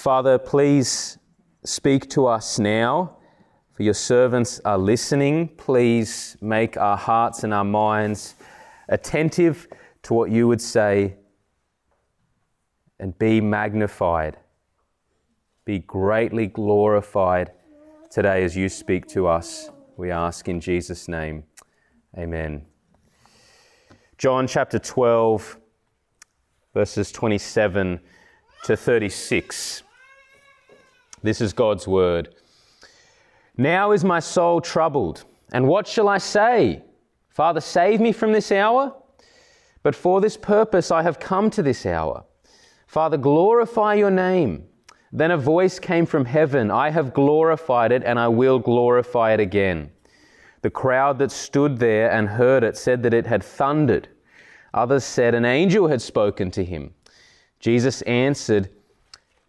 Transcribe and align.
Father, 0.00 0.38
please 0.38 1.18
speak 1.62 2.08
to 2.08 2.26
us 2.26 2.58
now, 2.58 3.18
for 3.74 3.82
your 3.82 3.92
servants 3.92 4.58
are 4.64 4.78
listening. 4.78 5.48
Please 5.58 6.38
make 6.40 6.78
our 6.78 6.96
hearts 6.96 7.44
and 7.44 7.52
our 7.52 7.66
minds 7.66 8.34
attentive 8.88 9.68
to 10.04 10.14
what 10.14 10.30
you 10.30 10.48
would 10.48 10.62
say 10.62 11.16
and 12.98 13.18
be 13.18 13.42
magnified, 13.42 14.38
be 15.66 15.80
greatly 15.80 16.46
glorified 16.46 17.52
today 18.10 18.42
as 18.42 18.56
you 18.56 18.70
speak 18.70 19.06
to 19.08 19.26
us. 19.26 19.68
We 19.98 20.10
ask 20.10 20.48
in 20.48 20.62
Jesus' 20.62 21.08
name. 21.08 21.44
Amen. 22.16 22.64
John 24.16 24.46
chapter 24.46 24.78
12, 24.78 25.58
verses 26.72 27.12
27 27.12 28.00
to 28.64 28.76
36. 28.78 29.82
This 31.22 31.40
is 31.40 31.52
God's 31.52 31.86
word. 31.86 32.34
Now 33.56 33.92
is 33.92 34.04
my 34.04 34.20
soul 34.20 34.60
troubled, 34.60 35.24
and 35.52 35.68
what 35.68 35.86
shall 35.86 36.08
I 36.08 36.18
say? 36.18 36.82
Father, 37.28 37.60
save 37.60 38.00
me 38.00 38.12
from 38.12 38.32
this 38.32 38.50
hour? 38.50 38.94
But 39.82 39.94
for 39.94 40.20
this 40.20 40.36
purpose 40.36 40.90
I 40.90 41.02
have 41.02 41.20
come 41.20 41.50
to 41.50 41.62
this 41.62 41.84
hour. 41.84 42.24
Father, 42.86 43.16
glorify 43.16 43.94
your 43.94 44.10
name. 44.10 44.64
Then 45.12 45.30
a 45.30 45.36
voice 45.36 45.78
came 45.78 46.06
from 46.06 46.24
heaven 46.24 46.70
I 46.70 46.90
have 46.90 47.14
glorified 47.14 47.92
it, 47.92 48.02
and 48.04 48.18
I 48.18 48.28
will 48.28 48.58
glorify 48.58 49.32
it 49.32 49.40
again. 49.40 49.90
The 50.62 50.70
crowd 50.70 51.18
that 51.18 51.32
stood 51.32 51.78
there 51.78 52.10
and 52.10 52.28
heard 52.28 52.64
it 52.64 52.76
said 52.76 53.02
that 53.02 53.14
it 53.14 53.26
had 53.26 53.42
thundered. 53.42 54.08
Others 54.74 55.04
said 55.04 55.34
an 55.34 55.44
angel 55.44 55.88
had 55.88 56.02
spoken 56.02 56.50
to 56.52 56.64
him. 56.64 56.94
Jesus 57.58 58.02
answered, 58.02 58.70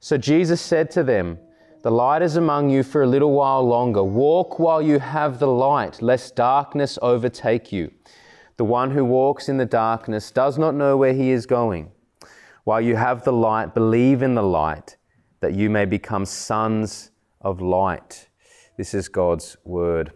So 0.00 0.16
Jesus 0.16 0.60
said 0.60 0.90
to 0.92 1.02
them, 1.02 1.38
The 1.82 1.90
light 1.90 2.22
is 2.22 2.36
among 2.36 2.70
you 2.70 2.82
for 2.82 3.02
a 3.02 3.06
little 3.06 3.32
while 3.32 3.66
longer. 3.66 4.02
Walk 4.02 4.58
while 4.58 4.80
you 4.80 5.00
have 5.00 5.38
the 5.38 5.48
light, 5.48 6.00
lest 6.00 6.36
darkness 6.36 6.98
overtake 7.02 7.72
you. 7.72 7.90
The 8.58 8.64
one 8.64 8.92
who 8.92 9.04
walks 9.04 9.48
in 9.48 9.56
the 9.56 9.66
darkness 9.66 10.30
does 10.30 10.58
not 10.58 10.74
know 10.74 10.96
where 10.96 11.14
he 11.14 11.30
is 11.30 11.46
going. 11.46 11.90
While 12.64 12.80
you 12.80 12.96
have 12.96 13.24
the 13.24 13.32
light, 13.32 13.74
believe 13.74 14.22
in 14.22 14.34
the 14.34 14.42
light, 14.42 14.96
that 15.40 15.54
you 15.54 15.70
may 15.70 15.84
become 15.84 16.26
sons 16.26 17.10
of 17.40 17.60
light. 17.60 18.28
This 18.76 18.94
is 18.94 19.08
God's 19.08 19.56
word. 19.64 20.12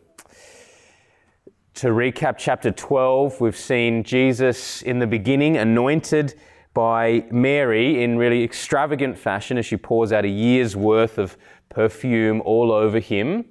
To 1.74 1.88
recap 1.88 2.36
chapter 2.38 2.70
12, 2.70 3.40
we've 3.40 3.56
seen 3.56 4.04
Jesus 4.04 4.82
in 4.82 4.98
the 4.98 5.06
beginning 5.06 5.56
anointed 5.56 6.34
by 6.74 7.24
Mary 7.30 8.02
in 8.02 8.16
really 8.16 8.42
extravagant 8.42 9.18
fashion 9.18 9.58
as 9.58 9.66
she 9.66 9.76
pours 9.76 10.12
out 10.12 10.24
a 10.24 10.28
year's 10.28 10.74
worth 10.74 11.18
of 11.18 11.36
perfume 11.68 12.40
all 12.42 12.72
over 12.72 12.98
him 12.98 13.44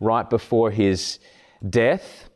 right 0.00 0.28
before 0.28 0.70
his 0.70 1.18
death. 1.68 2.28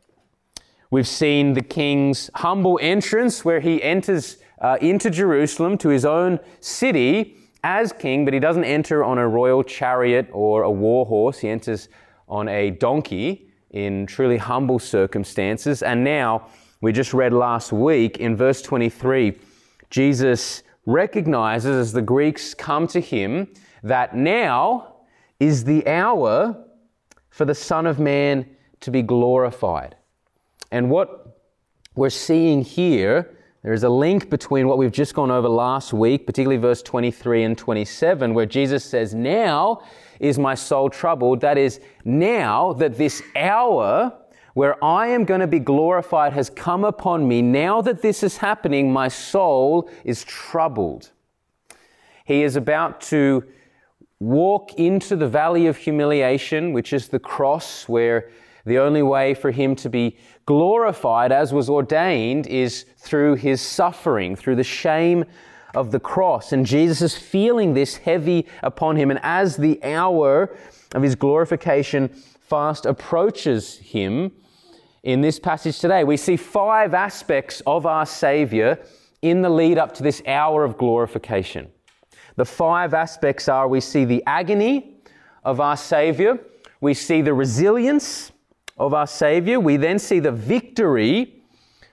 We've 0.91 1.07
seen 1.07 1.53
the 1.53 1.61
king's 1.61 2.29
humble 2.35 2.77
entrance 2.81 3.43
where 3.43 3.59
he 3.59 3.81
enters 3.81 4.37
uh, 4.61 4.77
into 4.81 5.09
Jerusalem 5.09 5.77
to 5.79 5.89
his 5.89 6.05
own 6.05 6.39
city 6.59 7.35
as 7.63 7.93
king, 7.93 8.25
but 8.25 8.33
he 8.33 8.39
doesn't 8.39 8.65
enter 8.65 9.03
on 9.03 9.17
a 9.17 9.27
royal 9.27 9.63
chariot 9.63 10.29
or 10.31 10.63
a 10.63 10.71
war 10.71 11.05
horse. 11.05 11.39
He 11.39 11.49
enters 11.49 11.89
on 12.27 12.47
a 12.47 12.71
donkey 12.71 13.49
in 13.71 14.05
truly 14.05 14.37
humble 14.37 14.79
circumstances. 14.79 15.81
And 15.81 16.03
now, 16.03 16.47
we 16.81 16.91
just 16.91 17.13
read 17.13 17.33
last 17.33 17.71
week 17.71 18.17
in 18.17 18.35
verse 18.35 18.61
23, 18.61 19.37
Jesus 19.93 20.63
recognizes 20.87 21.77
as 21.77 21.93
the 21.93 22.01
Greeks 22.01 22.55
come 22.55 22.87
to 22.87 22.99
him 22.99 23.47
that 23.83 24.15
now 24.15 24.95
is 25.39 25.65
the 25.65 25.87
hour 25.87 26.65
for 27.29 27.45
the 27.45 27.53
Son 27.53 27.85
of 27.85 27.99
Man 27.99 28.43
to 28.79 28.89
be 28.89 29.03
glorified. 29.03 29.95
And 30.71 30.89
what 30.89 31.37
we're 31.93 32.09
seeing 32.09 32.63
here, 32.63 33.37
there 33.61 33.71
is 33.71 33.83
a 33.83 33.89
link 33.89 34.31
between 34.31 34.67
what 34.67 34.79
we've 34.79 34.91
just 34.91 35.13
gone 35.13 35.29
over 35.29 35.47
last 35.47 35.93
week, 35.93 36.25
particularly 36.25 36.59
verse 36.59 36.81
23 36.81 37.43
and 37.43 37.55
27, 37.55 38.33
where 38.33 38.47
Jesus 38.47 38.83
says, 38.83 39.13
Now 39.13 39.83
is 40.19 40.39
my 40.39 40.55
soul 40.55 40.89
troubled. 40.89 41.39
That 41.41 41.59
is, 41.59 41.79
now 42.03 42.73
that 42.73 42.97
this 42.97 43.21
hour 43.35 44.11
where 44.53 44.83
I 44.83 45.07
am 45.07 45.25
going 45.25 45.41
to 45.41 45.47
be 45.47 45.59
glorified 45.59 46.33
has 46.33 46.49
come 46.49 46.83
upon 46.83 47.27
me, 47.27 47.41
now 47.41 47.81
that 47.81 48.01
this 48.01 48.21
is 48.21 48.37
happening, 48.37 48.93
my 48.93 49.07
soul 49.07 49.89
is 50.03 50.23
troubled. 50.23 51.11
He 52.25 52.43
is 52.43 52.55
about 52.55 53.01
to 53.01 53.43
walk 54.19 54.73
into 54.75 55.15
the 55.15 55.27
valley 55.27 55.67
of 55.67 55.77
humiliation, 55.77 56.71
which 56.71 56.93
is 56.93 57.09
the 57.09 57.19
cross, 57.19 57.89
where 57.89 58.29
the 58.65 58.77
only 58.77 59.03
way 59.03 59.33
for 59.33 59.51
him 59.51 59.75
to 59.75 59.89
be 59.89 60.17
glorified 60.45 61.31
as 61.31 61.51
was 61.51 61.69
ordained 61.69 62.47
is 62.47 62.85
through 62.97 63.35
his 63.35 63.59
suffering, 63.59 64.35
through 64.35 64.55
the 64.55 64.63
shame 64.63 65.25
of 65.73 65.91
the 65.91 65.99
cross. 65.99 66.53
And 66.53 66.65
Jesus 66.65 67.01
is 67.01 67.17
feeling 67.17 67.73
this 67.73 67.97
heavy 67.97 68.47
upon 68.61 68.95
him. 68.95 69.09
And 69.09 69.19
as 69.23 69.57
the 69.57 69.83
hour 69.83 70.55
of 70.93 71.01
his 71.01 71.15
glorification 71.15 72.07
fast 72.07 72.85
approaches 72.85 73.79
him, 73.79 74.31
in 75.03 75.21
this 75.21 75.39
passage 75.39 75.79
today, 75.79 76.03
we 76.03 76.17
see 76.17 76.37
five 76.37 76.93
aspects 76.93 77.61
of 77.67 77.85
our 77.85 78.05
Savior 78.05 78.79
in 79.21 79.41
the 79.41 79.49
lead 79.49 79.77
up 79.77 79.93
to 79.95 80.03
this 80.03 80.21
hour 80.25 80.63
of 80.63 80.77
glorification. 80.77 81.69
The 82.35 82.45
five 82.45 82.93
aspects 82.93 83.47
are 83.47 83.67
we 83.67 83.79
see 83.79 84.05
the 84.05 84.23
agony 84.25 84.97
of 85.43 85.59
our 85.59 85.77
Savior, 85.77 86.39
we 86.81 86.93
see 86.93 87.21
the 87.21 87.33
resilience 87.33 88.31
of 88.77 88.93
our 88.93 89.07
Savior. 89.07 89.59
We 89.59 89.77
then 89.77 89.99
see 89.99 90.19
the 90.19 90.31
victory 90.31 91.43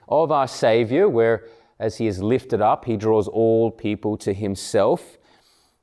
of 0.07 0.31
our 0.31 0.47
Savior, 0.47 1.07
where 1.07 1.47
as 1.79 1.97
He 1.97 2.07
is 2.07 2.21
lifted 2.21 2.61
up, 2.61 2.85
He 2.85 2.97
draws 2.97 3.27
all 3.27 3.71
people 3.71 4.17
to 4.17 4.33
Himself. 4.33 5.17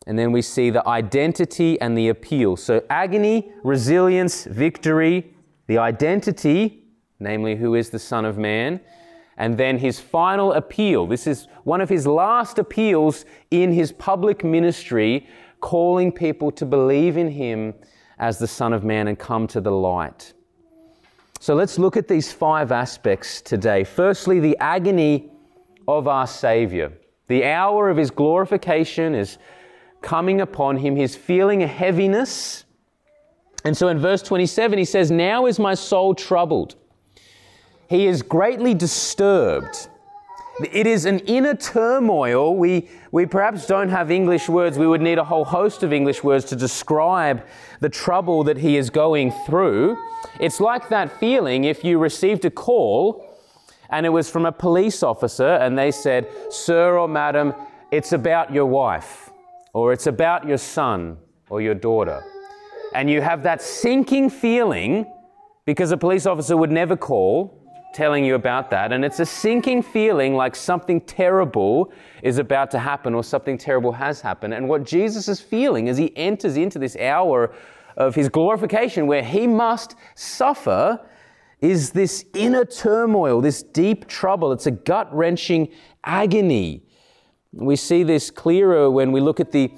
And 0.06 0.18
then 0.18 0.32
we 0.32 0.42
see 0.42 0.70
the 0.70 0.86
identity 0.86 1.80
and 1.80 1.96
the 1.96 2.08
appeal. 2.08 2.56
So, 2.56 2.82
agony, 2.88 3.52
resilience, 3.62 4.44
victory, 4.44 5.34
the 5.66 5.78
identity, 5.78 6.87
namely, 7.20 7.56
who 7.56 7.74
is 7.74 7.90
the 7.90 7.98
Son 7.98 8.24
of 8.24 8.38
Man, 8.38 8.80
and 9.36 9.56
then 9.56 9.78
his 9.78 10.00
final 10.00 10.52
appeal. 10.52 11.06
This 11.06 11.26
is 11.26 11.46
one 11.64 11.80
of 11.80 11.88
his 11.88 12.06
last 12.06 12.58
appeals 12.58 13.24
in 13.50 13.72
his 13.72 13.92
public 13.92 14.44
ministry, 14.44 15.26
calling 15.60 16.12
people 16.12 16.50
to 16.52 16.66
believe 16.66 17.16
in 17.16 17.30
him 17.30 17.74
as 18.18 18.38
the 18.38 18.48
Son 18.48 18.72
of 18.72 18.84
Man 18.84 19.08
and 19.08 19.18
come 19.18 19.46
to 19.48 19.60
the 19.60 19.70
light. 19.70 20.32
So 21.40 21.54
let's 21.54 21.78
look 21.78 21.96
at 21.96 22.08
these 22.08 22.32
five 22.32 22.72
aspects 22.72 23.40
today. 23.40 23.84
Firstly, 23.84 24.40
the 24.40 24.56
agony 24.58 25.30
of 25.86 26.08
our 26.08 26.26
Savior. 26.26 26.92
The 27.28 27.44
hour 27.44 27.88
of 27.88 27.96
his 27.96 28.10
glorification 28.10 29.14
is 29.14 29.38
coming 30.02 30.40
upon 30.40 30.78
him. 30.78 30.96
He's 30.96 31.14
feeling 31.14 31.62
a 31.62 31.66
heaviness. 31.66 32.64
And 33.64 33.76
so 33.76 33.88
in 33.88 33.98
verse 33.98 34.22
27, 34.22 34.78
he 34.78 34.84
says, 34.84 35.10
Now 35.10 35.46
is 35.46 35.58
my 35.58 35.74
soul 35.74 36.14
troubled. 36.14 36.74
He 37.88 38.06
is 38.06 38.20
greatly 38.22 38.74
disturbed. 38.74 39.88
It 40.72 40.86
is 40.86 41.06
an 41.06 41.20
inner 41.20 41.54
turmoil. 41.54 42.54
We, 42.54 42.90
we 43.12 43.24
perhaps 43.24 43.66
don't 43.66 43.88
have 43.88 44.10
English 44.10 44.48
words. 44.48 44.76
We 44.76 44.86
would 44.86 45.00
need 45.00 45.18
a 45.18 45.24
whole 45.24 45.44
host 45.44 45.82
of 45.82 45.92
English 45.92 46.22
words 46.22 46.44
to 46.46 46.56
describe 46.56 47.42
the 47.80 47.88
trouble 47.88 48.44
that 48.44 48.58
he 48.58 48.76
is 48.76 48.90
going 48.90 49.32
through. 49.46 49.96
It's 50.38 50.60
like 50.60 50.88
that 50.90 51.18
feeling 51.18 51.64
if 51.64 51.82
you 51.82 51.98
received 51.98 52.44
a 52.44 52.50
call 52.50 53.24
and 53.88 54.04
it 54.04 54.10
was 54.10 54.28
from 54.28 54.44
a 54.44 54.52
police 54.52 55.02
officer 55.02 55.48
and 55.48 55.78
they 55.78 55.90
said, 55.90 56.26
Sir 56.50 56.98
or 56.98 57.08
Madam, 57.08 57.54
it's 57.90 58.12
about 58.12 58.52
your 58.52 58.66
wife, 58.66 59.30
or 59.72 59.94
it's 59.94 60.06
about 60.06 60.46
your 60.46 60.58
son 60.58 61.16
or 61.48 61.62
your 61.62 61.74
daughter. 61.74 62.22
And 62.94 63.08
you 63.08 63.22
have 63.22 63.44
that 63.44 63.62
sinking 63.62 64.28
feeling 64.28 65.10
because 65.64 65.90
a 65.90 65.96
police 65.96 66.26
officer 66.26 66.56
would 66.56 66.72
never 66.72 66.96
call 66.96 67.58
telling 67.94 68.24
you 68.24 68.34
about 68.34 68.70
that. 68.70 68.92
And 68.92 69.04
it's 69.04 69.20
a 69.20 69.26
sinking 69.26 69.82
feeling 69.82 70.34
like 70.34 70.54
something 70.54 71.00
terrible 71.00 71.92
is 72.22 72.38
about 72.38 72.70
to 72.72 72.78
happen 72.78 73.14
or 73.14 73.24
something 73.24 73.58
terrible 73.58 73.92
has 73.92 74.20
happened. 74.20 74.54
And 74.54 74.68
what 74.68 74.84
Jesus 74.84 75.28
is 75.28 75.40
feeling 75.40 75.88
as 75.88 75.98
he 75.98 76.16
enters 76.16 76.56
into 76.56 76.78
this 76.78 76.96
hour 76.96 77.54
of 77.96 78.14
his 78.14 78.28
glorification 78.28 79.06
where 79.06 79.22
he 79.22 79.46
must 79.46 79.96
suffer 80.14 81.00
is 81.60 81.90
this 81.90 82.24
inner 82.34 82.64
turmoil, 82.64 83.40
this 83.40 83.62
deep 83.62 84.06
trouble. 84.06 84.52
It's 84.52 84.66
a 84.66 84.70
gut 84.70 85.12
wrenching 85.14 85.68
agony. 86.04 86.84
We 87.52 87.76
see 87.76 88.04
this 88.04 88.30
clearer 88.30 88.90
when 88.90 89.10
we 89.10 89.20
look 89.20 89.40
at 89.40 89.50
the 89.50 89.72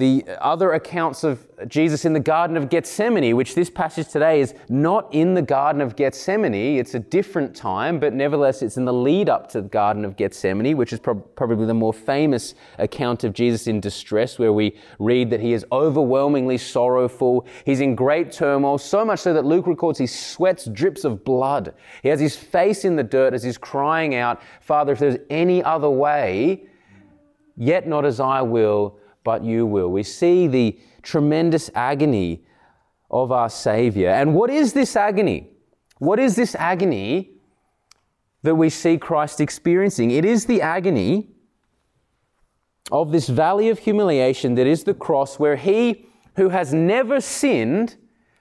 the 0.00 0.24
other 0.40 0.72
accounts 0.72 1.24
of 1.24 1.46
Jesus 1.68 2.06
in 2.06 2.14
the 2.14 2.20
Garden 2.20 2.56
of 2.56 2.70
Gethsemane, 2.70 3.36
which 3.36 3.54
this 3.54 3.68
passage 3.68 4.08
today 4.08 4.40
is 4.40 4.54
not 4.70 5.12
in 5.12 5.34
the 5.34 5.42
Garden 5.42 5.82
of 5.82 5.94
Gethsemane. 5.94 6.78
It's 6.78 6.94
a 6.94 6.98
different 6.98 7.54
time, 7.54 8.00
but 8.00 8.14
nevertheless, 8.14 8.62
it's 8.62 8.78
in 8.78 8.86
the 8.86 8.94
lead 8.94 9.28
up 9.28 9.50
to 9.50 9.60
the 9.60 9.68
Garden 9.68 10.06
of 10.06 10.16
Gethsemane, 10.16 10.74
which 10.74 10.94
is 10.94 11.00
pro- 11.00 11.16
probably 11.16 11.66
the 11.66 11.74
more 11.74 11.92
famous 11.92 12.54
account 12.78 13.24
of 13.24 13.34
Jesus 13.34 13.66
in 13.66 13.78
distress, 13.78 14.38
where 14.38 14.54
we 14.54 14.74
read 14.98 15.28
that 15.30 15.40
he 15.40 15.52
is 15.52 15.66
overwhelmingly 15.70 16.56
sorrowful. 16.56 17.46
He's 17.66 17.80
in 17.80 17.94
great 17.94 18.32
turmoil, 18.32 18.78
so 18.78 19.04
much 19.04 19.20
so 19.20 19.34
that 19.34 19.44
Luke 19.44 19.66
records 19.66 19.98
he 19.98 20.06
sweats 20.06 20.64
drips 20.64 21.04
of 21.04 21.26
blood. 21.26 21.74
He 22.02 22.08
has 22.08 22.20
his 22.20 22.36
face 22.36 22.86
in 22.86 22.96
the 22.96 23.04
dirt 23.04 23.34
as 23.34 23.42
he's 23.42 23.58
crying 23.58 24.14
out, 24.14 24.40
Father, 24.62 24.94
if 24.94 24.98
there's 24.98 25.18
any 25.28 25.62
other 25.62 25.90
way, 25.90 26.64
yet 27.58 27.86
not 27.86 28.06
as 28.06 28.18
I 28.18 28.40
will 28.40 28.96
but 29.24 29.44
you 29.44 29.66
will. 29.66 29.88
We 29.88 30.02
see 30.02 30.46
the 30.46 30.78
tremendous 31.02 31.70
agony 31.74 32.44
of 33.10 33.32
our 33.32 33.50
Savior. 33.50 34.10
And 34.10 34.34
what 34.34 34.50
is 34.50 34.72
this 34.72 34.96
agony? 34.96 35.50
What 35.98 36.18
is 36.18 36.36
this 36.36 36.54
agony 36.54 37.32
that 38.42 38.54
we 38.54 38.70
see 38.70 38.96
Christ 38.96 39.40
experiencing? 39.40 40.10
It 40.10 40.24
is 40.24 40.46
the 40.46 40.62
agony 40.62 41.28
of 42.90 43.12
this 43.12 43.28
valley 43.28 43.68
of 43.68 43.80
humiliation 43.80 44.54
that 44.54 44.66
is 44.66 44.84
the 44.84 44.94
cross, 44.94 45.38
where 45.38 45.56
he 45.56 46.06
who 46.36 46.48
has 46.48 46.72
never 46.72 47.20
sinned 47.20 47.96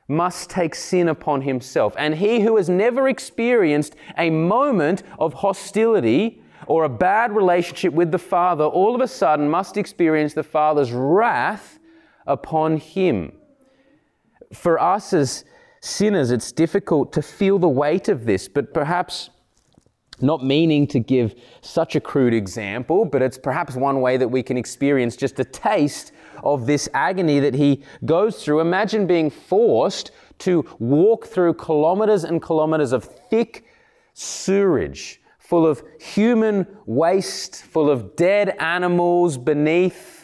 must 0.08 0.50
take 0.50 0.74
sin 0.74 1.08
upon 1.08 1.42
himself. 1.42 1.94
And 1.98 2.16
he 2.16 2.40
who 2.42 2.58
has 2.58 2.70
never 2.70 3.08
experienced 3.08 3.96
a 4.18 4.30
moment 4.30 5.04
of 5.20 5.34
hostility 5.36 6.42
or 6.69 6.83
a 6.83 6.89
bad 6.89 7.36
relationship 7.36 7.92
with 7.94 8.12
the 8.12 8.19
Father 8.19 8.63
all 8.63 8.94
of 8.94 9.01
a 9.01 9.07
sudden 9.07 9.50
must 9.50 9.75
experience 9.75 10.36
the 10.36 10.44
Father's 10.44 10.92
wrath 10.92 11.80
upon 12.27 12.77
him. 12.77 13.31
For 14.54 14.80
us 14.80 15.12
as 15.12 15.45
sinners, 15.81 16.30
it's 16.30 16.51
difficult 16.51 17.12
to 17.13 17.24
feel 17.24 17.57
the 17.57 17.68
weight 17.68 18.07
of 18.07 18.25
this, 18.25 18.48
but 18.48 18.71
perhaps 18.71 19.31
not 20.21 20.45
meaning 20.45 20.86
to 20.88 21.00
give 21.00 21.33
such 21.62 21.95
a 21.95 22.00
crude 22.00 22.36
example, 22.36 23.04
but 23.04 23.24
it's 23.24 23.39
perhaps 23.39 23.75
one 23.75 24.00
way 24.00 24.18
that 24.18 24.27
we 24.27 24.44
can 24.44 24.56
experience 24.56 25.16
just 25.16 25.39
a 25.39 25.45
taste 25.45 26.12
of 26.44 26.68
this 26.68 26.88
agony 26.94 27.39
that 27.39 27.56
he 27.56 27.83
goes 28.06 28.44
through. 28.44 28.60
Imagine 28.60 29.07
being 29.07 29.31
forced 29.31 30.12
to 30.39 30.63
walk 30.77 31.25
through 31.25 31.56
kilometers 31.56 32.25
and 32.25 32.44
kilometers 32.44 32.92
of 32.92 33.06
thick 33.06 33.66
sewage 34.13 35.19
full 35.50 35.66
of 35.66 35.81
human 36.00 36.68
waste, 36.86 37.63
full 37.63 37.90
of 37.90 38.16
dead 38.16 38.56
animals 38.60 39.36
beneath. 39.36 40.19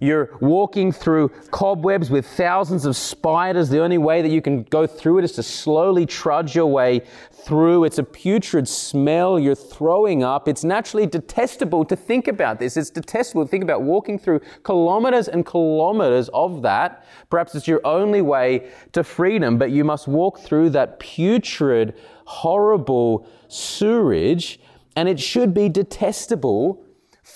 You're 0.00 0.36
walking 0.40 0.92
through 0.92 1.30
cobwebs 1.50 2.10
with 2.10 2.26
thousands 2.26 2.84
of 2.84 2.96
spiders. 2.96 3.68
The 3.68 3.80
only 3.80 3.98
way 3.98 4.22
that 4.22 4.30
you 4.30 4.42
can 4.42 4.64
go 4.64 4.86
through 4.86 5.18
it 5.18 5.24
is 5.24 5.32
to 5.32 5.42
slowly 5.42 6.06
trudge 6.06 6.54
your 6.54 6.66
way 6.66 7.02
through. 7.32 7.84
It's 7.84 7.98
a 7.98 8.02
putrid 8.02 8.68
smell. 8.68 9.38
You're 9.38 9.54
throwing 9.54 10.22
up. 10.22 10.48
It's 10.48 10.64
naturally 10.64 11.06
detestable 11.06 11.84
to 11.86 11.96
think 11.96 12.28
about 12.28 12.58
this. 12.58 12.76
It's 12.76 12.90
detestable 12.90 13.44
to 13.44 13.50
think 13.50 13.62
about 13.62 13.82
walking 13.82 14.18
through 14.18 14.40
kilometers 14.62 15.28
and 15.28 15.46
kilometers 15.46 16.28
of 16.34 16.62
that. 16.62 17.04
Perhaps 17.30 17.54
it's 17.54 17.68
your 17.68 17.80
only 17.84 18.22
way 18.22 18.70
to 18.92 19.04
freedom, 19.04 19.58
but 19.58 19.70
you 19.70 19.84
must 19.84 20.08
walk 20.08 20.40
through 20.40 20.70
that 20.70 20.98
putrid, 20.98 21.94
horrible 22.24 23.28
sewage, 23.48 24.60
and 24.96 25.08
it 25.08 25.20
should 25.20 25.54
be 25.54 25.68
detestable 25.68 26.82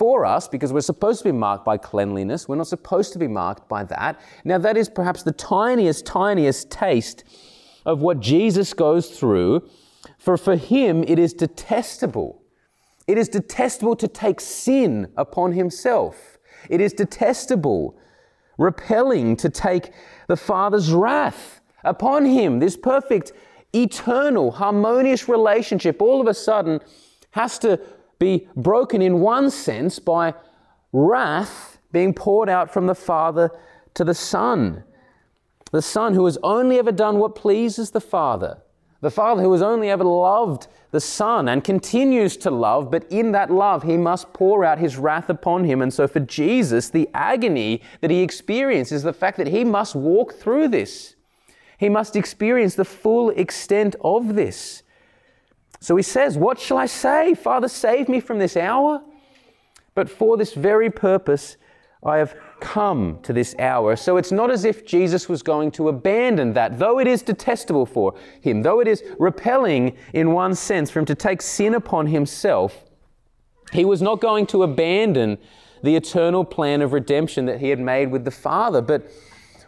for 0.01 0.25
us 0.25 0.49
because 0.49 0.73
we're 0.73 0.81
supposed 0.81 1.19
to 1.19 1.25
be 1.27 1.33
marked 1.33 1.63
by 1.63 1.77
cleanliness. 1.77 2.49
We're 2.49 2.57
not 2.57 2.69
supposed 2.69 3.13
to 3.13 3.19
be 3.19 3.29
marked 3.29 3.69
by 3.69 3.85
that. 3.85 4.19
Now, 4.47 4.57
that 4.57 4.79
is 4.79 4.89
perhaps 4.89 5.25
the 5.25 5.33
tiniest, 5.33 6.07
tiniest 6.07 6.71
taste 6.71 7.23
of 7.85 8.01
what 8.01 8.19
Jesus 8.19 8.73
goes 8.73 9.11
through. 9.11 9.69
For 10.19 10.39
for 10.39 10.57
him, 10.57 11.05
it 11.07 11.19
is 11.19 11.35
detestable. 11.35 12.41
It 13.07 13.19
is 13.19 13.29
detestable 13.29 13.95
to 13.97 14.09
take 14.09 14.41
sin 14.41 15.13
upon 15.19 15.53
himself. 15.53 16.39
It 16.71 16.81
is 16.81 16.95
detestable, 16.95 17.95
repelling 18.57 19.37
to 19.37 19.51
take 19.51 19.93
the 20.29 20.37
Father's 20.37 20.95
wrath 20.95 21.61
upon 21.85 22.25
him. 22.25 22.59
This 22.59 22.75
perfect 22.75 23.33
eternal, 23.75 24.53
harmonious 24.53 25.29
relationship 25.29 26.01
all 26.01 26.23
of 26.23 26.27
a 26.27 26.33
sudden 26.33 26.81
has 27.33 27.59
to 27.59 27.79
be 28.21 28.47
broken 28.55 29.03
in 29.03 29.19
one 29.19 29.51
sense 29.51 29.99
by 29.99 30.35
wrath 30.93 31.79
being 31.91 32.15
poured 32.15 32.49
out 32.49 32.73
from 32.73 32.87
the 32.87 32.95
Father 32.95 33.51
to 33.95 34.05
the 34.05 34.15
Son. 34.15 34.85
The 35.73 35.83
Son 35.83 36.15
who 36.15 36.25
has 36.27 36.39
only 36.45 36.79
ever 36.79 36.93
done 36.93 37.19
what 37.19 37.35
pleases 37.35 37.91
the 37.91 38.01
Father. 38.01 38.63
The 39.01 39.11
Father 39.11 39.43
who 39.43 39.53
has 39.53 39.63
only 39.63 39.89
ever 39.89 40.05
loved 40.05 40.69
the 40.91 41.01
Son 41.01 41.49
and 41.49 41.65
continues 41.65 42.37
to 42.37 42.51
love, 42.51 42.91
but 42.91 43.11
in 43.11 43.33
that 43.33 43.51
love, 43.51 43.85
He 43.85 43.97
must 43.97 44.33
pour 44.35 44.65
out 44.65 44.79
His 44.79 44.97
wrath 44.97 45.31
upon 45.31 45.65
Him. 45.65 45.81
And 45.81 45.93
so 45.93 46.07
for 46.07 46.21
Jesus, 46.21 46.91
the 46.91 47.09
agony 47.15 47.81
that 48.03 48.11
He 48.11 48.23
experiences 48.23 48.99
is 48.99 49.03
the 49.03 49.13
fact 49.13 49.39
that 49.39 49.47
He 49.47 49.65
must 49.65 49.95
walk 49.95 50.35
through 50.35 50.69
this. 50.69 51.15
He 51.79 51.89
must 51.89 52.15
experience 52.15 52.75
the 52.75 52.85
full 52.85 53.31
extent 53.31 53.97
of 54.03 54.35
this. 54.35 54.83
So 55.81 55.97
he 55.97 56.03
says, 56.03 56.37
What 56.37 56.61
shall 56.61 56.77
I 56.77 56.87
say? 56.87 57.35
Father, 57.35 57.69
save 57.69 58.09
me 58.09 58.21
from 58.21 58.39
this 58.39 58.57
hour. 58.57 59.03
But 59.95 60.09
for 60.09 60.37
this 60.37 60.55
very 60.55 60.91
purpose, 60.91 61.57
I 62.03 62.19
have 62.19 62.35
come 62.61 63.19
to 63.23 63.33
this 63.33 63.55
hour. 63.59 63.97
So 63.97 64.17
it's 64.17 64.33
not 64.33 64.51
as 64.51 64.65
if 64.65 64.87
Jesus 64.87 65.29
was 65.29 65.43
going 65.43 65.71
to 65.73 65.89
abandon 65.89 66.53
that, 66.55 66.79
though 66.79 66.99
it 66.99 67.07
is 67.07 67.23
detestable 67.23 67.87
for 67.87 68.15
him, 68.41 68.63
though 68.63 68.81
it 68.81 68.89
is 68.89 69.03
repelling 69.19 69.97
in 70.15 70.33
one 70.33 70.55
sense 70.55 70.91
for 70.91 71.01
him 71.01 71.05
to 71.07 71.15
take 71.15 71.43
sin 71.43 71.75
upon 71.75 72.07
himself, 72.07 72.85
he 73.73 73.85
was 73.85 74.01
not 74.01 74.21
going 74.21 74.47
to 74.47 74.63
abandon 74.63 75.39
the 75.83 75.97
eternal 75.97 76.45
plan 76.45 76.83
of 76.83 76.93
redemption 76.93 77.47
that 77.47 77.61
he 77.61 77.69
had 77.69 77.81
made 77.81 78.11
with 78.11 78.25
the 78.25 78.31
Father. 78.31 78.81
But 78.81 79.11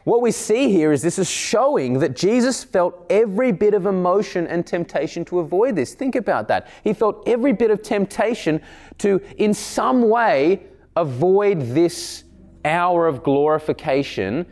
what 0.05 0.21
we 0.21 0.33
see 0.33 0.71
here 0.71 0.93
is 0.93 1.01
this 1.03 1.19
is 1.19 1.31
showing 1.31 2.01
that 2.01 2.17
Jesus 2.17 2.65
felt 2.65 3.07
every 3.09 3.53
bit 3.53 3.73
of 3.73 3.87
emotion 3.87 4.47
and 4.49 4.67
temptation 4.67 5.25
to 5.27 5.39
avoid 5.39 5.77
this. 5.77 5.95
Think 5.95 6.17
about 6.17 6.49
that. 6.49 6.69
He 6.83 6.93
felt 6.93 7.27
every 7.29 7.53
bit 7.53 7.71
of 7.71 7.83
temptation 7.83 8.61
to, 8.99 9.21
in 9.39 9.55
some 9.55 10.09
way, 10.09 10.65
avoid 10.97 11.61
this 11.61 12.25
hour 12.65 13.07
of 13.07 13.23
glorification 13.23 14.47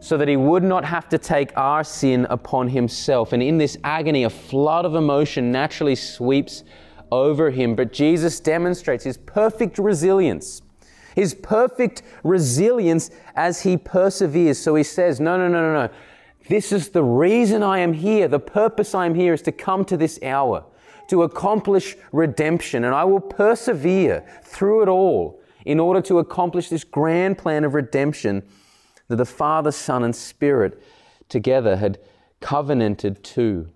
so 0.00 0.16
that 0.16 0.28
he 0.28 0.36
would 0.36 0.62
not 0.62 0.84
have 0.84 1.08
to 1.08 1.18
take 1.18 1.56
our 1.56 1.84
sin 1.84 2.26
upon 2.30 2.68
himself. 2.68 3.32
And 3.32 3.42
in 3.42 3.58
this 3.58 3.76
agony, 3.84 4.24
a 4.24 4.30
flood 4.30 4.84
of 4.84 4.94
emotion 4.94 5.50
naturally 5.50 5.94
sweeps 5.94 6.64
over 7.10 7.50
him. 7.50 7.74
But 7.74 7.92
Jesus 7.92 8.40
demonstrates 8.40 9.04
his 9.04 9.18
perfect 9.18 9.78
resilience 9.78 10.62
his 11.16 11.34
perfect 11.34 12.02
resilience 12.22 13.10
as 13.34 13.62
he 13.62 13.78
perseveres. 13.78 14.62
So 14.62 14.74
he 14.74 14.82
says, 14.84 15.18
No, 15.18 15.38
no, 15.38 15.48
no, 15.48 15.60
no, 15.60 15.86
no. 15.86 15.94
This 16.46 16.70
is 16.70 16.90
the 16.90 17.02
reason 17.02 17.62
I 17.62 17.78
am 17.78 17.94
here. 17.94 18.28
The 18.28 18.38
purpose 18.38 18.94
I 18.94 19.06
am 19.06 19.14
here 19.14 19.32
is 19.32 19.42
to 19.42 19.52
come 19.52 19.84
to 19.86 19.96
this 19.96 20.22
hour, 20.22 20.64
to 21.08 21.22
accomplish 21.22 21.96
redemption. 22.12 22.84
And 22.84 22.94
I 22.94 23.04
will 23.04 23.20
persevere 23.20 24.24
through 24.44 24.82
it 24.82 24.88
all 24.88 25.40
in 25.64 25.80
order 25.80 26.02
to 26.02 26.18
accomplish 26.18 26.68
this 26.68 26.84
grand 26.84 27.38
plan 27.38 27.64
of 27.64 27.72
redemption 27.72 28.42
that 29.08 29.16
the 29.16 29.24
Father, 29.24 29.72
Son, 29.72 30.04
and 30.04 30.14
Spirit 30.14 30.80
together 31.30 31.76
had 31.76 31.98
covenanted 32.40 33.24
to. 33.24 33.68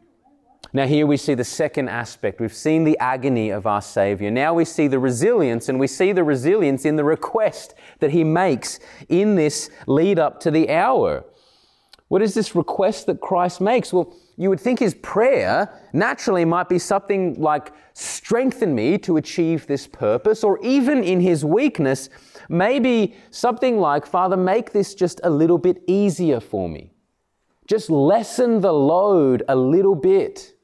Now, 0.72 0.86
here 0.86 1.06
we 1.06 1.16
see 1.16 1.34
the 1.34 1.44
second 1.44 1.88
aspect. 1.88 2.40
We've 2.40 2.54
seen 2.54 2.84
the 2.84 2.96
agony 2.98 3.50
of 3.50 3.66
our 3.66 3.82
Savior. 3.82 4.30
Now 4.30 4.54
we 4.54 4.64
see 4.64 4.86
the 4.86 5.00
resilience, 5.00 5.68
and 5.68 5.80
we 5.80 5.88
see 5.88 6.12
the 6.12 6.22
resilience 6.22 6.84
in 6.84 6.96
the 6.96 7.04
request 7.04 7.74
that 7.98 8.12
He 8.12 8.22
makes 8.22 8.78
in 9.08 9.34
this 9.34 9.68
lead 9.86 10.18
up 10.18 10.38
to 10.40 10.50
the 10.50 10.70
hour. 10.70 11.24
What 12.06 12.22
is 12.22 12.34
this 12.34 12.54
request 12.54 13.06
that 13.06 13.20
Christ 13.20 13.60
makes? 13.60 13.92
Well, 13.92 14.12
you 14.36 14.48
would 14.48 14.58
think 14.58 14.78
his 14.78 14.94
prayer 14.94 15.72
naturally 15.92 16.44
might 16.44 16.68
be 16.68 16.78
something 16.78 17.34
like, 17.34 17.72
strengthen 17.92 18.74
me 18.74 18.96
to 18.98 19.16
achieve 19.16 19.66
this 19.66 19.86
purpose, 19.86 20.42
or 20.42 20.58
even 20.60 21.04
in 21.04 21.20
his 21.20 21.44
weakness, 21.44 22.08
maybe 22.48 23.14
something 23.30 23.78
like, 23.78 24.06
Father, 24.06 24.36
make 24.36 24.72
this 24.72 24.94
just 24.94 25.20
a 25.24 25.30
little 25.30 25.58
bit 25.58 25.82
easier 25.86 26.40
for 26.40 26.68
me. 26.68 26.92
Just 27.66 27.90
lessen 27.90 28.60
the 28.60 28.72
load 28.72 29.42
a 29.48 29.54
little 29.54 29.94
bit. 29.94 30.54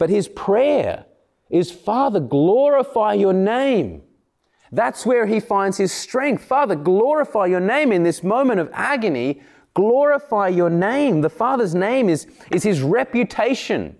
But 0.00 0.08
his 0.08 0.28
prayer 0.28 1.04
is, 1.50 1.70
Father, 1.70 2.20
glorify 2.20 3.12
your 3.12 3.34
name. 3.34 4.00
That's 4.72 5.04
where 5.04 5.26
he 5.26 5.40
finds 5.40 5.76
his 5.76 5.92
strength. 5.92 6.42
Father, 6.42 6.74
glorify 6.74 7.44
your 7.46 7.60
name 7.60 7.92
in 7.92 8.02
this 8.02 8.22
moment 8.22 8.60
of 8.60 8.70
agony. 8.72 9.42
Glorify 9.74 10.48
your 10.48 10.70
name. 10.70 11.20
The 11.20 11.28
Father's 11.28 11.74
name 11.74 12.08
is, 12.08 12.26
is 12.50 12.62
his 12.62 12.80
reputation. 12.80 13.94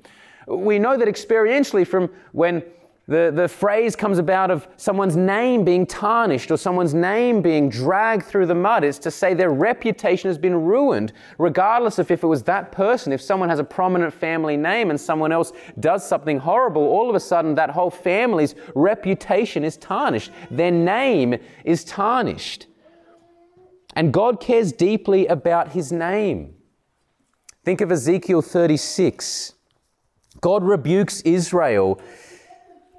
We 0.48 0.78
know 0.78 0.96
that 0.96 1.06
experientially 1.06 1.86
from 1.86 2.08
when 2.32 2.62
the, 3.10 3.32
the 3.34 3.48
phrase 3.48 3.96
comes 3.96 4.18
about 4.18 4.52
of 4.52 4.68
someone's 4.76 5.16
name 5.16 5.64
being 5.64 5.84
tarnished 5.84 6.48
or 6.52 6.56
someone's 6.56 6.94
name 6.94 7.42
being 7.42 7.68
dragged 7.68 8.24
through 8.24 8.46
the 8.46 8.54
mud. 8.54 8.84
It's 8.84 9.00
to 9.00 9.10
say 9.10 9.34
their 9.34 9.50
reputation 9.50 10.28
has 10.30 10.38
been 10.38 10.54
ruined, 10.54 11.12
regardless 11.36 11.98
of 11.98 12.08
if 12.12 12.22
it 12.22 12.28
was 12.28 12.44
that 12.44 12.70
person. 12.70 13.12
If 13.12 13.20
someone 13.20 13.48
has 13.48 13.58
a 13.58 13.64
prominent 13.64 14.14
family 14.14 14.56
name 14.56 14.90
and 14.90 15.00
someone 15.00 15.32
else 15.32 15.52
does 15.80 16.06
something 16.06 16.38
horrible, 16.38 16.82
all 16.82 17.10
of 17.10 17.16
a 17.16 17.20
sudden 17.20 17.56
that 17.56 17.70
whole 17.70 17.90
family's 17.90 18.54
reputation 18.76 19.64
is 19.64 19.76
tarnished. 19.76 20.30
Their 20.48 20.70
name 20.70 21.34
is 21.64 21.82
tarnished. 21.82 22.68
And 23.96 24.12
God 24.12 24.38
cares 24.38 24.70
deeply 24.70 25.26
about 25.26 25.72
his 25.72 25.90
name. 25.90 26.54
Think 27.64 27.80
of 27.80 27.90
Ezekiel 27.90 28.40
36. 28.40 29.54
God 30.40 30.62
rebukes 30.62 31.22
Israel 31.22 32.00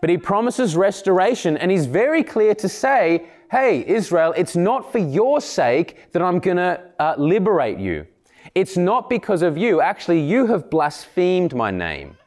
but 0.01 0.10
he 0.10 0.17
promises 0.17 0.75
restoration, 0.75 1.55
and 1.58 1.72
he's 1.72 1.86
very 1.86 2.24
clear 2.24 2.55
to 2.55 2.67
say, 2.67 3.27
hey, 3.51 3.86
Israel, 3.88 4.34
it's 4.36 4.55
not 4.55 4.91
for 4.91 4.98
your 4.98 5.39
sake 5.39 6.12
that 6.12 6.22
I'm 6.22 6.39
going 6.39 6.58
to 6.58 6.81
uh, 7.00 7.15
liberate 7.17 7.77
you. 7.77 8.08
It's 8.55 8.75
not 8.75 9.10
because 9.10 9.43
of 9.43 9.58
you. 9.58 9.79
Actually, 9.79 10.22
you 10.22 10.48
have 10.48 10.70
blasphemed 10.70 11.53
my 11.53 11.70
name. 11.70 12.17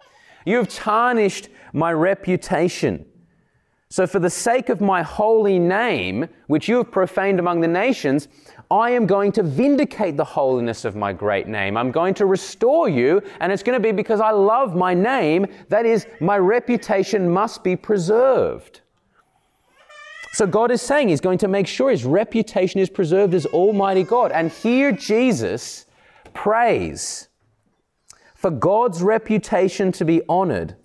You 0.46 0.58
have 0.58 0.68
tarnished 0.68 1.48
my 1.72 1.92
reputation. 1.92 3.06
So, 3.88 4.06
for 4.06 4.18
the 4.18 4.30
sake 4.30 4.68
of 4.68 4.80
my 4.80 5.02
holy 5.02 5.58
name, 5.58 6.28
which 6.46 6.68
you 6.68 6.76
have 6.78 6.90
profaned 6.90 7.38
among 7.38 7.60
the 7.60 7.68
nations, 7.68 8.28
I 8.70 8.90
am 8.90 9.06
going 9.06 9.32
to 9.32 9.42
vindicate 9.42 10.16
the 10.16 10.24
holiness 10.24 10.84
of 10.84 10.96
my 10.96 11.12
great 11.12 11.46
name. 11.46 11.76
I'm 11.76 11.90
going 11.90 12.14
to 12.14 12.26
restore 12.26 12.88
you, 12.88 13.22
and 13.40 13.52
it's 13.52 13.62
going 13.62 13.80
to 13.80 13.82
be 13.82 13.92
because 13.92 14.20
I 14.20 14.30
love 14.30 14.74
my 14.74 14.94
name. 14.94 15.46
That 15.68 15.86
is, 15.86 16.06
my 16.20 16.38
reputation 16.38 17.28
must 17.28 17.62
be 17.62 17.76
preserved. 17.76 18.80
So 20.32 20.46
God 20.46 20.70
is 20.70 20.82
saying 20.82 21.10
He's 21.10 21.20
going 21.20 21.38
to 21.38 21.48
make 21.48 21.66
sure 21.66 21.90
His 21.90 22.04
reputation 22.04 22.80
is 22.80 22.90
preserved 22.90 23.34
as 23.34 23.46
Almighty 23.46 24.02
God. 24.02 24.32
And 24.32 24.50
here 24.50 24.90
Jesus 24.90 25.86
prays 26.32 27.28
for 28.34 28.50
God's 28.50 29.02
reputation 29.02 29.92
to 29.92 30.04
be 30.04 30.22
honored 30.28 30.76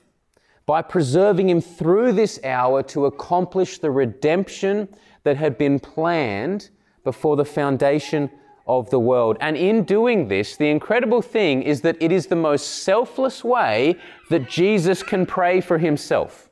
by 0.67 0.83
preserving 0.83 1.50
Him 1.50 1.62
through 1.62 2.12
this 2.12 2.39
hour 2.43 2.83
to 2.83 3.05
accomplish 3.07 3.79
the 3.79 3.89
redemption 3.89 4.88
that 5.24 5.36
had 5.36 5.57
been 5.57 5.79
planned 5.79 6.69
before 7.11 7.35
the 7.35 7.51
foundation 7.59 8.29
of 8.67 8.87
the 8.91 8.99
world. 8.99 9.35
And 9.41 9.57
in 9.57 9.83
doing 9.83 10.27
this, 10.27 10.55
the 10.55 10.69
incredible 10.69 11.23
thing 11.23 11.63
is 11.63 11.81
that 11.81 11.97
it 11.99 12.11
is 12.11 12.27
the 12.27 12.35
most 12.35 12.83
selfless 12.83 13.43
way 13.43 13.95
that 14.29 14.47
Jesus 14.47 15.01
can 15.01 15.25
pray 15.25 15.59
for 15.59 15.79
himself. 15.79 16.51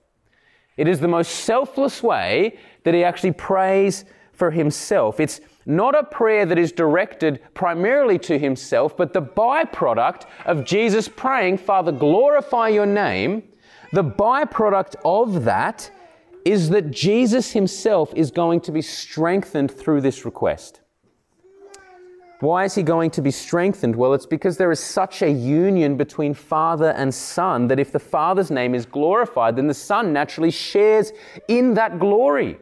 It 0.75 0.87
is 0.87 0.99
the 0.99 1.07
most 1.07 1.29
selfless 1.51 2.01
way 2.01 2.57
that 2.85 2.95
he 2.95 3.03
actually 3.03 3.33
prays 3.33 4.03
for 4.33 4.49
himself. 4.49 5.19
It's 5.19 5.41
not 5.67 5.93
a 5.93 6.03
prayer 6.03 6.43
that 6.47 6.57
is 6.57 6.71
directed 6.71 7.39
primarily 7.53 8.17
to 8.29 8.39
himself, 8.39 8.97
but 8.97 9.13
the 9.13 9.21
byproduct 9.21 10.25
of 10.47 10.65
Jesus 10.65 11.07
praying, 11.07 11.59
Father, 11.59 11.91
glorify 11.91 12.69
your 12.69 12.87
name. 12.87 13.43
The 13.93 14.03
byproduct 14.03 14.95
of 15.05 15.43
that 15.43 15.91
is 16.45 16.69
that 16.69 16.91
Jesus 16.91 17.51
himself 17.51 18.13
is 18.15 18.31
going 18.31 18.61
to 18.61 18.71
be 18.71 18.81
strengthened 18.81 19.71
through 19.71 20.01
this 20.01 20.25
request. 20.25 20.81
Why 22.39 22.65
is 22.65 22.75
he 22.75 22.83
going 22.83 23.09
to 23.11 23.21
be 23.21 23.31
strengthened? 23.31 23.95
Well, 23.95 24.13
it's 24.13 24.27
because 24.27 24.57
there 24.57 24.71
is 24.71 24.79
such 24.79 25.23
a 25.23 25.29
union 25.29 25.97
between 25.97 26.35
Father 26.35 26.91
and 26.91 27.13
Son 27.13 27.67
that 27.67 27.79
if 27.79 27.91
the 27.91 27.99
Father's 27.99 28.51
name 28.51 28.75
is 28.75 28.85
glorified, 28.85 29.55
then 29.55 29.67
the 29.67 29.73
Son 29.73 30.13
naturally 30.13 30.51
shares 30.51 31.11
in 31.47 31.73
that 31.73 31.99
glory. 31.99 32.59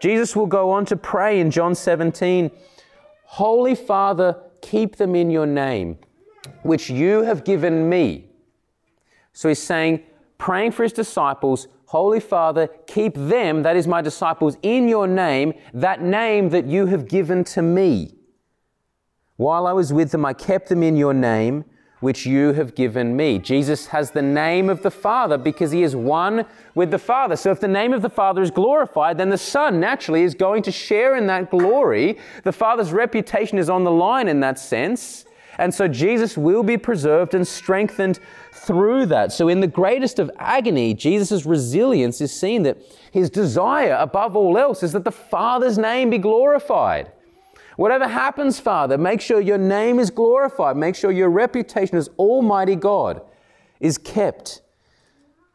Jesus 0.00 0.36
will 0.36 0.46
go 0.46 0.70
on 0.70 0.84
to 0.86 0.96
pray 0.96 1.40
in 1.40 1.50
John 1.50 1.74
17 1.74 2.50
Holy 3.30 3.74
Father, 3.74 4.40
keep 4.62 4.96
them 4.96 5.14
in 5.14 5.30
your 5.30 5.46
name, 5.46 5.98
which 6.62 6.88
you 6.88 7.22
have 7.22 7.44
given 7.44 7.88
me. 7.88 8.30
So 9.34 9.48
he's 9.50 9.62
saying, 9.62 10.02
praying 10.38 10.72
for 10.72 10.82
his 10.82 10.94
disciples, 10.94 11.68
Holy 11.88 12.20
Father, 12.20 12.68
keep 12.86 13.14
them, 13.14 13.62
that 13.62 13.74
is 13.74 13.88
my 13.88 14.02
disciples, 14.02 14.58
in 14.60 14.88
your 14.88 15.06
name, 15.06 15.54
that 15.72 16.02
name 16.02 16.50
that 16.50 16.66
you 16.66 16.84
have 16.84 17.08
given 17.08 17.44
to 17.44 17.62
me. 17.62 18.14
While 19.36 19.66
I 19.66 19.72
was 19.72 19.90
with 19.90 20.10
them, 20.10 20.26
I 20.26 20.34
kept 20.34 20.68
them 20.68 20.82
in 20.82 20.98
your 20.98 21.14
name, 21.14 21.64
which 22.00 22.26
you 22.26 22.52
have 22.52 22.74
given 22.74 23.16
me. 23.16 23.38
Jesus 23.38 23.86
has 23.86 24.10
the 24.10 24.20
name 24.20 24.68
of 24.68 24.82
the 24.82 24.90
Father 24.90 25.38
because 25.38 25.70
he 25.70 25.82
is 25.82 25.96
one 25.96 26.44
with 26.74 26.90
the 26.90 26.98
Father. 26.98 27.36
So 27.36 27.52
if 27.52 27.60
the 27.60 27.68
name 27.68 27.94
of 27.94 28.02
the 28.02 28.10
Father 28.10 28.42
is 28.42 28.50
glorified, 28.50 29.16
then 29.16 29.30
the 29.30 29.38
Son 29.38 29.80
naturally 29.80 30.24
is 30.24 30.34
going 30.34 30.64
to 30.64 30.70
share 30.70 31.16
in 31.16 31.26
that 31.28 31.50
glory. 31.50 32.18
The 32.44 32.52
Father's 32.52 32.92
reputation 32.92 33.56
is 33.56 33.70
on 33.70 33.84
the 33.84 33.90
line 33.90 34.28
in 34.28 34.40
that 34.40 34.58
sense. 34.58 35.24
And 35.56 35.74
so 35.74 35.88
Jesus 35.88 36.36
will 36.36 36.62
be 36.62 36.76
preserved 36.76 37.34
and 37.34 37.48
strengthened 37.48 38.20
through 38.68 39.06
that. 39.06 39.32
So, 39.32 39.48
in 39.48 39.60
the 39.60 39.66
greatest 39.66 40.18
of 40.18 40.30
agony, 40.38 40.92
Jesus' 40.92 41.46
resilience 41.46 42.20
is 42.20 42.30
seen 42.30 42.64
that 42.64 42.76
his 43.10 43.30
desire 43.30 43.96
above 43.98 44.36
all 44.36 44.58
else 44.58 44.82
is 44.82 44.92
that 44.92 45.04
the 45.04 45.10
Father's 45.10 45.78
name 45.78 46.10
be 46.10 46.18
glorified. 46.18 47.10
Whatever 47.76 48.06
happens, 48.06 48.60
Father, 48.60 48.98
make 48.98 49.22
sure 49.22 49.40
your 49.40 49.56
name 49.56 49.98
is 49.98 50.10
glorified. 50.10 50.76
Make 50.76 50.96
sure 50.96 51.10
your 51.10 51.30
reputation 51.30 51.96
as 51.96 52.10
Almighty 52.18 52.76
God 52.76 53.22
is 53.80 53.96
kept. 53.96 54.60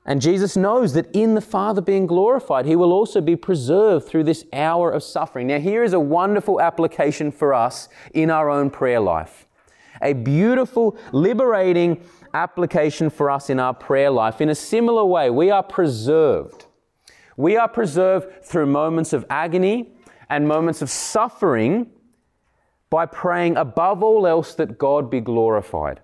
And 0.05 0.19
Jesus 0.19 0.57
knows 0.57 0.93
that 0.93 1.07
in 1.13 1.35
the 1.35 1.41
Father 1.41 1.81
being 1.81 2.07
glorified, 2.07 2.65
He 2.65 2.75
will 2.75 2.91
also 2.91 3.21
be 3.21 3.35
preserved 3.35 4.07
through 4.07 4.23
this 4.23 4.43
hour 4.51 4.89
of 4.89 5.03
suffering. 5.03 5.45
Now, 5.47 5.59
here 5.59 5.83
is 5.83 5.93
a 5.93 5.99
wonderful 5.99 6.59
application 6.59 7.31
for 7.31 7.53
us 7.53 7.89
in 8.11 8.31
our 8.31 8.49
own 8.49 8.71
prayer 8.71 8.99
life 8.99 9.45
a 10.03 10.13
beautiful, 10.13 10.97
liberating 11.11 12.03
application 12.33 13.09
for 13.09 13.29
us 13.29 13.49
in 13.49 13.59
our 13.59 13.73
prayer 13.73 14.09
life. 14.09 14.41
In 14.41 14.49
a 14.49 14.55
similar 14.55 15.05
way, 15.05 15.29
we 15.29 15.51
are 15.51 15.63
preserved. 15.63 16.65
We 17.37 17.57
are 17.57 17.67
preserved 17.67 18.43
through 18.43 18.67
moments 18.67 19.13
of 19.13 19.25
agony 19.29 19.91
and 20.29 20.47
moments 20.47 20.81
of 20.81 20.89
suffering 20.89 21.89
by 22.89 23.05
praying 23.05 23.57
above 23.57 24.03
all 24.03 24.27
else 24.27 24.53
that 24.55 24.77
God 24.77 25.09
be 25.09 25.19
glorified. 25.19 26.01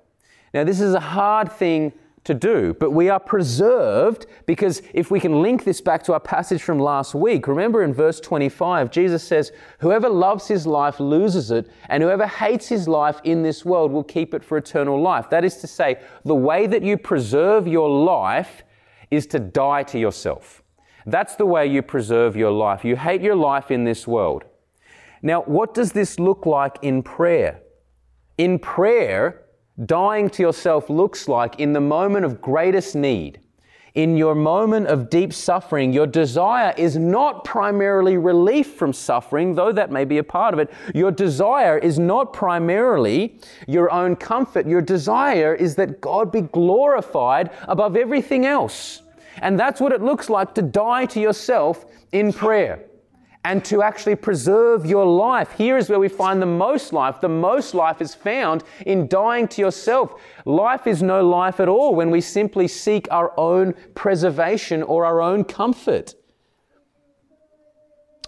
Now, 0.53 0.63
this 0.63 0.81
is 0.81 0.93
a 0.93 1.00
hard 1.00 1.51
thing 1.51 1.93
to 2.29 2.36
do. 2.36 2.75
But 2.75 2.91
we 2.91 3.09
are 3.09 3.19
preserved 3.19 4.27
because 4.45 4.83
if 4.93 5.09
we 5.09 5.19
can 5.19 5.41
link 5.41 5.63
this 5.63 5.81
back 5.81 6.03
to 6.03 6.13
our 6.13 6.19
passage 6.19 6.62
from 6.62 6.77
last 6.77 7.15
week, 7.15 7.48
remember 7.48 7.81
in 7.83 7.91
verse 7.91 8.19
25, 8.19 8.91
Jesus 8.91 9.24
says, 9.24 9.51
Whoever 9.79 10.07
loves 10.07 10.48
his 10.48 10.67
life 10.67 11.00
loses 11.00 11.50
it, 11.50 11.71
and 11.89 12.03
whoever 12.03 12.27
hates 12.27 12.67
his 12.67 12.88
life 12.88 13.19
in 13.24 13.41
this 13.41 13.65
world 13.65 13.91
will 13.91 14.03
keep 14.03 14.36
it 14.36 14.43
for 14.43 14.57
eternal 14.57 15.01
life. 15.01 15.27
That 15.31 15.43
is 15.43 15.57
to 15.57 15.67
say, 15.67 16.00
the 16.24 16.36
way 16.36 16.67
that 16.67 16.83
you 16.83 16.98
preserve 16.98 17.67
your 17.67 17.89
life 17.89 18.63
is 19.09 19.25
to 19.27 19.39
die 19.39 19.81
to 19.83 19.98
yourself. 19.98 20.62
That's 21.07 21.36
the 21.36 21.48
way 21.48 21.65
you 21.65 21.81
preserve 21.81 22.36
your 22.36 22.51
life. 22.51 22.86
You 22.86 22.95
hate 22.95 23.21
your 23.21 23.36
life 23.36 23.71
in 23.71 23.86
this 23.86 24.07
world. 24.07 24.43
Now, 25.24 25.41
what 25.41 25.74
does 25.74 25.93
this 25.93 26.19
look 26.19 26.45
like 26.45 26.77
in 26.83 27.01
prayer? 27.01 27.62
In 28.38 28.59
prayer, 28.59 29.45
dying 29.86 30.29
to 30.31 30.43
yourself 30.43 30.89
looks 30.89 31.27
like 31.27 31.59
in 31.59 31.74
the 31.74 31.81
moment 31.81 32.25
of 32.25 32.41
greatest 32.41 32.95
need. 32.95 33.39
In 33.95 34.15
your 34.15 34.36
moment 34.36 34.88
of 34.88 35.09
deep 35.09 35.33
suffering, 35.33 35.91
your 35.91 36.05
desire 36.05 36.74
is 36.77 36.95
not 36.95 37.43
primarily 37.43 38.17
relief 38.17 38.75
from 38.75 38.93
suffering, 38.93 39.55
though 39.55 39.71
that 39.71 39.91
may 39.91 40.05
be 40.05 40.19
a 40.19 40.24
part 40.24 40.53
of 40.53 40.59
it. 40.59 40.71
Your 40.93 41.12
desire 41.12 41.77
is 41.77 41.98
not 41.98 42.31
primarily 42.31 43.39
your 43.67 43.91
own 43.91 44.15
comfort. 44.15 44.67
Your 44.67 44.81
desire 44.81 45.55
is 45.55 45.75
that 45.75 46.01
God 46.01 46.31
be 46.31 46.41
glorified 46.41 47.50
above 47.63 47.98
everything 47.98 48.45
else. 48.45 49.01
And 49.41 49.59
that's 49.59 49.81
what 49.81 49.91
it 49.91 50.01
looks 50.01 50.29
like 50.29 50.53
to 50.55 50.62
die 50.62 51.05
to 51.07 51.19
yourself 51.19 51.86
in 52.12 52.31
prayer 52.31 52.88
and 53.50 53.65
to 53.65 53.82
actually 53.82 54.15
preserve 54.15 54.86
your 54.86 55.08
life. 55.08 55.53
Here 55.53 55.75
is 55.75 55.89
where 55.89 55.98
we 55.98 56.08
find 56.08 56.39
the 56.39 56.46
most 56.46 56.94
life. 56.94 57.20
The 57.20 57.27
most 57.27 57.74
life 57.74 58.00
is 58.00 58.13
found 58.13 58.63
in 58.86 59.08
dying 59.08 59.48
to 59.48 59.62
yourself. 59.62 60.22
Life 60.46 60.86
is 60.86 61.01
no 61.01 61.27
life 61.27 61.60
at 61.60 61.68
all 61.68 61.96
when 61.96 62.12
we 62.12 62.22
simply 62.22 62.68
seek 62.68 63.08
our 63.10 63.34
own 63.39 63.74
preservation 63.96 64.84
or 64.84 65.03
our 65.03 65.20
own 65.20 65.44
comfort. 65.46 66.13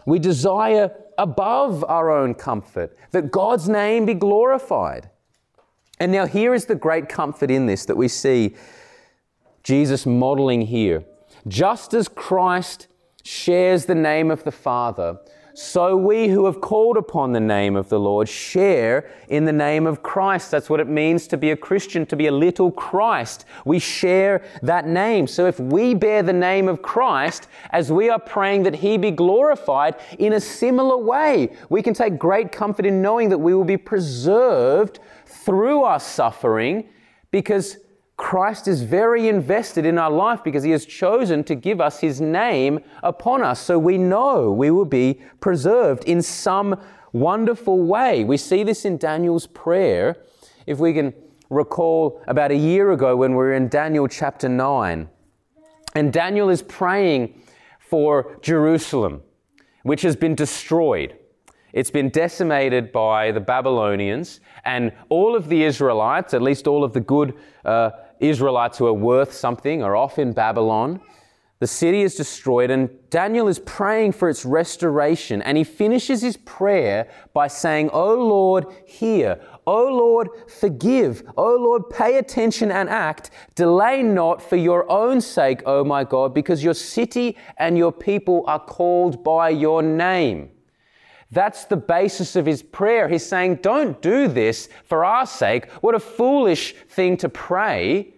We 0.07 0.17
desire 0.17 0.91
above 1.19 1.85
our 1.87 2.09
own 2.09 2.33
comfort 2.33 2.97
that 3.11 3.29
God's 3.29 3.69
name 3.69 4.07
be 4.07 4.15
glorified. 4.15 5.11
And 5.99 6.11
now, 6.11 6.25
here 6.25 6.55
is 6.55 6.65
the 6.65 6.73
great 6.73 7.09
comfort 7.09 7.51
in 7.51 7.67
this 7.67 7.85
that 7.85 7.95
we 7.95 8.07
see 8.07 8.55
Jesus 9.61 10.07
modeling 10.07 10.61
here. 10.61 11.03
Just 11.47 11.93
as 11.93 12.07
Christ 12.07 12.87
shares 13.23 13.85
the 13.85 13.95
name 13.95 14.31
of 14.31 14.43
the 14.43 14.51
Father, 14.51 15.19
so 15.53 15.97
we 15.97 16.29
who 16.29 16.45
have 16.45 16.61
called 16.61 16.95
upon 16.95 17.33
the 17.33 17.39
name 17.39 17.75
of 17.75 17.89
the 17.89 17.99
Lord 17.99 18.29
share 18.29 19.09
in 19.27 19.43
the 19.43 19.51
name 19.51 19.85
of 19.85 20.01
Christ. 20.01 20.49
That's 20.49 20.69
what 20.69 20.79
it 20.79 20.87
means 20.87 21.27
to 21.27 21.37
be 21.37 21.51
a 21.51 21.57
Christian, 21.57 22.05
to 22.05 22.15
be 22.15 22.27
a 22.27 22.31
little 22.31 22.71
Christ. 22.71 23.45
We 23.65 23.77
share 23.77 24.43
that 24.61 24.87
name. 24.87 25.27
So 25.27 25.47
if 25.47 25.59
we 25.59 25.93
bear 25.93 26.23
the 26.23 26.31
name 26.31 26.69
of 26.69 26.81
Christ, 26.81 27.47
as 27.71 27.91
we 27.91 28.09
are 28.09 28.19
praying 28.19 28.63
that 28.63 28.75
He 28.75 28.97
be 28.97 29.11
glorified 29.11 29.95
in 30.19 30.33
a 30.33 30.39
similar 30.39 30.97
way, 30.97 31.53
we 31.69 31.83
can 31.83 31.93
take 31.93 32.17
great 32.17 32.51
comfort 32.51 32.85
in 32.85 33.01
knowing 33.01 33.27
that 33.29 33.39
we 33.39 33.53
will 33.53 33.65
be 33.65 33.77
preserved 33.77 34.99
through 35.25 35.83
our 35.83 35.99
suffering 35.99 36.87
because 37.31 37.77
Christ 38.17 38.67
is 38.67 38.83
very 38.83 39.27
invested 39.27 39.85
in 39.85 39.97
our 39.97 40.11
life 40.11 40.43
because 40.43 40.63
he 40.63 40.71
has 40.71 40.85
chosen 40.85 41.43
to 41.45 41.55
give 41.55 41.81
us 41.81 41.99
his 41.99 42.21
name 42.21 42.79
upon 43.03 43.43
us. 43.43 43.59
So 43.59 43.79
we 43.79 43.97
know 43.97 44.51
we 44.51 44.71
will 44.71 44.85
be 44.85 45.21
preserved 45.39 46.03
in 46.05 46.21
some 46.21 46.79
wonderful 47.13 47.83
way. 47.83 48.23
We 48.23 48.37
see 48.37 48.63
this 48.63 48.85
in 48.85 48.97
Daniel's 48.97 49.47
prayer. 49.47 50.17
If 50.67 50.77
we 50.77 50.93
can 50.93 51.13
recall 51.49 52.21
about 52.27 52.51
a 52.51 52.55
year 52.55 52.91
ago 52.91 53.15
when 53.17 53.31
we 53.31 53.37
were 53.37 53.53
in 53.53 53.67
Daniel 53.67 54.07
chapter 54.07 54.47
9, 54.47 55.09
and 55.95 56.13
Daniel 56.13 56.49
is 56.49 56.61
praying 56.61 57.41
for 57.79 58.37
Jerusalem, 58.41 59.23
which 59.83 60.03
has 60.03 60.15
been 60.15 60.35
destroyed. 60.35 61.17
It's 61.73 61.91
been 61.91 62.09
decimated 62.09 62.91
by 62.91 63.31
the 63.31 63.39
Babylonians, 63.39 64.41
and 64.65 64.91
all 65.09 65.35
of 65.35 65.47
the 65.47 65.63
Israelites, 65.63 66.33
at 66.33 66.41
least 66.41 66.67
all 66.67 66.83
of 66.83 66.93
the 66.93 66.99
good 66.99 67.33
uh, 67.63 67.91
Israelites 68.19 68.77
who 68.77 68.87
are 68.87 68.93
worth 68.93 69.33
something, 69.33 69.81
are 69.81 69.95
off 69.95 70.19
in 70.19 70.33
Babylon. 70.33 70.99
The 71.59 71.67
city 71.67 72.01
is 72.01 72.15
destroyed, 72.15 72.71
and 72.71 72.89
Daniel 73.11 73.47
is 73.47 73.59
praying 73.59 74.13
for 74.13 74.29
its 74.29 74.45
restoration. 74.45 75.43
And 75.43 75.59
he 75.59 75.63
finishes 75.63 76.23
his 76.23 76.35
prayer 76.37 77.07
by 77.35 77.47
saying, 77.47 77.91
O 77.93 78.15
Lord, 78.15 78.65
hear. 78.87 79.39
O 79.67 79.85
Lord, 79.85 80.29
forgive. 80.49 81.21
O 81.37 81.55
Lord, 81.55 81.87
pay 81.91 82.17
attention 82.17 82.71
and 82.71 82.89
act. 82.89 83.29
Delay 83.53 84.01
not 84.01 84.41
for 84.41 84.55
your 84.55 84.89
own 84.89 85.21
sake, 85.21 85.61
O 85.67 85.83
my 85.83 86.03
God, 86.03 86.33
because 86.33 86.63
your 86.63 86.73
city 86.73 87.37
and 87.57 87.77
your 87.77 87.91
people 87.91 88.43
are 88.47 88.59
called 88.59 89.23
by 89.23 89.49
your 89.49 89.83
name. 89.83 90.49
That's 91.31 91.65
the 91.65 91.77
basis 91.77 92.35
of 92.35 92.45
his 92.45 92.61
prayer. 92.61 93.07
He's 93.07 93.25
saying, 93.25 93.59
Don't 93.61 94.01
do 94.01 94.27
this 94.27 94.67
for 94.83 95.05
our 95.05 95.25
sake. 95.25 95.71
What 95.81 95.95
a 95.95 95.99
foolish 95.99 96.75
thing 96.89 97.17
to 97.17 97.29
pray. 97.29 98.13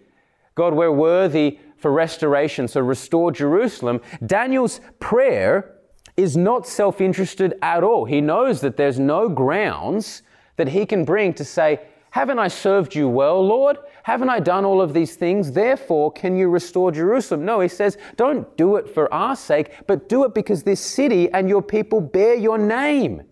God, 0.54 0.74
we're 0.74 0.92
worthy 0.92 1.58
for 1.76 1.92
restoration, 1.92 2.66
so 2.66 2.80
restore 2.80 3.30
Jerusalem. 3.30 4.00
Daniel's 4.24 4.80
prayer 5.00 5.74
is 6.16 6.36
not 6.36 6.66
self 6.66 7.00
interested 7.00 7.54
at 7.62 7.84
all. 7.84 8.04
He 8.04 8.20
knows 8.20 8.60
that 8.62 8.76
there's 8.76 8.98
no 8.98 9.28
grounds 9.28 10.22
that 10.56 10.68
he 10.68 10.86
can 10.86 11.04
bring 11.04 11.34
to 11.34 11.44
say, 11.44 11.80
Haven't 12.10 12.38
I 12.38 12.48
served 12.48 12.94
you 12.94 13.08
well, 13.08 13.44
Lord? 13.44 13.78
Haven't 14.04 14.28
I 14.28 14.38
done 14.38 14.66
all 14.66 14.82
of 14.82 14.92
these 14.92 15.16
things? 15.16 15.52
Therefore, 15.52 16.12
can 16.12 16.36
you 16.36 16.50
restore 16.50 16.92
Jerusalem? 16.92 17.46
No, 17.46 17.60
he 17.60 17.68
says, 17.68 17.96
don't 18.16 18.54
do 18.58 18.76
it 18.76 18.86
for 18.86 19.12
our 19.12 19.34
sake, 19.34 19.70
but 19.86 20.10
do 20.10 20.24
it 20.24 20.34
because 20.34 20.62
this 20.62 20.78
city 20.78 21.32
and 21.32 21.48
your 21.48 21.62
people 21.62 22.02
bear 22.02 22.34
your 22.34 22.58
name. 22.58 23.22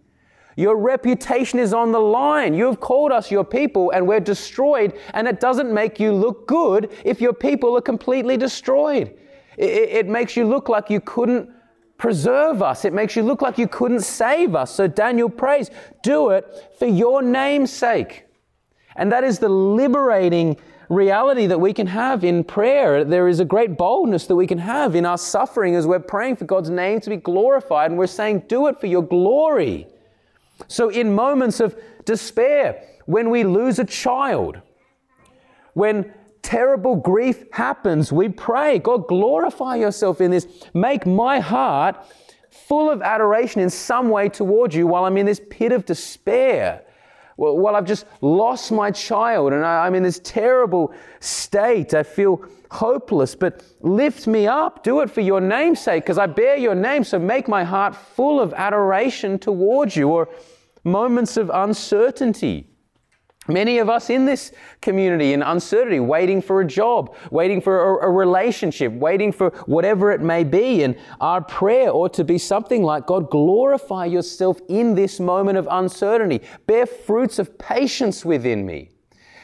Your 0.56 0.78
reputation 0.78 1.58
is 1.58 1.74
on 1.74 1.92
the 1.92 2.00
line. 2.00 2.54
You 2.54 2.64
have 2.64 2.80
called 2.80 3.12
us 3.12 3.30
your 3.30 3.44
people 3.44 3.90
and 3.90 4.08
we're 4.08 4.18
destroyed, 4.20 4.98
and 5.12 5.28
it 5.28 5.40
doesn't 5.40 5.70
make 5.70 6.00
you 6.00 6.10
look 6.14 6.48
good 6.48 6.90
if 7.04 7.20
your 7.20 7.34
people 7.34 7.76
are 7.76 7.82
completely 7.82 8.38
destroyed. 8.38 9.14
It, 9.58 9.90
it, 9.90 10.08
makes 10.08 10.38
you 10.38 10.46
look 10.46 10.70
like 10.70 10.88
you 10.88 11.00
couldn't 11.00 11.50
preserve 11.98 12.62
us. 12.62 12.86
It 12.86 12.94
makes 12.94 13.14
you 13.14 13.24
look 13.24 13.42
like 13.42 13.58
you 13.58 13.68
couldn't 13.68 14.00
save 14.00 14.54
us. 14.54 14.74
So 14.74 14.86
Daniel 14.86 15.28
prays, 15.28 15.70
do 16.02 16.30
it 16.30 16.46
for 16.78 16.86
your 16.86 17.20
name's 17.20 17.70
sake. 17.70 18.24
And 18.96 19.10
that 19.12 19.24
is 19.24 19.38
the 19.38 19.48
liberating 19.48 20.56
reality 20.92 21.46
that 21.46 21.60
we 21.60 21.72
can 21.72 21.86
have 21.86 22.22
in 22.22 22.44
prayer. 22.44 23.04
There 23.04 23.28
is 23.28 23.40
a 23.40 23.44
great 23.44 23.76
boldness 23.76 24.26
that 24.26 24.36
we 24.36 24.46
can 24.46 24.58
have 24.58 24.94
in 24.94 25.06
our 25.06 25.18
suffering 25.18 25.74
as 25.74 25.86
we're 25.86 25.98
praying 25.98 26.36
for 26.36 26.44
God's 26.44 26.70
name 26.70 27.00
to 27.00 27.10
be 27.10 27.16
glorified 27.16 27.90
and 27.90 27.98
we're 27.98 28.06
saying, 28.06 28.44
Do 28.48 28.66
it 28.66 28.80
for 28.80 28.86
your 28.86 29.02
glory. 29.02 29.86
So, 30.68 30.90
in 30.90 31.14
moments 31.14 31.60
of 31.60 31.76
despair, 32.04 32.84
when 33.06 33.30
we 33.30 33.42
lose 33.44 33.78
a 33.78 33.84
child, 33.84 34.60
when 35.74 36.12
terrible 36.42 36.96
grief 36.96 37.44
happens, 37.52 38.12
we 38.12 38.28
pray, 38.28 38.78
God, 38.78 39.08
glorify 39.08 39.76
yourself 39.76 40.20
in 40.20 40.30
this. 40.30 40.46
Make 40.74 41.06
my 41.06 41.40
heart 41.40 41.96
full 42.50 42.90
of 42.90 43.02
adoration 43.02 43.60
in 43.60 43.70
some 43.70 44.10
way 44.10 44.28
towards 44.28 44.74
you 44.74 44.86
while 44.86 45.04
I'm 45.04 45.16
in 45.16 45.26
this 45.26 45.40
pit 45.50 45.72
of 45.72 45.86
despair 45.86 46.84
well, 47.36 47.76
I've 47.76 47.86
just 47.86 48.06
lost 48.20 48.72
my 48.72 48.90
child 48.90 49.52
and 49.52 49.64
I'm 49.64 49.94
in 49.94 50.02
this 50.02 50.20
terrible 50.22 50.92
state. 51.20 51.94
I 51.94 52.02
feel 52.02 52.44
hopeless, 52.70 53.34
but 53.34 53.64
lift 53.80 54.26
me 54.26 54.46
up. 54.46 54.82
Do 54.82 55.00
it 55.00 55.10
for 55.10 55.20
your 55.20 55.40
name's 55.40 55.80
sake 55.80 56.04
because 56.04 56.18
I 56.18 56.26
bear 56.26 56.56
your 56.56 56.74
name. 56.74 57.04
So 57.04 57.18
make 57.18 57.48
my 57.48 57.64
heart 57.64 57.94
full 57.94 58.40
of 58.40 58.52
adoration 58.54 59.38
towards 59.38 59.96
you 59.96 60.08
or 60.08 60.28
moments 60.84 61.36
of 61.36 61.50
uncertainty. 61.52 62.71
Many 63.48 63.78
of 63.78 63.90
us 63.90 64.08
in 64.08 64.24
this 64.24 64.52
community 64.80 65.32
in 65.32 65.42
uncertainty, 65.42 65.98
waiting 65.98 66.40
for 66.40 66.60
a 66.60 66.64
job, 66.64 67.16
waiting 67.32 67.60
for 67.60 67.98
a, 67.98 68.06
a, 68.06 68.10
relationship, 68.10 68.92
waiting 68.92 69.32
for 69.32 69.50
whatever 69.66 70.12
it 70.12 70.20
may 70.20 70.44
be. 70.44 70.84
And 70.84 70.96
our 71.20 71.42
prayer 71.42 71.90
ought 71.90 72.14
to 72.14 72.24
be 72.24 72.38
something 72.38 72.84
like 72.84 73.06
God, 73.06 73.30
glorify 73.30 74.04
yourself 74.04 74.60
in 74.68 74.94
this 74.94 75.18
moment 75.18 75.58
of 75.58 75.66
uncertainty. 75.68 76.40
Bear 76.68 76.86
fruits 76.86 77.40
of 77.40 77.58
patience 77.58 78.24
within 78.24 78.64
me. 78.64 78.90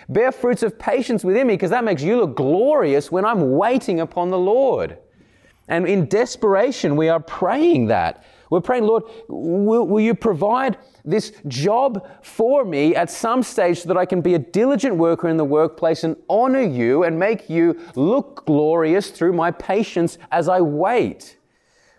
Bear 0.08 0.30
fruits 0.30 0.62
of 0.62 0.78
patience 0.78 1.24
within 1.24 1.48
me 1.48 1.54
because 1.54 1.70
that 1.70 1.82
makes 1.82 2.02
you 2.02 2.18
look 2.18 2.36
glorious 2.36 3.10
when 3.10 3.24
I'm 3.24 3.50
waiting 3.52 3.98
upon 3.98 4.30
the 4.30 4.38
Lord. 4.38 4.98
And 5.66 5.88
in 5.88 6.06
desperation, 6.06 6.94
we 6.94 7.08
are 7.08 7.20
praying 7.20 7.88
that. 7.88 8.24
We're 8.50 8.60
praying, 8.60 8.84
Lord, 8.84 9.04
will, 9.28 9.86
will 9.86 10.00
you 10.00 10.14
provide 10.14 10.78
this 11.04 11.32
job 11.46 12.08
for 12.22 12.64
me 12.64 12.94
at 12.94 13.10
some 13.10 13.42
stage 13.42 13.80
so 13.80 13.88
that 13.88 13.96
I 13.96 14.06
can 14.06 14.20
be 14.20 14.34
a 14.34 14.38
diligent 14.38 14.96
worker 14.96 15.28
in 15.28 15.36
the 15.36 15.44
workplace 15.44 16.04
and 16.04 16.16
honor 16.28 16.62
you 16.62 17.04
and 17.04 17.18
make 17.18 17.50
you 17.50 17.78
look 17.94 18.46
glorious 18.46 19.10
through 19.10 19.34
my 19.34 19.50
patience 19.50 20.18
as 20.30 20.48
I 20.48 20.60
wait? 20.60 21.36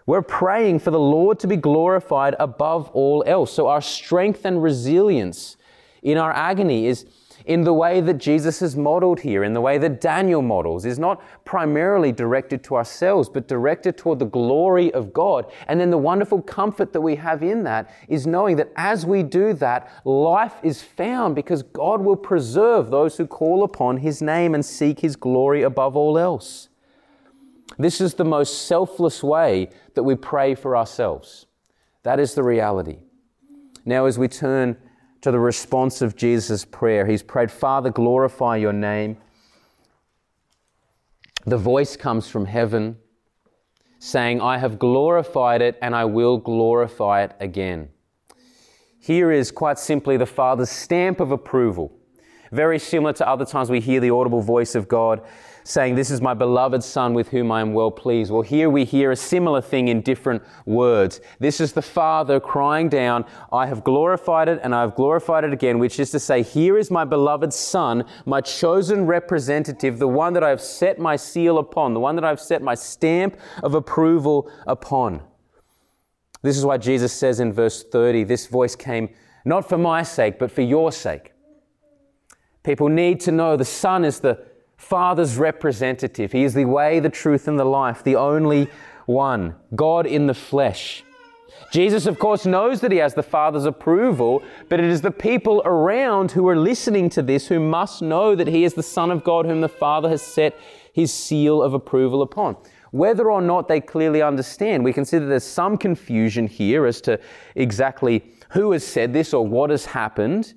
We're 0.05 0.23
praying 0.23 0.79
for 0.79 0.89
the 0.89 0.99
Lord 0.99 1.39
to 1.41 1.47
be 1.47 1.55
glorified 1.55 2.35
above 2.39 2.89
all 2.93 3.23
else. 3.27 3.53
So 3.53 3.67
our 3.67 3.81
strength 3.81 4.43
and 4.43 4.63
resilience 4.63 5.55
in 6.01 6.17
our 6.17 6.31
agony 6.31 6.87
is 6.87 7.05
in 7.49 7.63
the 7.63 7.73
way 7.73 7.99
that 7.99 8.19
Jesus 8.19 8.59
has 8.59 8.77
modeled 8.77 9.21
here, 9.21 9.43
in 9.43 9.53
the 9.53 9.59
way 9.59 9.79
that 9.79 9.99
Daniel 9.99 10.43
models, 10.43 10.85
is 10.85 10.99
not 10.99 11.19
primarily 11.45 12.11
directed 12.11 12.63
to 12.65 12.75
ourselves, 12.75 13.27
but 13.27 13.47
directed 13.47 13.97
toward 13.97 14.19
the 14.19 14.25
glory 14.25 14.93
of 14.93 15.11
God. 15.11 15.51
And 15.67 15.79
then 15.81 15.89
the 15.89 15.97
wonderful 15.97 16.43
comfort 16.43 16.93
that 16.93 17.01
we 17.01 17.15
have 17.15 17.41
in 17.41 17.63
that 17.63 17.89
is 18.07 18.27
knowing 18.27 18.55
that 18.57 18.71
as 18.75 19.03
we 19.03 19.23
do 19.23 19.53
that, 19.53 19.91
life 20.05 20.53
is 20.61 20.83
found 20.83 21.33
because 21.33 21.63
God 21.63 22.01
will 22.01 22.15
preserve 22.15 22.91
those 22.91 23.17
who 23.17 23.25
call 23.25 23.63
upon 23.63 23.97
His 23.97 24.21
name 24.21 24.53
and 24.53 24.63
seek 24.63 24.99
His 24.99 25.15
glory 25.15 25.63
above 25.63 25.97
all 25.97 26.19
else. 26.19 26.69
This 27.79 27.99
is 27.99 28.13
the 28.13 28.25
most 28.25 28.67
selfless 28.67 29.23
way 29.23 29.69
that 29.95 30.03
we 30.03 30.13
pray 30.13 30.53
for 30.53 30.77
ourselves. 30.77 31.47
That 32.03 32.19
is 32.19 32.35
the 32.35 32.43
reality. 32.43 32.99
Now, 33.85 34.05
as 34.05 34.19
we 34.19 34.27
turn 34.27 34.77
to 35.21 35.31
the 35.31 35.39
response 35.39 36.01
of 36.01 36.15
Jesus' 36.15 36.65
prayer. 36.65 37.05
He's 37.05 37.23
prayed, 37.23 37.51
Father, 37.51 37.89
glorify 37.89 38.57
your 38.57 38.73
name. 38.73 39.17
The 41.45 41.57
voice 41.57 41.95
comes 41.97 42.27
from 42.27 42.45
heaven 42.45 42.97
saying, 43.99 44.41
I 44.41 44.57
have 44.57 44.79
glorified 44.79 45.61
it 45.61 45.77
and 45.81 45.95
I 45.95 46.05
will 46.05 46.37
glorify 46.37 47.23
it 47.23 47.35
again. 47.39 47.89
Here 48.99 49.31
is 49.31 49.51
quite 49.51 49.79
simply 49.79 50.17
the 50.17 50.25
Father's 50.25 50.69
stamp 50.69 51.19
of 51.19 51.31
approval. 51.31 51.93
Very 52.51 52.79
similar 52.79 53.13
to 53.13 53.27
other 53.27 53.45
times 53.45 53.69
we 53.69 53.79
hear 53.79 53.99
the 53.99 54.09
audible 54.09 54.41
voice 54.41 54.75
of 54.75 54.87
God 54.87 55.21
saying, 55.69 55.93
This 55.93 56.09
is 56.09 56.19
my 56.19 56.33
beloved 56.33 56.83
Son 56.83 57.13
with 57.13 57.29
whom 57.29 57.51
I 57.51 57.61
am 57.61 57.73
well 57.73 57.91
pleased. 57.91 58.31
Well, 58.31 58.41
here 58.41 58.69
we 58.69 58.85
hear 58.85 59.11
a 59.11 59.15
similar 59.15 59.61
thing 59.61 59.87
in 59.87 60.01
different 60.01 60.41
words. 60.65 61.21
This 61.39 61.61
is 61.61 61.73
the 61.73 61.81
Father 61.81 62.39
crying 62.39 62.89
down, 62.89 63.25
I 63.51 63.67
have 63.67 63.83
glorified 63.83 64.49
it 64.49 64.59
and 64.63 64.73
I 64.73 64.81
have 64.81 64.95
glorified 64.95 65.43
it 65.43 65.53
again, 65.53 65.77
which 65.77 65.99
is 65.99 66.09
to 66.11 66.19
say, 66.19 66.41
Here 66.41 66.77
is 66.77 66.89
my 66.89 67.05
beloved 67.05 67.53
Son, 67.53 68.03
my 68.25 68.41
chosen 68.41 69.05
representative, 69.05 69.99
the 69.99 70.07
one 70.07 70.33
that 70.33 70.43
I 70.43 70.49
have 70.49 70.61
set 70.61 70.97
my 70.97 71.15
seal 71.15 71.59
upon, 71.59 71.93
the 71.93 71.99
one 71.99 72.15
that 72.15 72.25
I 72.25 72.29
have 72.29 72.41
set 72.41 72.63
my 72.63 72.75
stamp 72.75 73.37
of 73.61 73.75
approval 73.75 74.51
upon. 74.65 75.21
This 76.41 76.57
is 76.57 76.65
why 76.65 76.77
Jesus 76.77 77.13
says 77.13 77.39
in 77.39 77.53
verse 77.53 77.83
30, 77.83 78.23
This 78.23 78.47
voice 78.47 78.75
came 78.75 79.09
not 79.45 79.69
for 79.69 79.77
my 79.77 80.01
sake, 80.01 80.39
but 80.39 80.51
for 80.51 80.61
your 80.61 80.91
sake. 80.91 81.33
People 82.63 82.89
need 82.89 83.19
to 83.21 83.31
know 83.31 83.55
the 83.55 83.65
Son 83.65 84.03
is 84.03 84.19
the 84.19 84.48
Father's 84.79 85.37
representative. 85.37 86.31
He 86.31 86.45
is 86.45 86.53
the 86.53 86.63
way, 86.63 87.01
the 87.01 87.09
truth, 87.09 87.49
and 87.49 87.59
the 87.59 87.65
life, 87.65 88.01
the 88.01 88.15
only 88.15 88.69
one, 89.05 89.55
God 89.75 90.07
in 90.07 90.25
the 90.25 90.33
flesh. 90.33 91.03
Jesus, 91.69 92.05
of 92.05 92.17
course, 92.17 92.45
knows 92.45 92.79
that 92.79 92.91
he 92.91 92.97
has 92.99 93.13
the 93.13 93.21
Father's 93.21 93.65
approval, 93.65 94.41
but 94.69 94.79
it 94.79 94.85
is 94.85 95.01
the 95.01 95.11
people 95.11 95.61
around 95.65 96.31
who 96.31 96.47
are 96.47 96.55
listening 96.55 97.09
to 97.09 97.21
this 97.21 97.47
who 97.47 97.59
must 97.59 98.01
know 98.01 98.35
that 98.35 98.47
he 98.47 98.63
is 98.63 98.73
the 98.73 98.81
Son 98.81 99.11
of 99.11 99.23
God 99.25 99.45
whom 99.45 99.59
the 99.59 99.67
Father 99.67 100.07
has 100.07 100.21
set 100.21 100.57
his 100.93 101.13
seal 101.13 101.61
of 101.61 101.73
approval 101.73 102.21
upon. 102.21 102.55
Whether 102.91 103.29
or 103.29 103.41
not 103.41 103.67
they 103.67 103.81
clearly 103.81 104.21
understand, 104.21 104.85
we 104.85 104.93
consider 104.93 105.27
there's 105.27 105.43
some 105.43 105.77
confusion 105.77 106.47
here 106.47 106.85
as 106.85 107.01
to 107.01 107.19
exactly 107.53 108.33
who 108.51 108.71
has 108.71 108.87
said 108.87 109.11
this 109.11 109.33
or 109.33 109.45
what 109.45 109.69
has 109.71 109.85
happened. 109.85 110.53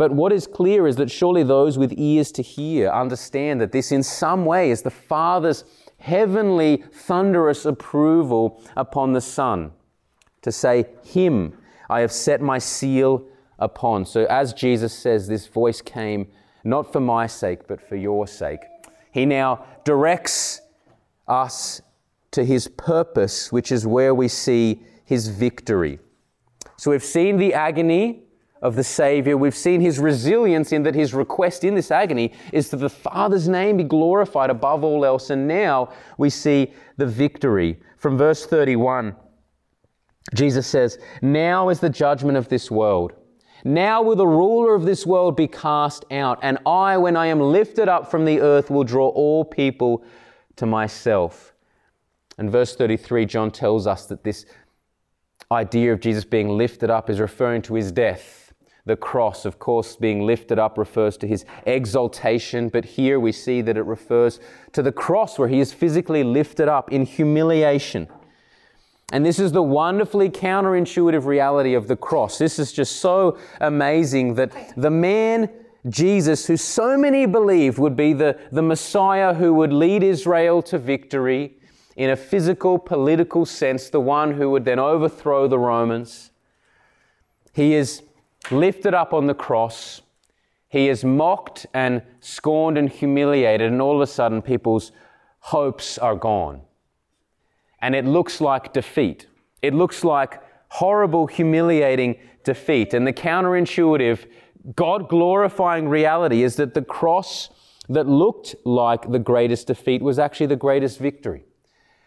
But 0.00 0.12
what 0.12 0.32
is 0.32 0.46
clear 0.46 0.86
is 0.86 0.96
that 0.96 1.10
surely 1.10 1.42
those 1.42 1.76
with 1.76 1.92
ears 1.94 2.32
to 2.32 2.40
hear 2.40 2.88
understand 2.88 3.60
that 3.60 3.70
this 3.70 3.92
in 3.92 4.02
some 4.02 4.46
way 4.46 4.70
is 4.70 4.80
the 4.80 4.90
Father's 4.90 5.62
heavenly, 5.98 6.82
thunderous 6.90 7.66
approval 7.66 8.62
upon 8.78 9.12
the 9.12 9.20
Son 9.20 9.72
to 10.40 10.50
say, 10.50 10.86
Him 11.04 11.52
I 11.90 12.00
have 12.00 12.12
set 12.12 12.40
my 12.40 12.56
seal 12.56 13.26
upon. 13.58 14.06
So, 14.06 14.24
as 14.30 14.54
Jesus 14.54 14.94
says, 14.94 15.28
this 15.28 15.46
voice 15.46 15.82
came 15.82 16.28
not 16.64 16.90
for 16.90 17.00
my 17.00 17.26
sake, 17.26 17.68
but 17.68 17.86
for 17.86 17.96
your 17.96 18.26
sake. 18.26 18.60
He 19.12 19.26
now 19.26 19.66
directs 19.84 20.62
us 21.28 21.82
to 22.30 22.42
his 22.42 22.68
purpose, 22.68 23.52
which 23.52 23.70
is 23.70 23.86
where 23.86 24.14
we 24.14 24.28
see 24.28 24.80
his 25.04 25.28
victory. 25.28 25.98
So 26.78 26.90
we've 26.90 27.04
seen 27.04 27.36
the 27.36 27.52
agony 27.52 28.22
of 28.62 28.76
the 28.76 28.84
Savior. 28.84 29.36
We've 29.36 29.56
seen 29.56 29.80
his 29.80 29.98
resilience 29.98 30.72
in 30.72 30.82
that 30.82 30.94
his 30.94 31.14
request 31.14 31.64
in 31.64 31.74
this 31.74 31.90
agony 31.90 32.32
is 32.52 32.68
that 32.70 32.78
the 32.78 32.90
Father's 32.90 33.48
name 33.48 33.78
be 33.78 33.84
glorified 33.84 34.50
above 34.50 34.84
all 34.84 35.04
else. 35.04 35.30
And 35.30 35.48
now 35.48 35.92
we 36.18 36.30
see 36.30 36.72
the 36.96 37.06
victory. 37.06 37.80
From 37.96 38.18
verse 38.18 38.46
31, 38.46 39.16
Jesus 40.34 40.66
says, 40.66 40.98
Now 41.22 41.68
is 41.68 41.80
the 41.80 41.90
judgment 41.90 42.36
of 42.36 42.48
this 42.48 42.70
world. 42.70 43.12
Now 43.64 44.02
will 44.02 44.16
the 44.16 44.26
ruler 44.26 44.74
of 44.74 44.84
this 44.84 45.06
world 45.06 45.36
be 45.36 45.46
cast 45.46 46.04
out, 46.10 46.38
and 46.42 46.58
I, 46.64 46.96
when 46.96 47.16
I 47.16 47.26
am 47.26 47.40
lifted 47.40 47.88
up 47.88 48.10
from 48.10 48.24
the 48.24 48.40
earth, 48.40 48.70
will 48.70 48.84
draw 48.84 49.08
all 49.08 49.44
people 49.44 50.02
to 50.56 50.64
myself. 50.64 51.52
And 52.38 52.50
verse 52.50 52.74
33, 52.74 53.26
John 53.26 53.50
tells 53.50 53.86
us 53.86 54.06
that 54.06 54.24
this 54.24 54.46
idea 55.52 55.92
of 55.92 56.00
Jesus 56.00 56.24
being 56.24 56.48
lifted 56.48 56.88
up 56.88 57.10
is 57.10 57.20
referring 57.20 57.60
to 57.62 57.74
his 57.74 57.92
death. 57.92 58.39
The 58.86 58.96
cross, 58.96 59.44
of 59.44 59.58
course, 59.58 59.96
being 59.96 60.26
lifted 60.26 60.58
up 60.58 60.78
refers 60.78 61.16
to 61.18 61.26
his 61.26 61.44
exaltation, 61.66 62.68
but 62.68 62.84
here 62.84 63.20
we 63.20 63.32
see 63.32 63.60
that 63.62 63.76
it 63.76 63.84
refers 63.84 64.40
to 64.72 64.82
the 64.82 64.92
cross 64.92 65.38
where 65.38 65.48
he 65.48 65.60
is 65.60 65.72
physically 65.72 66.24
lifted 66.24 66.68
up 66.68 66.90
in 66.92 67.04
humiliation. 67.04 68.08
And 69.12 69.26
this 69.26 69.38
is 69.38 69.52
the 69.52 69.62
wonderfully 69.62 70.30
counterintuitive 70.30 71.26
reality 71.26 71.74
of 71.74 71.88
the 71.88 71.96
cross. 71.96 72.38
This 72.38 72.58
is 72.58 72.72
just 72.72 72.96
so 72.96 73.38
amazing 73.60 74.34
that 74.34 74.52
the 74.76 74.90
man, 74.90 75.50
Jesus, 75.88 76.46
who 76.46 76.56
so 76.56 76.96
many 76.96 77.26
believed 77.26 77.78
would 77.78 77.96
be 77.96 78.12
the, 78.12 78.38
the 78.52 78.62
Messiah 78.62 79.34
who 79.34 79.52
would 79.54 79.72
lead 79.72 80.02
Israel 80.02 80.62
to 80.62 80.78
victory 80.78 81.56
in 81.96 82.10
a 82.10 82.16
physical, 82.16 82.78
political 82.78 83.44
sense, 83.44 83.90
the 83.90 84.00
one 84.00 84.32
who 84.34 84.48
would 84.50 84.64
then 84.64 84.78
overthrow 84.78 85.48
the 85.48 85.58
Romans, 85.58 86.30
he 87.52 87.74
is 87.74 88.02
lifted 88.50 88.94
up 88.94 89.12
on 89.12 89.26
the 89.26 89.34
cross. 89.34 90.02
He 90.68 90.88
is 90.88 91.04
mocked 91.04 91.66
and 91.74 92.02
scorned 92.20 92.78
and 92.78 92.88
humiliated, 92.88 93.70
and 93.72 93.82
all 93.82 93.96
of 93.96 94.00
a 94.00 94.06
sudden, 94.06 94.40
people's 94.42 94.92
hopes 95.40 95.98
are 95.98 96.16
gone 96.16 96.62
and 97.80 97.94
it 97.94 98.04
looks 98.04 98.40
like 98.40 98.72
defeat. 98.72 99.26
It 99.62 99.74
looks 99.74 100.04
like 100.04 100.42
horrible, 100.68 101.26
humiliating 101.26 102.16
defeat. 102.44 102.94
And 102.94 103.06
the 103.06 103.12
counterintuitive, 103.12 104.26
God 104.76 105.08
glorifying 105.08 105.88
reality 105.88 106.42
is 106.42 106.56
that 106.56 106.74
the 106.74 106.82
cross 106.82 107.50
that 107.88 108.06
looked 108.06 108.54
like 108.64 109.10
the 109.10 109.18
greatest 109.18 109.66
defeat 109.66 110.02
was 110.02 110.18
actually 110.18 110.46
the 110.46 110.56
greatest 110.56 110.98
victory. 110.98 111.44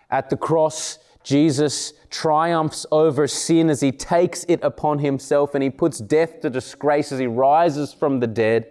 At 0.09 0.29
the 0.29 0.37
cross, 0.37 0.99
Jesus 1.23 1.93
triumphs 2.09 2.85
over 2.91 3.27
sin 3.27 3.69
as 3.69 3.81
he 3.81 3.91
takes 3.91 4.43
it 4.49 4.59
upon 4.61 4.99
himself 4.99 5.55
and 5.55 5.63
he 5.63 5.69
puts 5.69 5.99
death 5.99 6.41
to 6.41 6.49
disgrace 6.49 7.11
as 7.11 7.19
he 7.19 7.27
rises 7.27 7.93
from 7.93 8.19
the 8.19 8.27
dead. 8.27 8.67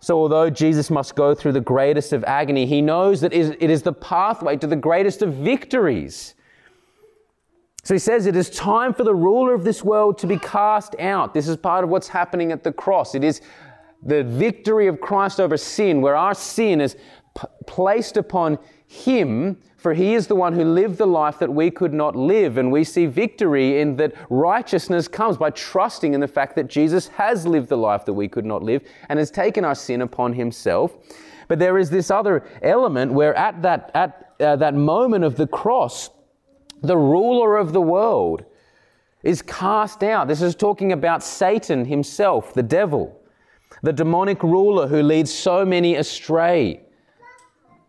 So, 0.00 0.16
although 0.16 0.48
Jesus 0.48 0.90
must 0.90 1.16
go 1.16 1.34
through 1.34 1.52
the 1.52 1.60
greatest 1.60 2.12
of 2.12 2.22
agony, 2.24 2.66
he 2.66 2.80
knows 2.80 3.20
that 3.20 3.32
it 3.32 3.70
is 3.70 3.82
the 3.82 3.92
pathway 3.92 4.56
to 4.56 4.66
the 4.66 4.76
greatest 4.76 5.22
of 5.22 5.34
victories. 5.34 6.34
So 7.88 7.94
he 7.94 7.98
says 7.98 8.26
it 8.26 8.36
is 8.36 8.50
time 8.50 8.92
for 8.92 9.02
the 9.02 9.14
ruler 9.14 9.54
of 9.54 9.64
this 9.64 9.82
world 9.82 10.18
to 10.18 10.26
be 10.26 10.36
cast 10.36 10.94
out. 11.00 11.32
This 11.32 11.48
is 11.48 11.56
part 11.56 11.84
of 11.84 11.88
what's 11.88 12.08
happening 12.08 12.52
at 12.52 12.62
the 12.62 12.70
cross. 12.70 13.14
It 13.14 13.24
is 13.24 13.40
the 14.02 14.22
victory 14.24 14.88
of 14.88 15.00
Christ 15.00 15.40
over 15.40 15.56
sin, 15.56 16.02
where 16.02 16.14
our 16.14 16.34
sin 16.34 16.82
is 16.82 16.96
p- 17.34 17.48
placed 17.66 18.18
upon 18.18 18.58
him 18.88 19.58
for 19.78 19.94
he 19.94 20.14
is 20.14 20.26
the 20.26 20.34
one 20.34 20.54
who 20.54 20.64
lived 20.64 20.98
the 20.98 21.06
life 21.06 21.38
that 21.38 21.52
we 21.54 21.70
could 21.70 21.94
not 21.94 22.16
live. 22.16 22.58
And 22.58 22.72
we 22.72 22.82
see 22.82 23.06
victory 23.06 23.80
in 23.80 23.94
that 23.96 24.12
righteousness 24.28 25.06
comes 25.06 25.36
by 25.36 25.50
trusting 25.50 26.14
in 26.14 26.20
the 26.20 26.26
fact 26.26 26.56
that 26.56 26.66
Jesus 26.66 27.06
has 27.08 27.46
lived 27.46 27.68
the 27.68 27.76
life 27.76 28.04
that 28.04 28.12
we 28.12 28.26
could 28.26 28.44
not 28.44 28.64
live 28.64 28.82
and 29.08 29.20
has 29.20 29.30
taken 29.30 29.64
our 29.64 29.76
sin 29.76 30.02
upon 30.02 30.32
himself. 30.32 30.96
But 31.46 31.60
there 31.60 31.78
is 31.78 31.90
this 31.90 32.10
other 32.10 32.44
element 32.60 33.12
where 33.12 33.36
at 33.36 33.62
that, 33.62 33.92
at, 33.94 34.34
uh, 34.40 34.56
that 34.56 34.74
moment 34.74 35.24
of 35.24 35.36
the 35.36 35.46
cross, 35.46 36.10
the 36.82 36.96
ruler 36.96 37.56
of 37.56 37.72
the 37.72 37.80
world 37.80 38.44
is 39.22 39.42
cast 39.42 40.02
out. 40.02 40.26
This 40.26 40.42
is 40.42 40.56
talking 40.56 40.90
about 40.90 41.22
Satan 41.22 41.84
himself, 41.84 42.52
the 42.52 42.64
devil, 42.64 43.20
the 43.84 43.92
demonic 43.92 44.42
ruler 44.42 44.88
who 44.88 45.02
leads 45.02 45.32
so 45.32 45.64
many 45.64 45.94
astray. 45.94 46.82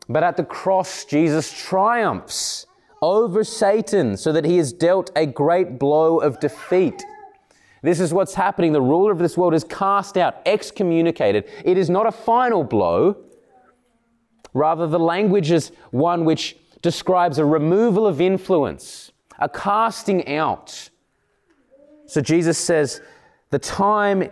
But 0.10 0.24
at 0.24 0.38
the 0.38 0.44
cross, 0.44 1.06
Jesus 1.06 1.54
triumphs 1.54 2.66
over 3.02 3.44
Satan 3.44 4.18
so 4.18 4.34
that 4.34 4.44
he 4.44 4.58
is 4.58 4.74
dealt 4.74 5.12
a 5.16 5.28
great 5.28 5.78
blow 5.78 6.18
of 6.18 6.40
defeat. 6.40 7.06
This 7.84 8.00
is 8.00 8.14
what's 8.14 8.34
happening. 8.34 8.74
The 8.74 8.82
ruler 8.82 9.12
of 9.12 9.20
this 9.20 9.38
world 9.38 9.54
is 9.54 9.64
cast 9.64 10.18
out, 10.18 10.38
excommunicated. 10.46 11.48
It 11.64 11.78
is 11.78 11.90
not 11.90 12.08
a 12.08 12.12
final 12.12 12.64
blow. 12.64 13.18
Rather, 14.54 14.88
the 14.88 15.00
language 15.00 15.52
is 15.52 15.72
one 15.92 16.26
which 16.26 16.58
describes 16.82 17.38
a 17.38 17.46
removal 17.46 18.08
of 18.08 18.20
influence, 18.20 19.12
a 19.38 19.48
casting 19.48 20.28
out. 20.36 20.90
So 22.08 22.20
Jesus 22.20 22.58
says, 22.58 23.00
The 23.52 23.60
time 23.60 24.30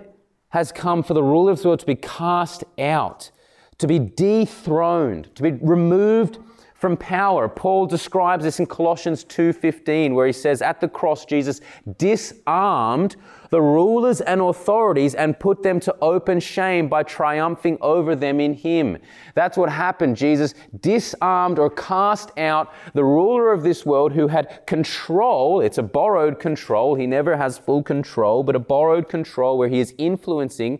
has 0.49 0.71
come 0.71 1.03
for 1.03 1.13
the 1.13 1.23
ruler 1.23 1.51
of 1.51 1.61
the 1.61 1.67
world 1.67 1.79
to 1.81 1.85
be 1.85 1.95
cast 1.95 2.63
out 2.79 3.29
to 3.77 3.87
be 3.87 3.99
dethroned, 3.99 5.33
to 5.35 5.43
be 5.43 5.51
removed 5.51 6.39
from 6.77 6.95
power. 6.95 7.49
Paul 7.49 7.87
describes 7.87 8.43
this 8.43 8.59
in 8.59 8.67
Colossians 8.67 9.23
2:15 9.23 10.13
where 10.13 10.27
he 10.27 10.33
says 10.33 10.61
at 10.61 10.79
the 10.79 10.87
cross 10.87 11.25
Jesus 11.25 11.59
disarmed 11.97 13.15
the 13.49 13.61
rulers 13.61 14.21
and 14.21 14.41
authorities 14.41 15.15
and 15.15 15.39
put 15.39 15.63
them 15.63 15.79
to 15.79 15.95
open 16.01 16.39
shame 16.39 16.87
by 16.87 17.01
triumphing 17.01 17.77
over 17.81 18.15
them 18.15 18.39
in 18.39 18.53
him. 18.53 18.97
That's 19.33 19.57
what 19.57 19.69
happened. 19.69 20.17
Jesus 20.17 20.53
disarmed 20.81 21.57
or 21.57 21.69
cast 21.71 22.37
out 22.37 22.71
the 22.93 23.03
ruler 23.03 23.51
of 23.51 23.63
this 23.63 23.85
world 23.85 24.11
who 24.11 24.27
had 24.27 24.67
control. 24.67 25.61
It's 25.61 25.79
a 25.79 25.83
borrowed 25.83 26.39
control. 26.39 26.93
He 26.95 27.07
never 27.07 27.37
has 27.37 27.57
full 27.57 27.81
control, 27.81 28.43
but 28.43 28.55
a 28.55 28.59
borrowed 28.59 29.09
control 29.09 29.57
where 29.57 29.69
he 29.69 29.79
is 29.79 29.95
influencing 29.97 30.79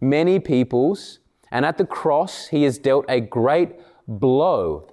many 0.00 0.40
peoples 0.40 1.20
and 1.52 1.66
at 1.66 1.76
the 1.76 1.84
cross, 1.84 2.48
he 2.48 2.64
is 2.64 2.78
dealt 2.78 3.04
a 3.10 3.20
great 3.20 3.72
blow. 4.08 4.88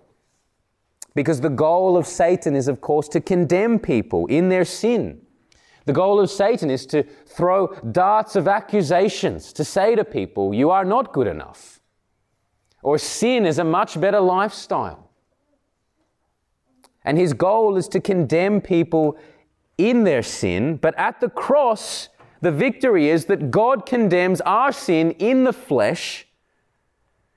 Because 1.16 1.40
the 1.40 1.50
goal 1.50 1.96
of 1.96 2.06
Satan 2.06 2.54
is, 2.54 2.68
of 2.68 2.82
course, 2.82 3.08
to 3.10 3.22
condemn 3.22 3.80
people 3.80 4.28
in 4.28 4.50
their 4.50 4.66
sin. 4.66 5.22
The 5.86 5.94
goal 5.94 6.20
of 6.20 6.30
Satan 6.30 6.70
is 6.70 6.86
to 6.88 7.04
throw 7.26 7.68
darts 7.92 8.36
of 8.36 8.50
accusations, 8.50 9.54
to 9.54 9.64
say 9.64 9.96
to 9.96 10.04
people, 10.04 10.54
you 10.54 10.70
are 10.70 10.84
not 10.84 11.14
good 11.14 11.28
enough. 11.28 11.80
Or 12.84 12.98
sin 12.98 13.46
is 13.46 13.58
a 13.58 13.64
much 13.64 14.00
better 14.00 14.20
lifestyle. 14.20 15.10
And 17.06 17.18
his 17.18 17.32
goal 17.34 17.78
is 17.78 17.88
to 17.88 18.02
condemn 18.02 18.60
people 18.60 19.18
in 19.78 20.04
their 20.04 20.22
sin, 20.22 20.76
but 20.76 20.94
at 21.00 21.22
the 21.22 21.30
cross, 21.30 22.10
the 22.42 22.52
victory 22.52 23.08
is 23.10 23.26
that 23.26 23.50
God 23.50 23.86
condemns 23.86 24.42
our 24.42 24.74
sin 24.74 25.12
in 25.12 25.46
the 25.46 25.54
flesh 25.54 26.26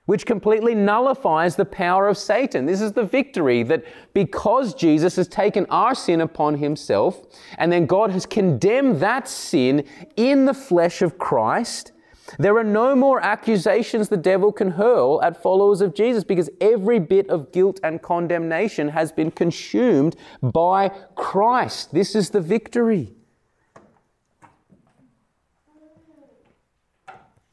which 0.05 0.25
completely 0.25 0.75
nullifies 0.75 1.55
the 1.55 1.65
power 1.65 2.07
of 2.07 2.17
Satan. 2.17 2.65
This 2.65 2.81
is 2.81 2.91
the 2.91 3.05
victory 3.05 3.63
that 3.63 3.85
because 4.13 4.73
Jesus 4.73 5.15
has 5.15 5.27
taken 5.27 5.65
our 5.69 5.95
sin 5.95 6.19
upon 6.19 6.55
himself, 6.55 7.25
and 7.57 7.71
then 7.71 7.85
God 7.85 8.11
has 8.11 8.25
condemned 8.25 8.99
that 8.99 9.27
sin 9.27 9.85
in 10.17 10.45
the 10.45 10.53
flesh 10.53 11.01
of 11.01 11.17
Christ, 11.17 11.93
There 12.39 12.57
are 12.57 12.63
no 12.63 12.95
more 12.95 13.21
accusations 13.21 14.09
the 14.09 14.17
devil 14.17 14.51
can 14.51 14.71
hurl 14.71 15.21
at 15.21 15.41
followers 15.41 15.81
of 15.81 15.93
Jesus 15.93 16.23
because 16.23 16.49
every 16.61 16.99
bit 16.99 17.29
of 17.29 17.51
guilt 17.51 17.79
and 17.83 18.01
condemnation 18.01 18.89
has 18.89 19.11
been 19.11 19.31
consumed 19.31 20.15
by 20.41 20.89
Christ. 21.15 21.93
This 21.93 22.15
is 22.15 22.29
the 22.29 22.41
victory. 22.41 23.13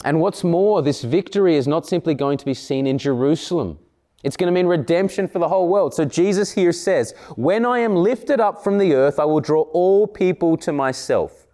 And 0.04 0.20
what's 0.20 0.42
more, 0.42 0.82
this 0.82 1.02
victory 1.02 1.56
is 1.56 1.68
not 1.68 1.86
simply 1.86 2.14
going 2.14 2.38
to 2.38 2.44
be 2.44 2.54
seen 2.54 2.86
in 2.86 2.98
Jerusalem. 2.98 3.78
It's 4.22 4.36
going 4.36 4.48
to 4.48 4.52
mean 4.52 4.66
redemption 4.66 5.28
for 5.28 5.38
the 5.38 5.48
whole 5.48 5.68
world. 5.68 5.94
So 5.94 6.04
Jesus 6.04 6.52
here 6.52 6.72
says, 6.72 7.14
When 7.36 7.64
I 7.64 7.78
am 7.78 7.96
lifted 7.96 8.40
up 8.40 8.62
from 8.62 8.78
the 8.78 8.94
earth, 8.94 9.18
I 9.18 9.24
will 9.24 9.40
draw 9.40 9.62
all 9.72 10.06
people 10.06 10.56
to 10.58 10.72
myself. 10.72 11.46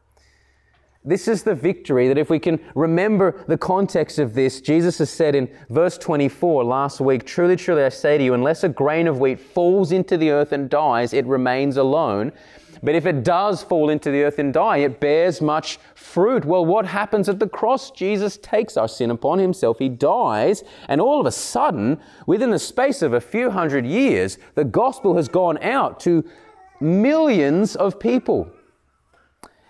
This 1.05 1.29
is 1.29 1.45
the 1.45 1.55
victory 1.55 2.09
that 2.09 2.19
if 2.19 2.31
we 2.31 2.41
can 2.41 2.59
remember 2.75 3.45
the 3.47 3.57
context 3.57 4.19
of 4.19 4.35
this, 4.35 4.61
Jesus 4.61 4.99
has 4.99 5.09
said 5.09 5.37
in 5.37 5.49
verse 5.71 5.97
24 5.99 6.65
last 6.65 7.01
week, 7.01 7.25
Truly, 7.25 7.55
truly, 7.55 7.85
I 7.85 7.91
say 7.91 8.19
to 8.19 8.25
you, 8.25 8.35
unless 8.35 8.65
a 8.65 8.69
grain 8.69 9.07
of 9.07 9.21
wheat 9.21 9.39
falls 9.39 9.93
into 9.93 10.17
the 10.17 10.31
earth 10.31 10.51
and 10.51 10.69
dies, 10.69 11.13
it 11.13 11.25
remains 11.27 11.77
alone. 11.77 12.33
But 12.87 12.94
if 12.94 13.05
it 13.05 13.25
does 13.25 13.64
fall 13.64 13.90
into 13.90 14.12
the 14.12 14.22
earth 14.22 14.38
and 14.38 14.55
die, 14.55 14.77
it 14.77 15.01
bears 15.01 15.40
much 15.40 15.81
fruit. 15.96 16.44
Well, 16.44 16.64
what 16.64 16.87
happens 16.87 17.29
at 17.29 17.40
the 17.40 17.49
cross? 17.49 17.90
Jesus 17.90 18.37
takes 18.37 18.77
our 18.77 18.87
sin 18.87 19.11
upon 19.11 19.40
himself. 19.40 19.81
He 19.81 19.88
dies, 19.88 20.62
and 20.88 21.01
all 21.01 21.18
of 21.18 21.27
a 21.27 21.33
sudden, 21.33 21.99
within 22.29 22.51
the 22.51 22.61
space 22.61 23.03
of 23.03 23.12
a 23.12 23.20
few 23.20 23.51
hundred 23.51 23.87
years, 23.87 24.38
the 24.55 24.62
gospel 24.62 25.16
has 25.16 25.27
gone 25.27 25.59
out 25.64 25.99
to 26.01 26.25
millions 26.79 27.75
of 27.75 27.99
people. 27.99 28.53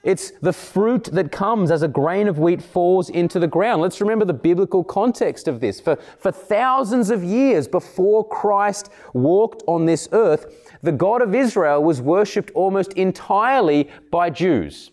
It's 0.06 0.30
the 0.42 0.52
fruit 0.52 1.04
that 1.04 1.32
comes 1.32 1.72
as 1.72 1.82
a 1.82 1.88
grain 1.88 2.28
of 2.28 2.38
wheat 2.38 2.62
falls 2.62 3.08
into 3.08 3.40
the 3.40 3.48
ground. 3.48 3.82
Let's 3.82 4.00
remember 4.00 4.24
the 4.24 4.34
biblical 4.34 4.84
context 4.84 5.48
of 5.48 5.58
this. 5.58 5.80
For, 5.80 5.96
for 6.18 6.30
thousands 6.30 7.10
of 7.10 7.24
years 7.24 7.66
before 7.66 8.28
Christ 8.28 8.88
walked 9.14 9.64
on 9.66 9.86
this 9.86 10.08
earth, 10.12 10.65
the 10.82 10.92
God 10.92 11.22
of 11.22 11.34
Israel 11.34 11.82
was 11.82 12.00
worshipped 12.00 12.50
almost 12.52 12.92
entirely 12.94 13.90
by 14.10 14.30
Jews. 14.30 14.90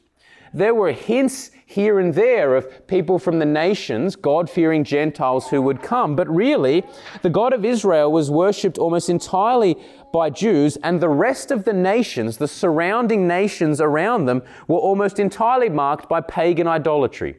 There 0.54 0.76
were 0.76 0.92
hints 0.92 1.50
here 1.66 2.00
and 2.00 2.14
there 2.14 2.56
of 2.56 2.86
people 2.86 3.18
from 3.18 3.40
the 3.40 3.46
nations, 3.46 4.16
God 4.16 4.48
fearing 4.48 4.84
Gentiles 4.84 5.50
who 5.50 5.62
would 5.64 5.82
come, 5.82 6.16
but 6.16 6.30
really, 6.30 6.84
the 7.24 7.32
God 7.32 7.54
of 7.54 7.66
Israel 7.66 8.12
was 8.12 8.30
worshipped 8.30 8.78
almost 8.78 9.10
entirely 9.10 9.76
by 10.14 10.30
Jews, 10.30 10.78
and 10.84 11.02
the 11.02 11.10
rest 11.10 11.50
of 11.50 11.64
the 11.64 11.74
nations, 11.74 12.38
the 12.38 12.48
surrounding 12.48 13.28
nations 13.28 13.82
around 13.82 14.26
them, 14.26 14.44
were 14.68 14.78
almost 14.78 15.20
entirely 15.20 15.70
marked 15.70 16.08
by 16.08 16.22
pagan 16.22 16.68
idolatry. 16.68 17.38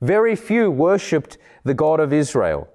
Very 0.00 0.34
few 0.34 0.68
worshipped 0.68 1.38
the 1.62 1.74
God 1.74 2.00
of 2.00 2.12
Israel. 2.12 2.68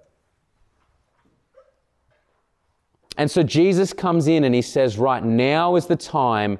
And 3.17 3.30
so 3.30 3.43
Jesus 3.43 3.93
comes 3.93 4.27
in 4.27 4.43
and 4.43 4.53
he 4.53 4.62
says, 4.62 4.97
Right 4.97 5.23
now 5.23 5.75
is 5.75 5.88
the 5.88 5.95
time 5.95 6.60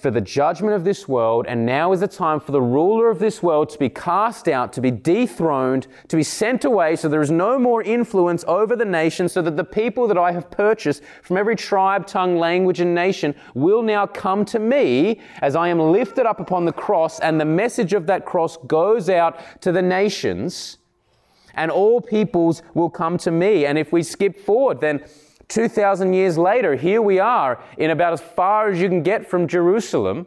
for 0.00 0.12
the 0.12 0.20
judgment 0.20 0.74
of 0.74 0.84
this 0.84 1.08
world, 1.08 1.44
and 1.48 1.66
now 1.66 1.92
is 1.92 1.98
the 1.98 2.06
time 2.06 2.38
for 2.38 2.52
the 2.52 2.62
ruler 2.62 3.10
of 3.10 3.18
this 3.18 3.42
world 3.42 3.68
to 3.68 3.78
be 3.78 3.88
cast 3.88 4.46
out, 4.46 4.72
to 4.72 4.80
be 4.80 4.92
dethroned, 4.92 5.88
to 6.06 6.16
be 6.16 6.22
sent 6.22 6.64
away, 6.64 6.94
so 6.94 7.08
there 7.08 7.20
is 7.20 7.32
no 7.32 7.58
more 7.58 7.82
influence 7.82 8.44
over 8.46 8.76
the 8.76 8.84
nation, 8.84 9.28
so 9.28 9.42
that 9.42 9.56
the 9.56 9.64
people 9.64 10.06
that 10.06 10.16
I 10.16 10.30
have 10.30 10.52
purchased 10.52 11.02
from 11.20 11.36
every 11.36 11.56
tribe, 11.56 12.06
tongue, 12.06 12.38
language, 12.38 12.78
and 12.78 12.94
nation 12.94 13.34
will 13.54 13.82
now 13.82 14.06
come 14.06 14.44
to 14.46 14.60
me 14.60 15.20
as 15.42 15.56
I 15.56 15.66
am 15.66 15.80
lifted 15.80 16.26
up 16.26 16.38
upon 16.38 16.64
the 16.64 16.72
cross, 16.72 17.18
and 17.18 17.40
the 17.40 17.44
message 17.44 17.92
of 17.92 18.06
that 18.06 18.24
cross 18.24 18.56
goes 18.68 19.10
out 19.10 19.60
to 19.62 19.72
the 19.72 19.82
nations 19.82 20.78
and 21.56 21.70
all 21.70 22.00
peoples 22.00 22.62
will 22.74 22.90
come 22.90 23.18
to 23.18 23.30
me. 23.30 23.66
And 23.66 23.76
if 23.78 23.92
we 23.92 24.02
skip 24.02 24.38
forward, 24.38 24.80
then 24.80 25.04
2,000 25.48 26.12
years 26.12 26.36
later, 26.36 26.74
here 26.74 27.00
we 27.02 27.18
are 27.18 27.62
in 27.78 27.90
about 27.90 28.12
as 28.12 28.20
far 28.20 28.70
as 28.70 28.80
you 28.80 28.88
can 28.88 29.02
get 29.02 29.28
from 29.28 29.46
Jerusalem. 29.46 30.26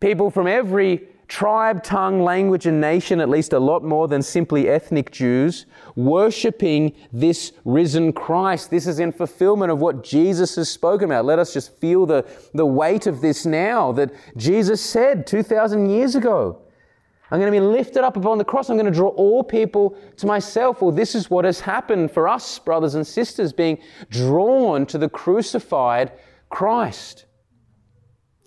People 0.00 0.30
from 0.30 0.46
every 0.46 1.08
tribe, 1.28 1.82
tongue, 1.82 2.22
language, 2.22 2.66
and 2.66 2.80
nation, 2.80 3.20
at 3.20 3.28
least 3.28 3.52
a 3.52 3.58
lot 3.58 3.82
more 3.82 4.06
than 4.08 4.22
simply 4.22 4.68
ethnic 4.68 5.10
Jews, 5.10 5.66
worshipping 5.96 6.92
this 7.12 7.52
risen 7.64 8.12
Christ. 8.12 8.70
This 8.70 8.86
is 8.86 9.00
in 9.00 9.10
fulfillment 9.10 9.72
of 9.72 9.80
what 9.80 10.04
Jesus 10.04 10.54
has 10.56 10.68
spoken 10.68 11.06
about. 11.06 11.24
Let 11.24 11.38
us 11.38 11.52
just 11.52 11.72
feel 11.78 12.06
the, 12.06 12.24
the 12.54 12.66
weight 12.66 13.06
of 13.06 13.20
this 13.20 13.44
now 13.44 13.90
that 13.92 14.12
Jesus 14.36 14.80
said 14.80 15.26
2,000 15.26 15.90
years 15.90 16.14
ago. 16.14 16.60
I'm 17.30 17.40
going 17.40 17.52
to 17.52 17.60
be 17.60 17.64
lifted 17.64 18.04
up 18.04 18.16
upon 18.16 18.38
the 18.38 18.44
cross. 18.44 18.70
I'm 18.70 18.76
going 18.76 18.86
to 18.86 18.92
draw 18.92 19.08
all 19.08 19.42
people 19.42 19.96
to 20.18 20.26
myself. 20.26 20.80
Well, 20.80 20.92
this 20.92 21.16
is 21.16 21.28
what 21.28 21.44
has 21.44 21.58
happened 21.58 22.12
for 22.12 22.28
us, 22.28 22.58
brothers 22.60 22.94
and 22.94 23.04
sisters, 23.04 23.52
being 23.52 23.78
drawn 24.10 24.86
to 24.86 24.98
the 24.98 25.08
crucified 25.08 26.12
Christ. 26.50 27.26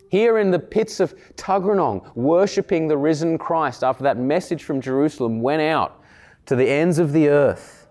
Here 0.09 0.37
in 0.39 0.49
the 0.49 0.59
pits 0.59 0.99
of 1.01 1.13
Tuggeranong, 1.35 2.15
worshipping 2.15 2.87
the 2.87 2.97
risen 2.97 3.37
Christ 3.37 3.83
after 3.83 4.03
that 4.03 4.17
message 4.17 4.63
from 4.63 4.79
Jerusalem 4.79 5.41
went 5.41 5.61
out 5.61 6.01
to 6.45 6.55
the 6.55 6.67
ends 6.67 6.99
of 6.99 7.11
the 7.11 7.27
earth. 7.27 7.87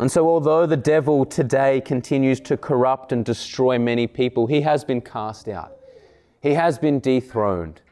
And 0.00 0.10
so, 0.10 0.26
although 0.26 0.66
the 0.66 0.78
devil 0.78 1.26
today 1.26 1.82
continues 1.82 2.40
to 2.40 2.56
corrupt 2.56 3.12
and 3.12 3.22
destroy 3.22 3.78
many 3.78 4.06
people, 4.06 4.46
he 4.46 4.62
has 4.62 4.82
been 4.82 5.02
cast 5.02 5.46
out, 5.46 5.76
he 6.40 6.54
has 6.54 6.78
been 6.78 7.00
dethroned. 7.00 7.82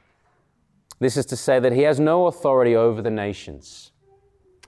This 1.00 1.16
is 1.16 1.26
to 1.26 1.36
say 1.36 1.60
that 1.60 1.72
he 1.72 1.82
has 1.82 2.00
no 2.00 2.26
authority 2.26 2.74
over 2.74 3.00
the 3.02 3.10
nations. 3.10 3.92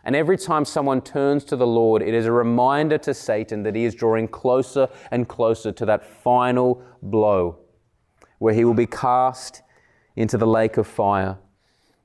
And 0.04 0.16
every 0.16 0.38
time 0.38 0.64
someone 0.64 1.02
turns 1.02 1.44
to 1.44 1.56
the 1.56 1.66
Lord, 1.66 2.02
it 2.02 2.14
is 2.14 2.24
a 2.24 2.32
reminder 2.32 2.96
to 2.98 3.12
Satan 3.12 3.62
that 3.64 3.74
he 3.74 3.84
is 3.84 3.94
drawing 3.94 4.28
closer 4.28 4.88
and 5.10 5.28
closer 5.28 5.72
to 5.72 5.84
that 5.86 6.04
final 6.04 6.82
blow 7.02 7.58
where 8.38 8.54
he 8.54 8.64
will 8.64 8.74
be 8.74 8.86
cast 8.86 9.62
into 10.16 10.38
the 10.38 10.46
lake 10.46 10.78
of 10.78 10.86
fire. 10.86 11.38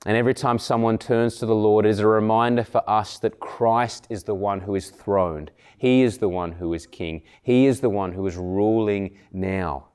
And 0.06 0.16
every 0.16 0.34
time 0.34 0.60
someone 0.60 0.98
turns 0.98 1.38
to 1.38 1.46
the 1.46 1.56
Lord, 1.56 1.86
it 1.86 1.90
is 1.90 2.00
a 2.00 2.08
reminder 2.08 2.64
for 2.64 2.88
us 2.88 3.18
that 3.20 3.40
Christ 3.40 4.06
is 4.10 4.24
the 4.24 4.36
one 4.36 4.62
who 4.62 4.76
is 4.76 4.92
throned. 4.92 5.52
He 5.78 6.04
is 6.04 6.18
the 6.20 6.30
one 6.30 6.52
who 6.52 6.74
is 6.74 6.86
king. 6.86 7.24
He 7.42 7.66
is 7.66 7.80
the 7.80 7.90
one 7.90 8.12
who 8.12 8.28
is 8.28 8.36
ruling 8.36 9.18
now. 9.32 9.88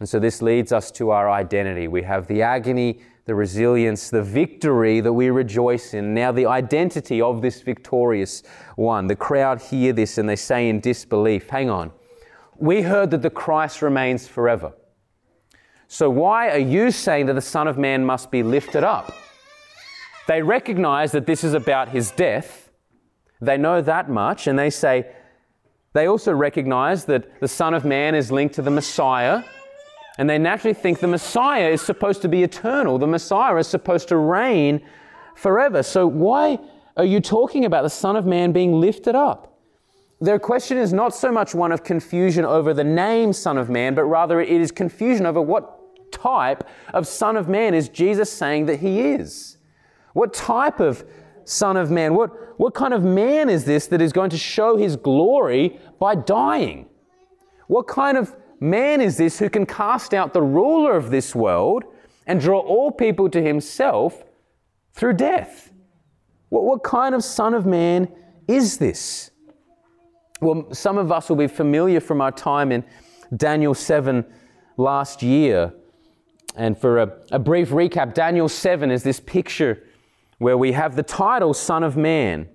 And 0.00 0.08
so 0.08 0.18
this 0.18 0.42
leads 0.42 0.72
us 0.72 0.90
to 0.92 1.10
our 1.10 1.30
identity. 1.30 1.88
We 1.88 2.02
have 2.02 2.26
the 2.28 2.42
agony, 2.42 3.00
the 3.24 3.34
resilience, 3.34 4.10
the 4.10 4.22
victory 4.22 5.00
that 5.00 5.12
we 5.12 5.30
rejoice 5.30 5.92
in. 5.92 6.14
Now, 6.14 6.32
the 6.32 6.46
identity 6.46 7.20
of 7.20 7.42
this 7.42 7.62
victorious 7.62 8.42
one. 8.76 9.06
The 9.06 9.16
crowd 9.16 9.60
hear 9.60 9.92
this 9.92 10.18
and 10.18 10.28
they 10.28 10.36
say 10.36 10.68
in 10.68 10.80
disbelief, 10.80 11.48
Hang 11.48 11.68
on, 11.68 11.92
we 12.56 12.82
heard 12.82 13.10
that 13.10 13.22
the 13.22 13.30
Christ 13.30 13.82
remains 13.82 14.26
forever. 14.26 14.72
So, 15.88 16.10
why 16.10 16.50
are 16.50 16.58
you 16.58 16.90
saying 16.90 17.26
that 17.26 17.34
the 17.34 17.40
Son 17.40 17.66
of 17.66 17.76
Man 17.76 18.04
must 18.04 18.30
be 18.30 18.42
lifted 18.42 18.84
up? 18.84 19.12
They 20.26 20.42
recognize 20.42 21.12
that 21.12 21.26
this 21.26 21.42
is 21.42 21.54
about 21.54 21.88
his 21.88 22.10
death. 22.10 22.70
They 23.40 23.56
know 23.56 23.80
that 23.80 24.10
much, 24.10 24.46
and 24.46 24.58
they 24.58 24.70
say, 24.70 25.10
they 25.94 26.06
also 26.06 26.32
recognize 26.32 27.06
that 27.06 27.40
the 27.40 27.48
Son 27.48 27.72
of 27.72 27.84
Man 27.84 28.14
is 28.14 28.30
linked 28.30 28.54
to 28.56 28.62
the 28.62 28.70
Messiah 28.70 29.42
and 30.18 30.28
they 30.28 30.36
naturally 30.36 30.74
think 30.74 30.98
the 30.98 31.06
Messiah 31.06 31.68
is 31.68 31.80
supposed 31.80 32.22
to 32.22 32.28
be 32.28 32.42
eternal, 32.42 32.98
the 32.98 33.06
Messiah 33.06 33.56
is 33.56 33.68
supposed 33.68 34.08
to 34.08 34.16
reign 34.16 34.82
forever. 35.36 35.82
So, 35.82 36.06
why 36.06 36.58
are 36.96 37.04
you 37.04 37.20
talking 37.20 37.64
about 37.64 37.82
the 37.82 37.90
Son 37.90 38.16
of 38.16 38.26
Man 38.26 38.50
being 38.52 38.80
lifted 38.80 39.14
up? 39.14 39.54
Their 40.20 40.40
question 40.40 40.76
is 40.76 40.92
not 40.92 41.14
so 41.14 41.30
much 41.30 41.54
one 41.54 41.70
of 41.70 41.84
confusion 41.84 42.44
over 42.44 42.74
the 42.74 42.82
name 42.82 43.32
Son 43.32 43.56
of 43.56 43.70
Man, 43.70 43.94
but 43.94 44.02
rather 44.04 44.40
it 44.40 44.50
is 44.50 44.72
confusion 44.72 45.24
over 45.24 45.40
what 45.40 46.10
type 46.10 46.64
of 46.92 47.06
Son 47.06 47.36
of 47.36 47.48
Man 47.48 47.72
is 47.72 47.88
Jesus 47.88 48.32
saying 48.32 48.66
that 48.66 48.80
he 48.80 49.00
is. 49.00 49.58
What 50.14 50.34
type 50.34 50.80
of 50.80 51.04
Son 51.44 51.76
of 51.76 51.92
Man? 51.92 52.14
What, 52.14 52.58
what 52.58 52.74
kind 52.74 52.92
of 52.92 53.04
man 53.04 53.48
is 53.48 53.64
this 53.64 53.86
that 53.86 54.02
is 54.02 54.12
going 54.12 54.30
to 54.30 54.38
show 54.38 54.76
his 54.76 54.96
glory 54.96 55.78
by 56.00 56.16
dying? 56.16 56.88
What 57.68 57.86
kind 57.86 58.18
of 58.18 58.34
man 58.60 59.00
is 59.00 59.16
this 59.16 59.38
who 59.38 59.48
can 59.48 59.66
cast 59.66 60.14
out 60.14 60.32
the 60.32 60.42
ruler 60.42 60.96
of 60.96 61.10
this 61.10 61.34
world 61.34 61.84
and 62.26 62.40
draw 62.40 62.60
all 62.60 62.90
people 62.90 63.28
to 63.30 63.42
himself 63.42 64.24
through 64.92 65.14
death? 65.14 65.72
What, 66.48 66.64
what 66.64 66.82
kind 66.82 67.14
of 67.14 67.22
Son 67.24 67.54
of 67.54 67.66
Man 67.66 68.08
is 68.46 68.78
this? 68.78 69.30
Well, 70.40 70.72
some 70.72 70.98
of 70.98 71.10
us 71.10 71.28
will 71.28 71.36
be 71.36 71.48
familiar 71.48 72.00
from 72.00 72.20
our 72.20 72.30
time 72.30 72.70
in 72.70 72.84
Daniel 73.36 73.74
7 73.74 74.24
last 74.76 75.22
year. 75.22 75.72
And 76.56 76.78
for 76.78 76.98
a, 76.98 77.12
a 77.32 77.38
brief 77.38 77.70
recap, 77.70 78.14
Daniel 78.14 78.48
7 78.48 78.90
is 78.90 79.02
this 79.02 79.20
picture 79.20 79.82
where 80.38 80.56
we 80.56 80.72
have 80.72 80.96
the 80.96 81.02
title 81.02 81.52
Son 81.54 81.82
of 81.82 81.96
Man. 81.96 82.48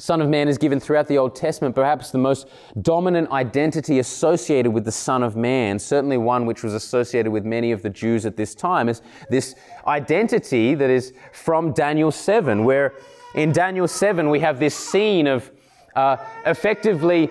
Son 0.00 0.22
of 0.22 0.30
Man 0.30 0.48
is 0.48 0.56
given 0.56 0.80
throughout 0.80 1.06
the 1.08 1.18
Old 1.18 1.36
Testament, 1.36 1.74
perhaps 1.74 2.10
the 2.10 2.16
most 2.16 2.48
dominant 2.80 3.30
identity 3.30 3.98
associated 3.98 4.72
with 4.72 4.86
the 4.86 4.92
Son 4.92 5.22
of 5.22 5.36
Man, 5.36 5.78
certainly 5.78 6.16
one 6.16 6.46
which 6.46 6.62
was 6.62 6.72
associated 6.72 7.30
with 7.30 7.44
many 7.44 7.70
of 7.70 7.82
the 7.82 7.90
Jews 7.90 8.24
at 8.24 8.34
this 8.34 8.54
time, 8.54 8.88
is 8.88 9.02
this 9.28 9.54
identity 9.86 10.74
that 10.74 10.88
is 10.88 11.12
from 11.32 11.74
Daniel 11.74 12.10
7, 12.10 12.64
where 12.64 12.94
in 13.34 13.52
Daniel 13.52 13.86
7 13.86 14.30
we 14.30 14.40
have 14.40 14.58
this 14.58 14.74
scene 14.74 15.26
of 15.26 15.52
uh, 15.94 16.16
effectively 16.46 17.30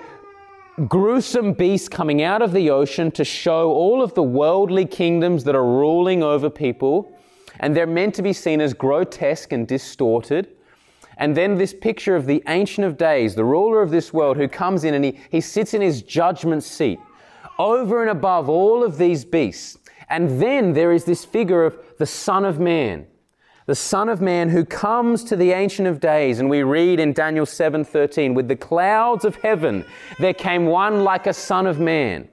gruesome 0.87 1.53
beasts 1.53 1.89
coming 1.89 2.21
out 2.21 2.43
of 2.43 2.51
the 2.51 2.69
ocean 2.69 3.09
to 3.11 3.25
show 3.25 3.71
all 3.71 4.03
of 4.03 4.13
the 4.13 4.23
worldly 4.23 4.85
kingdoms 4.85 5.43
that 5.45 5.55
are 5.55 5.65
ruling 5.65 6.21
over 6.21 6.51
people. 6.51 7.11
And 7.59 7.75
they're 7.75 7.87
meant 7.87 8.13
to 8.15 8.21
be 8.21 8.31
seen 8.31 8.61
as 8.61 8.75
grotesque 8.75 9.51
and 9.51 9.67
distorted. 9.67 10.55
And 11.19 11.35
then 11.35 11.57
this 11.57 11.73
picture 11.73 12.15
of 12.15 12.25
the 12.25 12.41
Ancient 12.47 12.87
of 12.87 12.97
Days, 12.97 13.35
the 13.35 13.43
ruler 13.43 13.81
of 13.81 13.91
this 13.91 14.13
world, 14.13 14.37
who 14.37 14.47
comes 14.47 14.85
in 14.85 14.93
and 14.93 15.03
he, 15.03 15.19
he 15.29 15.41
sits 15.41 15.73
in 15.73 15.81
his 15.81 16.01
judgment 16.01 16.63
seat 16.63 16.97
over 17.59 18.01
and 18.01 18.09
above 18.09 18.47
all 18.47 18.85
of 18.85 18.97
these 18.97 19.25
beasts. 19.25 19.77
And 20.09 20.41
then 20.41 20.71
there 20.71 20.93
is 20.93 21.03
this 21.03 21.25
figure 21.25 21.65
of 21.65 21.77
the 21.97 22.05
Son 22.05 22.45
of 22.45 22.57
Man, 22.57 23.05
the 23.65 23.75
Son 23.75 24.07
of 24.07 24.21
Man 24.21 24.47
who 24.47 24.63
comes 24.63 25.25
to 25.25 25.35
the 25.35 25.51
Ancient 25.51 25.89
of 25.89 25.99
Days. 25.99 26.39
And 26.39 26.49
we 26.49 26.63
read 26.63 27.01
in 27.01 27.11
Daniel 27.11 27.45
7:13, 27.45 28.33
with 28.33 28.47
the 28.47 28.55
clouds 28.55 29.25
of 29.25 29.35
heaven 29.35 29.83
there 30.19 30.33
came 30.33 30.67
one 30.67 31.03
like 31.03 31.27
a 31.27 31.33
Son 31.33 31.67
of 31.67 31.79
Man. 31.81 32.29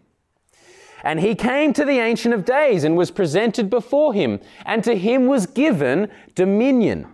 And 1.03 1.19
he 1.19 1.35
came 1.35 1.73
to 1.73 1.85
the 1.85 1.99
Ancient 1.99 2.35
of 2.35 2.45
Days 2.45 2.85
and 2.85 2.97
was 2.97 3.11
presented 3.11 3.69
before 3.69 4.15
him, 4.15 4.39
and 4.65 4.83
to 4.85 4.97
him 4.97 5.27
was 5.27 5.47
given 5.47 6.09
dominion 6.37 7.07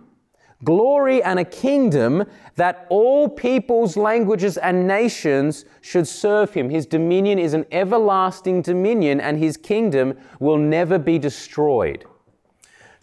glory 0.63 1.21
and 1.23 1.39
a 1.39 1.45
kingdom 1.45 2.23
that 2.55 2.85
all 2.89 3.27
peoples, 3.29 3.97
languages, 3.97 4.57
and 4.57 4.87
nations 4.87 5.65
should 5.81 6.07
serve 6.07 6.53
him. 6.53 6.69
His 6.69 6.85
dominion 6.85 7.39
is 7.39 7.53
an 7.53 7.65
everlasting 7.71 8.61
dominion, 8.61 9.19
and 9.19 9.37
his 9.37 9.57
kingdom 9.57 10.17
will 10.39 10.57
never 10.57 10.97
be 10.97 11.19
destroyed. 11.19 12.05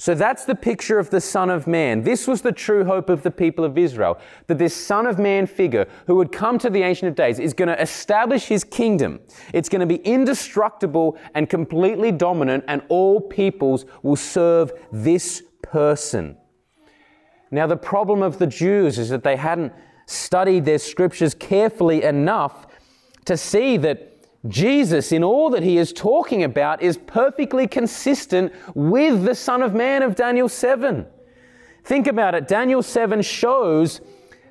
So 0.01 0.15
that's 0.15 0.47
the 0.47 0.55
picture 0.55 0.99
of 0.99 1.11
the 1.11 1.21
Son 1.21 1.51
of 1.51 1.67
Man. 1.67 2.05
This 2.05 2.27
was 2.27 2.41
the 2.41 2.53
true 2.53 2.85
hope 2.85 3.11
of 3.11 3.23
the 3.23 3.31
people 3.31 3.67
of 3.67 3.77
Israel 3.77 4.19
that 4.47 4.57
this 4.57 4.75
Son 4.75 5.05
of 5.05 5.19
Man 5.19 5.47
figure 5.47 5.87
who 6.07 6.15
would 6.15 6.33
come 6.33 6.59
to 6.61 6.71
the 6.71 6.83
Ancient 6.83 7.11
of 7.11 7.15
Days 7.15 7.39
is 7.39 7.53
going 7.53 7.69
to 7.69 7.79
establish 7.79 8.47
his 8.47 8.65
kingdom. 8.65 9.21
It's 9.53 9.69
going 9.69 9.81
to 9.81 9.87
be 9.87 9.97
indestructible 9.97 11.19
and 11.35 11.51
completely 11.51 12.13
dominant, 12.13 12.65
and 12.67 12.81
all 12.89 13.21
peoples 13.21 13.85
will 14.03 14.17
serve 14.17 14.73
this 14.91 15.43
person. 15.63 16.39
Now, 17.51 17.67
the 17.67 17.77
problem 17.77 18.23
of 18.23 18.39
the 18.39 18.47
Jews 18.47 18.99
is 18.99 19.09
that 19.09 19.25
they 19.25 19.37
hadn't 19.37 19.73
studied 20.07 20.65
their 20.65 20.79
scriptures 20.79 21.35
carefully 21.35 22.03
enough 22.03 22.67
to 23.25 23.37
see 23.37 23.77
that 23.79 24.07
Jesus, 24.49 25.13
in 25.13 25.23
all 25.23 25.51
that 25.51 25.63
he 25.63 25.77
is 25.77 25.93
talking 25.93 26.45
about, 26.45 26.83
is 26.83 26.97
perfectly 26.97 27.67
consistent 27.67 28.53
with 28.75 29.25
the 29.25 29.35
Son 29.35 29.63
of 29.63 29.75
Man 29.75 30.03
of 30.03 30.15
Daniel 30.15 30.49
7. 30.49 31.07
Think 31.85 32.07
about 32.07 32.35
it. 32.35 32.49
Daniel 32.49 32.83
7 32.83 33.23
shows 33.23 34.01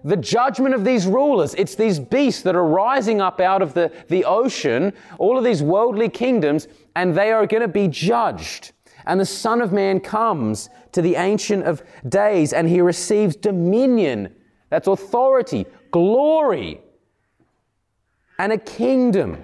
the 0.03 0.15
judgment 0.15 0.75
of 0.75 0.85
these 0.85 1.07
rulers. 1.07 1.55
It's 1.55 1.75
these 1.75 1.99
beasts 1.99 2.41
that 2.43 2.55
are 2.55 2.65
rising 2.65 3.19
up 3.21 3.39
out 3.39 3.61
of 3.61 3.73
the, 3.73 3.91
the 4.07 4.25
ocean, 4.25 4.93
all 5.17 5.37
of 5.37 5.43
these 5.43 5.61
worldly 5.61 6.09
kingdoms, 6.09 6.67
and 6.95 7.15
they 7.15 7.31
are 7.31 7.47
going 7.47 7.61
to 7.61 7.67
be 7.67 7.87
judged. 7.87 8.71
And 9.09 9.19
the 9.19 9.25
Son 9.25 9.59
of 9.59 9.73
Man 9.73 9.99
comes 9.99 10.69
to 10.91 11.01
the 11.01 11.15
Ancient 11.15 11.63
of 11.63 11.81
Days 12.07 12.53
and 12.53 12.69
he 12.69 12.79
receives 12.79 13.35
dominion. 13.35 14.35
That's 14.69 14.87
authority, 14.87 15.65
glory, 15.89 16.79
and 18.37 18.53
a 18.53 18.57
kingdom. 18.59 19.43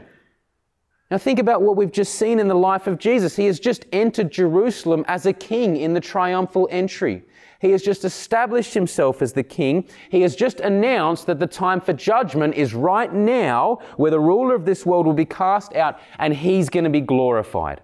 Now, 1.09 1.17
think 1.17 1.39
about 1.39 1.63
what 1.63 1.77
we've 1.77 1.91
just 1.91 2.13
seen 2.13 2.37
in 2.37 2.47
the 2.47 2.53
life 2.53 2.85
of 2.85 2.99
Jesus. 2.99 3.35
He 3.35 3.47
has 3.47 3.59
just 3.59 3.85
entered 3.91 4.31
Jerusalem 4.31 5.03
as 5.07 5.25
a 5.25 5.33
king 5.33 5.77
in 5.77 5.95
the 5.95 5.99
triumphal 5.99 6.67
entry. 6.69 7.23
He 7.59 7.71
has 7.71 7.81
just 7.81 8.05
established 8.05 8.75
himself 8.75 9.23
as 9.23 9.33
the 9.33 9.43
king. 9.43 9.87
He 10.11 10.21
has 10.21 10.35
just 10.35 10.59
announced 10.59 11.25
that 11.25 11.39
the 11.39 11.47
time 11.47 11.81
for 11.81 11.93
judgment 11.93 12.53
is 12.53 12.75
right 12.75 13.11
now, 13.11 13.79
where 13.97 14.11
the 14.11 14.19
ruler 14.19 14.53
of 14.53 14.65
this 14.65 14.85
world 14.85 15.07
will 15.07 15.13
be 15.13 15.25
cast 15.25 15.73
out 15.73 15.99
and 16.19 16.35
he's 16.35 16.69
going 16.69 16.83
to 16.83 16.89
be 16.91 17.01
glorified. 17.01 17.81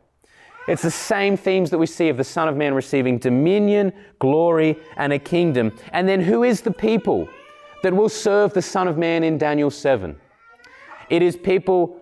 It's 0.67 0.83
the 0.83 0.91
same 0.91 1.37
themes 1.37 1.69
that 1.71 1.77
we 1.77 1.87
see 1.87 2.09
of 2.09 2.17
the 2.17 2.23
Son 2.23 2.47
of 2.47 2.55
Man 2.55 2.73
receiving 2.73 3.17
dominion, 3.17 3.91
glory, 4.19 4.77
and 4.95 5.11
a 5.11 5.19
kingdom. 5.19 5.75
And 5.91 6.07
then 6.07 6.21
who 6.21 6.43
is 6.43 6.61
the 6.61 6.71
people 6.71 7.27
that 7.83 7.93
will 7.93 8.09
serve 8.09 8.53
the 8.53 8.61
Son 8.61 8.87
of 8.87 8.97
Man 8.97 9.23
in 9.23 9.37
Daniel 9.37 9.71
7? 9.71 10.15
It 11.09 11.21
is 11.21 11.35
people, 11.35 11.99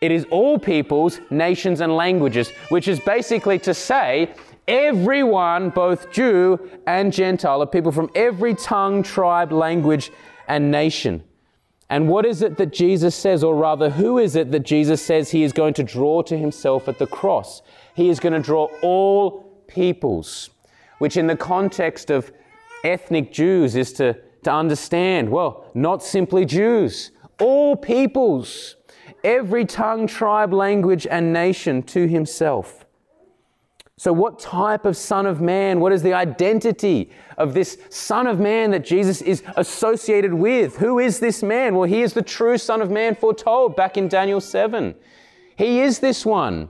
it 0.00 0.10
is 0.10 0.26
all 0.30 0.58
peoples, 0.58 1.20
nations, 1.30 1.80
and 1.80 1.96
languages, 1.96 2.50
which 2.70 2.88
is 2.88 2.98
basically 3.00 3.58
to 3.60 3.72
say 3.72 4.34
everyone, 4.66 5.70
both 5.70 6.10
Jew 6.12 6.58
and 6.86 7.12
Gentile, 7.12 7.62
are 7.62 7.66
people 7.66 7.92
from 7.92 8.10
every 8.14 8.54
tongue, 8.54 9.02
tribe, 9.02 9.52
language, 9.52 10.10
and 10.48 10.70
nation. 10.70 11.22
And 11.88 12.08
what 12.08 12.24
is 12.24 12.40
it 12.40 12.56
that 12.56 12.72
Jesus 12.72 13.14
says, 13.14 13.44
or 13.44 13.54
rather, 13.54 13.90
who 13.90 14.18
is 14.18 14.34
it 14.34 14.50
that 14.50 14.60
Jesus 14.60 15.02
says 15.02 15.30
he 15.30 15.42
is 15.42 15.52
going 15.52 15.74
to 15.74 15.82
draw 15.82 16.22
to 16.22 16.38
himself 16.38 16.88
at 16.88 16.98
the 16.98 17.06
cross? 17.06 17.60
He 17.94 18.08
is 18.08 18.20
going 18.20 18.32
to 18.32 18.40
draw 18.40 18.68
all 18.82 19.42
peoples, 19.66 20.50
which 20.98 21.16
in 21.16 21.26
the 21.26 21.36
context 21.36 22.10
of 22.10 22.32
ethnic 22.84 23.32
Jews 23.32 23.76
is 23.76 23.92
to, 23.94 24.16
to 24.44 24.52
understand, 24.52 25.30
well, 25.30 25.70
not 25.74 26.02
simply 26.02 26.44
Jews, 26.44 27.10
all 27.40 27.76
peoples, 27.76 28.76
every 29.24 29.64
tongue, 29.64 30.06
tribe, 30.06 30.52
language, 30.52 31.06
and 31.06 31.32
nation 31.32 31.82
to 31.84 32.06
himself. 32.06 32.84
So, 33.98 34.12
what 34.12 34.40
type 34.40 34.84
of 34.84 34.96
Son 34.96 35.26
of 35.26 35.40
Man? 35.40 35.78
What 35.78 35.92
is 35.92 36.02
the 36.02 36.12
identity 36.12 37.10
of 37.38 37.54
this 37.54 37.78
Son 37.88 38.26
of 38.26 38.40
Man 38.40 38.72
that 38.72 38.84
Jesus 38.84 39.22
is 39.22 39.44
associated 39.56 40.34
with? 40.34 40.78
Who 40.78 40.98
is 40.98 41.20
this 41.20 41.42
man? 41.42 41.76
Well, 41.76 41.88
he 41.88 42.02
is 42.02 42.12
the 42.12 42.22
true 42.22 42.58
Son 42.58 42.82
of 42.82 42.90
Man 42.90 43.14
foretold 43.14 43.76
back 43.76 43.96
in 43.96 44.08
Daniel 44.08 44.40
7. 44.40 44.94
He 45.56 45.80
is 45.82 46.00
this 46.00 46.26
one. 46.26 46.68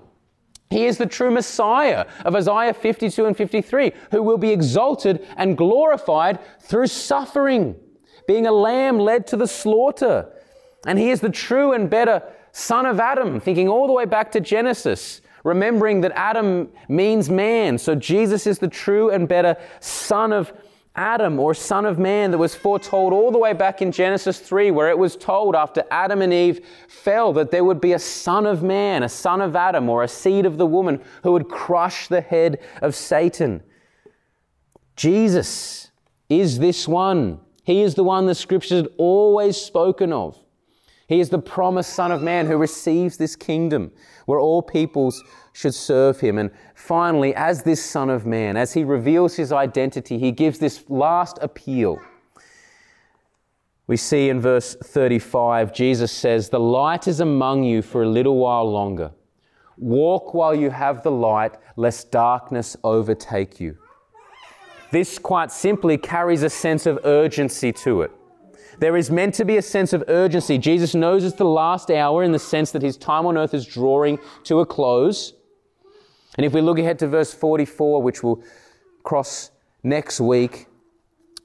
He 0.72 0.86
is 0.86 0.98
the 0.98 1.06
true 1.06 1.30
Messiah 1.30 2.06
of 2.24 2.34
Isaiah 2.34 2.74
52 2.74 3.26
and 3.26 3.36
53, 3.36 3.92
who 4.10 4.22
will 4.22 4.38
be 4.38 4.50
exalted 4.50 5.26
and 5.36 5.56
glorified 5.56 6.38
through 6.60 6.86
suffering, 6.88 7.76
being 8.26 8.46
a 8.46 8.52
lamb 8.52 8.98
led 8.98 9.26
to 9.28 9.36
the 9.36 9.46
slaughter. 9.46 10.32
And 10.86 10.98
he 10.98 11.10
is 11.10 11.20
the 11.20 11.30
true 11.30 11.72
and 11.72 11.88
better 11.88 12.22
son 12.52 12.86
of 12.86 13.00
Adam, 13.00 13.40
thinking 13.40 13.68
all 13.68 13.86
the 13.86 13.92
way 13.92 14.04
back 14.04 14.32
to 14.32 14.40
Genesis, 14.40 15.20
remembering 15.44 16.00
that 16.02 16.12
Adam 16.14 16.70
means 16.88 17.30
man. 17.30 17.78
So 17.78 17.94
Jesus 17.94 18.46
is 18.46 18.58
the 18.58 18.68
true 18.68 19.10
and 19.10 19.28
better 19.28 19.56
son 19.80 20.32
of 20.32 20.52
Adam 20.94 21.40
or 21.40 21.54
Son 21.54 21.86
of 21.86 21.98
Man 21.98 22.30
that 22.30 22.38
was 22.38 22.54
foretold 22.54 23.12
all 23.12 23.30
the 23.30 23.38
way 23.38 23.54
back 23.54 23.80
in 23.80 23.92
Genesis 23.92 24.38
3, 24.38 24.70
where 24.70 24.90
it 24.90 24.98
was 24.98 25.16
told 25.16 25.56
after 25.56 25.84
Adam 25.90 26.20
and 26.20 26.32
Eve 26.32 26.66
fell 26.86 27.32
that 27.32 27.50
there 27.50 27.64
would 27.64 27.80
be 27.80 27.94
a 27.94 27.98
Son 27.98 28.44
of 28.44 28.62
Man, 28.62 29.02
a 29.02 29.08
Son 29.08 29.40
of 29.40 29.56
Adam, 29.56 29.88
or 29.88 30.02
a 30.02 30.08
seed 30.08 30.44
of 30.44 30.58
the 30.58 30.66
woman 30.66 31.00
who 31.22 31.32
would 31.32 31.48
crush 31.48 32.08
the 32.08 32.20
head 32.20 32.58
of 32.82 32.94
Satan. 32.94 33.62
Jesus 34.94 35.90
is 36.28 36.58
this 36.58 36.86
one. 36.86 37.40
He 37.64 37.80
is 37.80 37.94
the 37.94 38.04
one 38.04 38.26
the 38.26 38.34
scriptures 38.34 38.82
had 38.82 38.88
always 38.98 39.56
spoken 39.56 40.12
of. 40.12 40.38
He 41.08 41.20
is 41.20 41.30
the 41.30 41.38
promised 41.38 41.94
Son 41.94 42.12
of 42.12 42.22
Man 42.22 42.46
who 42.46 42.56
receives 42.56 43.16
this 43.16 43.36
kingdom 43.36 43.92
where 44.26 44.38
all 44.38 44.62
peoples 44.62 45.22
should 45.52 45.74
serve 45.74 46.20
him. 46.20 46.38
And 46.38 46.50
finally, 46.74 47.34
as 47.34 47.62
this 47.62 47.84
Son 47.84 48.10
of 48.10 48.26
Man, 48.26 48.56
as 48.56 48.72
he 48.72 48.84
reveals 48.84 49.36
his 49.36 49.52
identity, 49.52 50.18
he 50.18 50.32
gives 50.32 50.58
this 50.58 50.84
last 50.88 51.38
appeal. 51.42 51.98
We 53.86 53.96
see 53.96 54.28
in 54.28 54.40
verse 54.40 54.74
35, 54.76 55.74
Jesus 55.74 56.12
says, 56.12 56.48
The 56.48 56.60
light 56.60 57.06
is 57.06 57.20
among 57.20 57.64
you 57.64 57.82
for 57.82 58.02
a 58.02 58.08
little 58.08 58.36
while 58.36 58.70
longer. 58.70 59.10
Walk 59.76 60.34
while 60.34 60.54
you 60.54 60.70
have 60.70 61.02
the 61.02 61.10
light, 61.10 61.56
lest 61.76 62.10
darkness 62.10 62.76
overtake 62.84 63.60
you. 63.60 63.76
This 64.92 65.18
quite 65.18 65.50
simply 65.50 65.98
carries 65.98 66.42
a 66.42 66.50
sense 66.50 66.86
of 66.86 67.00
urgency 67.04 67.72
to 67.72 68.02
it. 68.02 68.12
There 68.78 68.96
is 68.96 69.10
meant 69.10 69.34
to 69.34 69.44
be 69.44 69.56
a 69.56 69.62
sense 69.62 69.92
of 69.92 70.04
urgency. 70.08 70.58
Jesus 70.58 70.94
knows 70.94 71.24
it's 71.24 71.36
the 71.36 71.44
last 71.44 71.90
hour 71.90 72.22
in 72.22 72.32
the 72.32 72.38
sense 72.38 72.72
that 72.72 72.82
his 72.82 72.96
time 72.96 73.26
on 73.26 73.36
earth 73.36 73.54
is 73.54 73.66
drawing 73.66 74.18
to 74.44 74.60
a 74.60 74.66
close. 74.66 75.34
And 76.36 76.46
if 76.46 76.52
we 76.52 76.60
look 76.60 76.78
ahead 76.78 76.98
to 77.00 77.08
verse 77.08 77.34
44, 77.34 78.02
which 78.02 78.22
we'll 78.22 78.42
cross 79.02 79.50
next 79.82 80.20
week 80.20 80.66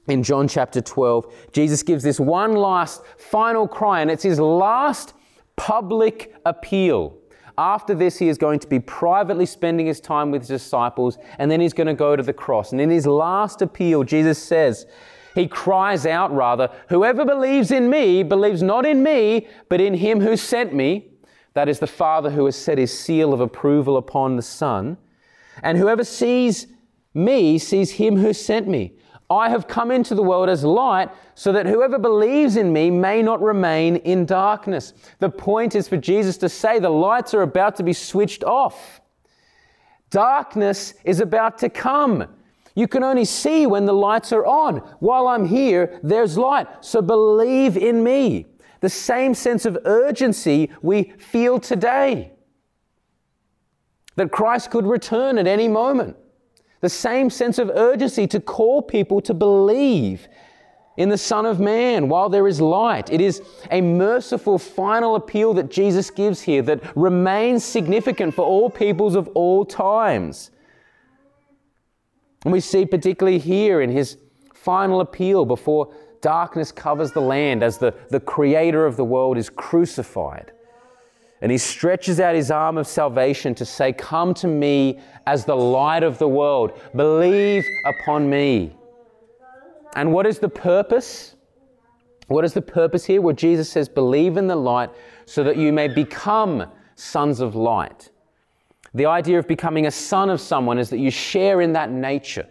in 0.06 0.22
John 0.22 0.48
chapter 0.48 0.80
12, 0.80 1.52
Jesus 1.52 1.82
gives 1.82 2.02
this 2.02 2.18
one 2.18 2.54
last 2.54 3.02
final 3.18 3.68
cry, 3.68 4.00
and 4.00 4.10
it's 4.10 4.22
his 4.22 4.40
last 4.40 5.12
public 5.56 6.34
appeal. 6.46 7.18
After 7.58 7.92
this, 7.92 8.18
he 8.18 8.28
is 8.28 8.38
going 8.38 8.60
to 8.60 8.68
be 8.68 8.78
privately 8.78 9.44
spending 9.44 9.86
his 9.86 10.00
time 10.00 10.30
with 10.30 10.42
his 10.42 10.62
disciples, 10.62 11.18
and 11.38 11.50
then 11.50 11.60
he's 11.60 11.72
going 11.72 11.88
to 11.88 11.94
go 11.94 12.16
to 12.16 12.22
the 12.22 12.32
cross. 12.32 12.72
And 12.72 12.80
in 12.80 12.88
his 12.88 13.06
last 13.06 13.60
appeal, 13.60 14.04
Jesus 14.04 14.40
says, 14.40 14.86
He 15.34 15.48
cries 15.48 16.06
out, 16.06 16.32
rather, 16.32 16.70
Whoever 16.88 17.24
believes 17.24 17.72
in 17.72 17.90
me 17.90 18.22
believes 18.22 18.62
not 18.62 18.86
in 18.86 19.02
me, 19.02 19.48
but 19.68 19.80
in 19.80 19.94
him 19.94 20.20
who 20.20 20.36
sent 20.36 20.72
me. 20.72 21.10
That 21.54 21.68
is 21.68 21.78
the 21.78 21.86
Father 21.86 22.30
who 22.30 22.44
has 22.44 22.56
set 22.56 22.78
his 22.78 22.96
seal 22.96 23.32
of 23.32 23.40
approval 23.40 23.96
upon 23.96 24.36
the 24.36 24.42
Son. 24.42 24.96
And 25.62 25.76
whoever 25.78 26.04
sees 26.04 26.66
me 27.14 27.58
sees 27.58 27.92
him 27.92 28.16
who 28.16 28.32
sent 28.32 28.68
me. 28.68 28.92
I 29.30 29.50
have 29.50 29.68
come 29.68 29.90
into 29.90 30.14
the 30.14 30.22
world 30.22 30.48
as 30.48 30.64
light 30.64 31.10
so 31.34 31.52
that 31.52 31.66
whoever 31.66 31.98
believes 31.98 32.56
in 32.56 32.72
me 32.72 32.90
may 32.90 33.22
not 33.22 33.42
remain 33.42 33.96
in 33.96 34.24
darkness. 34.24 34.94
The 35.18 35.28
point 35.28 35.74
is 35.74 35.86
for 35.86 35.98
Jesus 35.98 36.38
to 36.38 36.48
say 36.48 36.78
the 36.78 36.88
lights 36.88 37.34
are 37.34 37.42
about 37.42 37.76
to 37.76 37.82
be 37.82 37.92
switched 37.92 38.42
off. 38.42 39.00
Darkness 40.10 40.94
is 41.04 41.20
about 41.20 41.58
to 41.58 41.68
come. 41.68 42.26
You 42.74 42.88
can 42.88 43.02
only 43.02 43.26
see 43.26 43.66
when 43.66 43.84
the 43.84 43.92
lights 43.92 44.32
are 44.32 44.46
on. 44.46 44.78
While 45.00 45.28
I'm 45.28 45.44
here, 45.44 46.00
there's 46.02 46.38
light. 46.38 46.66
So 46.80 47.02
believe 47.02 47.76
in 47.76 48.02
me. 48.02 48.46
The 48.80 48.88
same 48.88 49.34
sense 49.34 49.64
of 49.64 49.78
urgency 49.84 50.70
we 50.82 51.12
feel 51.18 51.58
today 51.58 52.32
that 54.16 54.30
Christ 54.32 54.70
could 54.70 54.86
return 54.86 55.38
at 55.38 55.46
any 55.46 55.68
moment 55.68 56.16
the 56.80 56.88
same 56.88 57.28
sense 57.28 57.58
of 57.58 57.70
urgency 57.70 58.26
to 58.28 58.40
call 58.40 58.82
people 58.82 59.20
to 59.22 59.34
believe 59.34 60.28
in 60.96 61.08
the 61.08 61.18
Son 61.18 61.46
of 61.46 61.60
Man 61.60 62.08
while 62.08 62.28
there 62.28 62.46
is 62.46 62.60
light. 62.60 63.10
It 63.10 63.20
is 63.20 63.42
a 63.70 63.80
merciful 63.80 64.58
final 64.58 65.14
appeal 65.14 65.54
that 65.54 65.70
Jesus 65.70 66.10
gives 66.10 66.42
here 66.42 66.62
that 66.62 66.96
remains 66.96 67.64
significant 67.64 68.34
for 68.34 68.44
all 68.44 68.70
peoples 68.70 69.14
of 69.14 69.28
all 69.28 69.64
times. 69.64 70.50
And 72.44 72.52
we 72.52 72.60
see 72.60 72.86
particularly 72.86 73.38
here 73.38 73.80
in 73.80 73.90
his 73.90 74.18
final 74.54 75.00
appeal 75.00 75.44
before 75.44 75.94
darkness 76.20 76.72
covers 76.72 77.12
the 77.12 77.20
land 77.20 77.62
as 77.62 77.78
the, 77.78 77.94
the 78.10 78.20
creator 78.20 78.86
of 78.86 78.96
the 78.96 79.04
world 79.04 79.38
is 79.38 79.50
crucified. 79.50 80.52
And 81.40 81.52
he 81.52 81.58
stretches 81.58 82.18
out 82.18 82.34
his 82.34 82.50
arm 82.50 82.78
of 82.78 82.86
salvation 82.86 83.54
to 83.56 83.64
say, 83.64 83.92
Come 83.92 84.34
to 84.34 84.48
me 84.48 84.98
as 85.26 85.44
the 85.44 85.54
light 85.54 86.02
of 86.02 86.18
the 86.18 86.28
world. 86.28 86.78
Believe 86.96 87.64
upon 87.84 88.28
me. 88.28 88.76
And 89.94 90.12
what 90.12 90.26
is 90.26 90.38
the 90.38 90.48
purpose? 90.48 91.36
What 92.26 92.44
is 92.44 92.52
the 92.52 92.62
purpose 92.62 93.04
here? 93.04 93.22
Where 93.22 93.34
Jesus 93.34 93.70
says, 93.70 93.88
Believe 93.88 94.36
in 94.36 94.48
the 94.48 94.56
light 94.56 94.90
so 95.26 95.44
that 95.44 95.56
you 95.56 95.72
may 95.72 95.88
become 95.88 96.70
sons 96.96 97.40
of 97.40 97.54
light. 97.54 98.10
The 98.94 99.06
idea 99.06 99.38
of 99.38 99.46
becoming 99.46 99.86
a 99.86 99.90
son 99.90 100.30
of 100.30 100.40
someone 100.40 100.78
is 100.78 100.90
that 100.90 100.98
you 100.98 101.10
share 101.10 101.60
in 101.60 101.72
that 101.74 101.90
nature. 101.90 102.48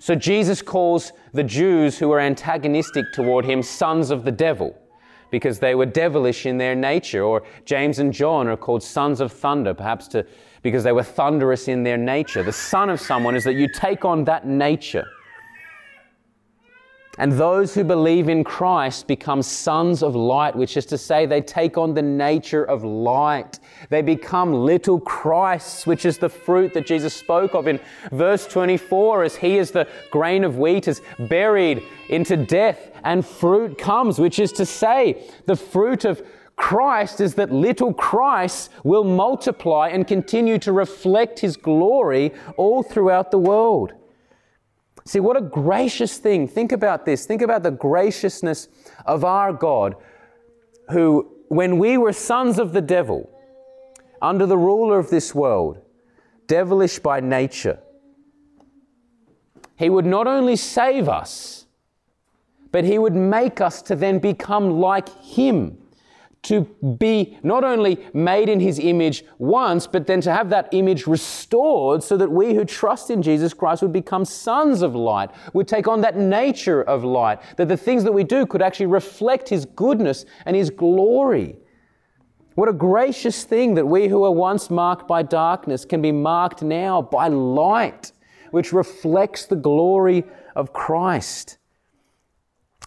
So 0.00 0.14
Jesus 0.14 0.62
calls 0.62 1.12
the 1.34 1.44
Jews 1.44 1.98
who 1.98 2.08
were 2.08 2.20
antagonistic 2.20 3.12
toward 3.12 3.44
him 3.44 3.62
sons 3.62 4.10
of 4.10 4.24
the 4.24 4.32
devil 4.32 4.74
because 5.30 5.58
they 5.58 5.74
were 5.74 5.84
devilish 5.84 6.46
in 6.46 6.56
their 6.56 6.74
nature. 6.74 7.22
Or 7.22 7.42
James 7.66 7.98
and 7.98 8.10
John 8.10 8.48
are 8.48 8.56
called 8.56 8.82
sons 8.82 9.20
of 9.20 9.30
thunder, 9.30 9.74
perhaps 9.74 10.08
to, 10.08 10.26
because 10.62 10.84
they 10.84 10.92
were 10.92 11.02
thunderous 11.02 11.68
in 11.68 11.82
their 11.82 11.98
nature. 11.98 12.42
The 12.42 12.50
son 12.50 12.88
of 12.88 12.98
someone 12.98 13.36
is 13.36 13.44
that 13.44 13.52
you 13.54 13.68
take 13.68 14.06
on 14.06 14.24
that 14.24 14.46
nature. 14.46 15.04
And 17.18 17.32
those 17.32 17.74
who 17.74 17.82
believe 17.84 18.28
in 18.28 18.44
Christ 18.44 19.06
become 19.06 19.42
sons 19.42 20.02
of 20.02 20.14
light, 20.14 20.54
which 20.54 20.76
is 20.76 20.86
to 20.86 20.96
say, 20.96 21.26
they 21.26 21.42
take 21.42 21.76
on 21.76 21.92
the 21.92 22.02
nature 22.02 22.64
of 22.64 22.84
light. 22.84 23.58
They 23.88 24.00
become 24.00 24.54
little 24.54 25.00
Christs, 25.00 25.86
which 25.86 26.04
is 26.06 26.18
the 26.18 26.28
fruit 26.28 26.72
that 26.74 26.86
Jesus 26.86 27.12
spoke 27.12 27.54
of 27.54 27.66
in 27.66 27.80
verse 28.12 28.46
24, 28.46 29.24
as 29.24 29.36
he 29.36 29.58
is 29.58 29.70
the 29.72 29.88
grain 30.10 30.44
of 30.44 30.56
wheat 30.56 30.86
is 30.86 31.02
buried 31.18 31.82
into 32.08 32.36
death, 32.36 32.90
and 33.04 33.26
fruit 33.26 33.76
comes, 33.76 34.18
which 34.18 34.38
is 34.38 34.52
to 34.52 34.64
say, 34.64 35.28
the 35.46 35.56
fruit 35.56 36.04
of 36.04 36.22
Christ 36.54 37.20
is 37.20 37.34
that 37.34 37.50
little 37.50 37.92
Christ 37.92 38.70
will 38.84 39.04
multiply 39.04 39.88
and 39.88 40.06
continue 40.06 40.58
to 40.58 40.72
reflect 40.72 41.40
his 41.40 41.56
glory 41.56 42.32
all 42.56 42.82
throughout 42.82 43.30
the 43.30 43.38
world. 43.38 43.94
See, 45.04 45.20
what 45.20 45.36
a 45.36 45.40
gracious 45.40 46.18
thing. 46.18 46.46
Think 46.46 46.72
about 46.72 47.04
this. 47.04 47.26
Think 47.26 47.42
about 47.42 47.62
the 47.62 47.70
graciousness 47.70 48.68
of 49.06 49.24
our 49.24 49.52
God, 49.52 49.96
who, 50.90 51.32
when 51.48 51.78
we 51.78 51.96
were 51.96 52.12
sons 52.12 52.58
of 52.58 52.72
the 52.72 52.80
devil, 52.80 53.30
under 54.22 54.46
the 54.46 54.58
ruler 54.58 54.98
of 54.98 55.10
this 55.10 55.34
world, 55.34 55.78
devilish 56.46 56.98
by 56.98 57.20
nature, 57.20 57.78
he 59.76 59.88
would 59.88 60.04
not 60.04 60.26
only 60.26 60.56
save 60.56 61.08
us, 61.08 61.66
but 62.70 62.84
he 62.84 62.98
would 62.98 63.14
make 63.14 63.60
us 63.60 63.82
to 63.82 63.96
then 63.96 64.18
become 64.18 64.78
like 64.78 65.08
him 65.22 65.78
to 66.42 66.62
be 66.98 67.38
not 67.42 67.64
only 67.64 67.98
made 68.14 68.48
in 68.48 68.60
his 68.60 68.78
image 68.78 69.24
once, 69.38 69.86
but 69.86 70.06
then 70.06 70.20
to 70.22 70.32
have 70.32 70.48
that 70.50 70.68
image 70.72 71.06
restored 71.06 72.02
so 72.02 72.16
that 72.16 72.30
we 72.30 72.54
who 72.54 72.64
trust 72.64 73.10
in 73.10 73.20
Jesus 73.20 73.52
Christ 73.52 73.82
would 73.82 73.92
become 73.92 74.24
sons 74.24 74.80
of 74.80 74.94
light, 74.94 75.30
would 75.52 75.68
take 75.68 75.86
on 75.86 76.00
that 76.00 76.16
nature 76.16 76.82
of 76.82 77.04
light, 77.04 77.40
that 77.56 77.68
the 77.68 77.76
things 77.76 78.04
that 78.04 78.12
we 78.12 78.24
do 78.24 78.46
could 78.46 78.62
actually 78.62 78.86
reflect 78.86 79.48
his 79.48 79.66
goodness 79.66 80.24
and 80.46 80.56
his 80.56 80.70
glory. 80.70 81.58
What 82.54 82.68
a 82.68 82.72
gracious 82.72 83.44
thing 83.44 83.74
that 83.74 83.86
we 83.86 84.08
who 84.08 84.20
were 84.20 84.30
once 84.30 84.70
marked 84.70 85.06
by 85.06 85.22
darkness 85.22 85.84
can 85.84 86.00
be 86.00 86.12
marked 86.12 86.62
now 86.62 87.02
by 87.02 87.28
light, 87.28 88.12
which 88.50 88.72
reflects 88.72 89.46
the 89.46 89.56
glory 89.56 90.24
of 90.56 90.72
Christ. 90.72 91.58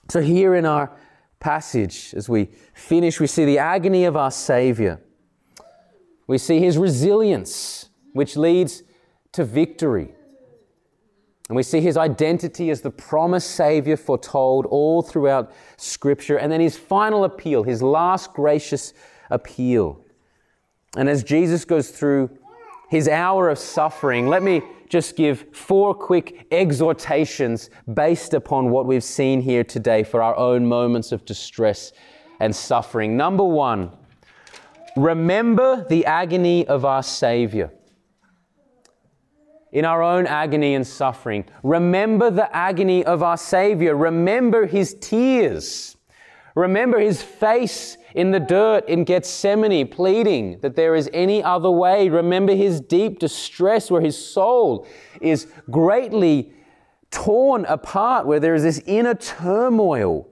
So, 0.10 0.22
here 0.22 0.54
in 0.54 0.66
our 0.66 0.96
passage, 1.44 2.14
as 2.16 2.30
we 2.30 2.50
finish, 2.74 3.20
we 3.20 3.28
see 3.28 3.44
the 3.44 3.60
agony 3.60 4.06
of 4.06 4.16
our 4.16 4.32
Savior. 4.32 5.02
We 6.26 6.38
see 6.38 6.60
his 6.60 6.78
resilience, 6.78 7.90
which 8.14 8.38
leads 8.38 8.82
to 9.34 9.44
victory. 9.44 10.16
And 11.50 11.58
we 11.58 11.64
see 11.64 11.82
his 11.82 11.98
identity 11.98 12.70
as 12.70 12.80
the 12.80 12.90
promised 12.90 13.52
Savior 13.52 13.98
foretold 13.98 14.66
all 14.68 15.02
throughout 15.02 15.52
Scripture. 15.76 16.38
And 16.38 16.50
then 16.50 16.62
his 16.62 16.78
final 16.78 17.26
appeal, 17.26 17.64
his 17.64 17.84
last 17.84 18.34
gracious 18.34 18.94
appeal. 19.30 20.00
And 20.96 21.10
as 21.10 21.24
Jesus 21.26 21.66
goes 21.66 21.90
through 21.90 22.30
his 22.94 23.08
hour 23.08 23.50
of 23.50 23.58
suffering, 23.58 24.28
let 24.28 24.44
me 24.44 24.62
just 24.88 25.16
give 25.16 25.48
four 25.52 25.96
quick 25.96 26.46
exhortations 26.52 27.72
based 27.92 28.36
upon 28.36 28.70
what 28.70 28.86
we've 28.86 29.04
seen 29.04 29.42
here 29.42 29.64
today 29.64 30.04
for 30.04 30.22
our 30.22 30.38
own 30.38 30.64
moments 30.64 31.12
of 31.12 31.26
distress 31.26 31.92
and 32.40 32.56
suffering. 32.56 33.18
Number 33.18 33.44
one, 33.44 33.90
remember 34.96 35.88
the 35.90 36.06
agony 36.06 36.68
of 36.68 36.86
our 36.86 37.02
Savior. 37.02 37.72
In 39.72 39.86
our 39.86 40.04
own 40.04 40.28
agony 40.28 40.76
and 40.76 40.86
suffering, 40.86 41.46
remember 41.64 42.30
the 42.30 42.56
agony 42.56 43.04
of 43.04 43.24
our 43.24 43.38
Savior. 43.38 43.96
Remember 43.96 44.68
his 44.68 44.96
tears. 45.02 45.98
Remember 46.56 47.00
his 47.00 47.22
face 47.22 47.98
in 48.14 48.32
the 48.32 48.40
dirt 48.40 48.88
in 48.88 49.04
Gethsemane, 49.06 49.88
pleading 49.88 50.60
that 50.62 50.76
there 50.76 50.96
is 50.96 51.10
any 51.14 51.42
other 51.44 51.72
way. 51.72 52.10
Remember 52.10 52.54
his 52.54 52.80
deep 52.80 53.20
distress 53.20 53.90
where 53.90 54.02
his 54.02 54.18
soul 54.18 54.88
is 55.20 55.48
greatly 55.72 56.54
torn 57.10 57.66
apart, 57.66 58.28
where 58.28 58.40
there 58.40 58.54
is 58.54 58.64
this 58.64 58.82
inner 58.86 59.16
turmoil. 59.16 60.28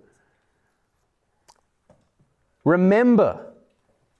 Remember 2.64 3.51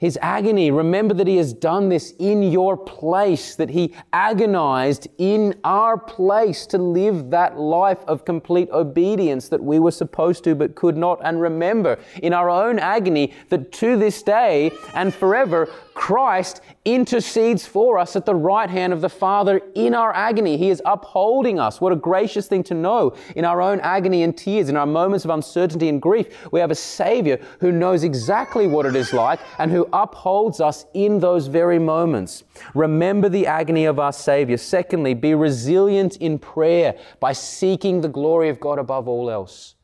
his 0.02 0.18
agony. 0.20 0.72
Remember 0.72 1.14
that 1.14 1.28
He 1.28 1.38
has 1.38 1.54
done 1.54 1.90
this 1.90 2.16
in 2.18 2.42
your 2.42 2.76
place, 2.76 3.54
that 3.56 3.70
He 3.70 3.94
agonized 4.12 5.08
in 5.20 5.54
our 5.64 5.96
place 5.96 6.66
to 6.68 6.80
live 6.80 7.30
that 7.30 7.60
life 7.60 8.00
of 8.08 8.26
complete 8.26 8.68
obedience 8.72 9.50
that 9.50 9.64
we 9.64 9.78
were 9.78 9.92
supposed 9.92 10.44
to 10.46 10.56
but 10.56 10.74
could 10.74 10.98
not. 10.98 11.22
And 11.24 11.40
remember 11.40 12.00
in 12.24 12.34
our 12.34 12.50
own 12.50 12.80
agony 12.80 13.32
that 13.50 13.72
to 13.74 13.96
this 13.96 14.24
day 14.24 14.72
and 14.96 15.14
forever, 15.14 15.70
Christ 15.94 16.62
intercedes 16.84 17.68
for 17.68 18.00
us 18.00 18.16
at 18.16 18.26
the 18.26 18.34
right 18.34 18.72
hand 18.72 18.94
of 18.94 19.02
the 19.02 19.10
Father 19.10 19.62
in 19.76 19.94
our 19.94 20.12
agony. 20.16 20.58
He 20.58 20.72
is 20.72 20.82
upholding 20.84 21.60
us. 21.60 21.80
What 21.80 21.94
a 21.94 21.96
gracious 21.96 22.48
thing 22.48 22.64
to 22.64 22.74
know 22.74 23.16
in 23.36 23.46
our 23.46 23.62
own 23.62 23.80
agony 23.82 24.24
and 24.24 24.36
tears, 24.36 24.68
in 24.68 24.76
our 24.76 24.88
moments 24.88 25.26
of 25.26 25.30
uncertainty 25.30 25.90
and 25.90 26.02
grief. 26.02 26.52
We 26.52 26.60
have 26.60 26.72
a 26.72 26.76
Savior 26.76 27.40
who 27.60 27.72
knows 27.72 28.04
exactly 28.04 28.66
what 28.66 28.88
it 28.88 28.96
is 28.96 29.14
like 29.14 29.40
and 29.60 29.70
who 29.70 29.88
upholds 29.94 30.60
us 30.60 30.86
in 30.94 31.20
those 31.20 31.48
very 31.48 31.80
moments. 31.80 32.44
Remember 32.74 33.30
the 33.30 33.48
agony 33.48 33.86
of 33.86 34.00
our 34.00 34.14
Savior. 34.14 34.58
Secondly, 34.58 35.14
be 35.14 35.34
resilient 35.36 36.18
in 36.18 36.40
prayer 36.40 36.98
by 37.20 37.34
seeking 37.34 38.02
the 38.02 38.10
glory 38.10 38.50
of 38.50 38.60
God 38.60 38.80
above 38.80 39.08
all 39.08 39.30
else. 39.30 39.76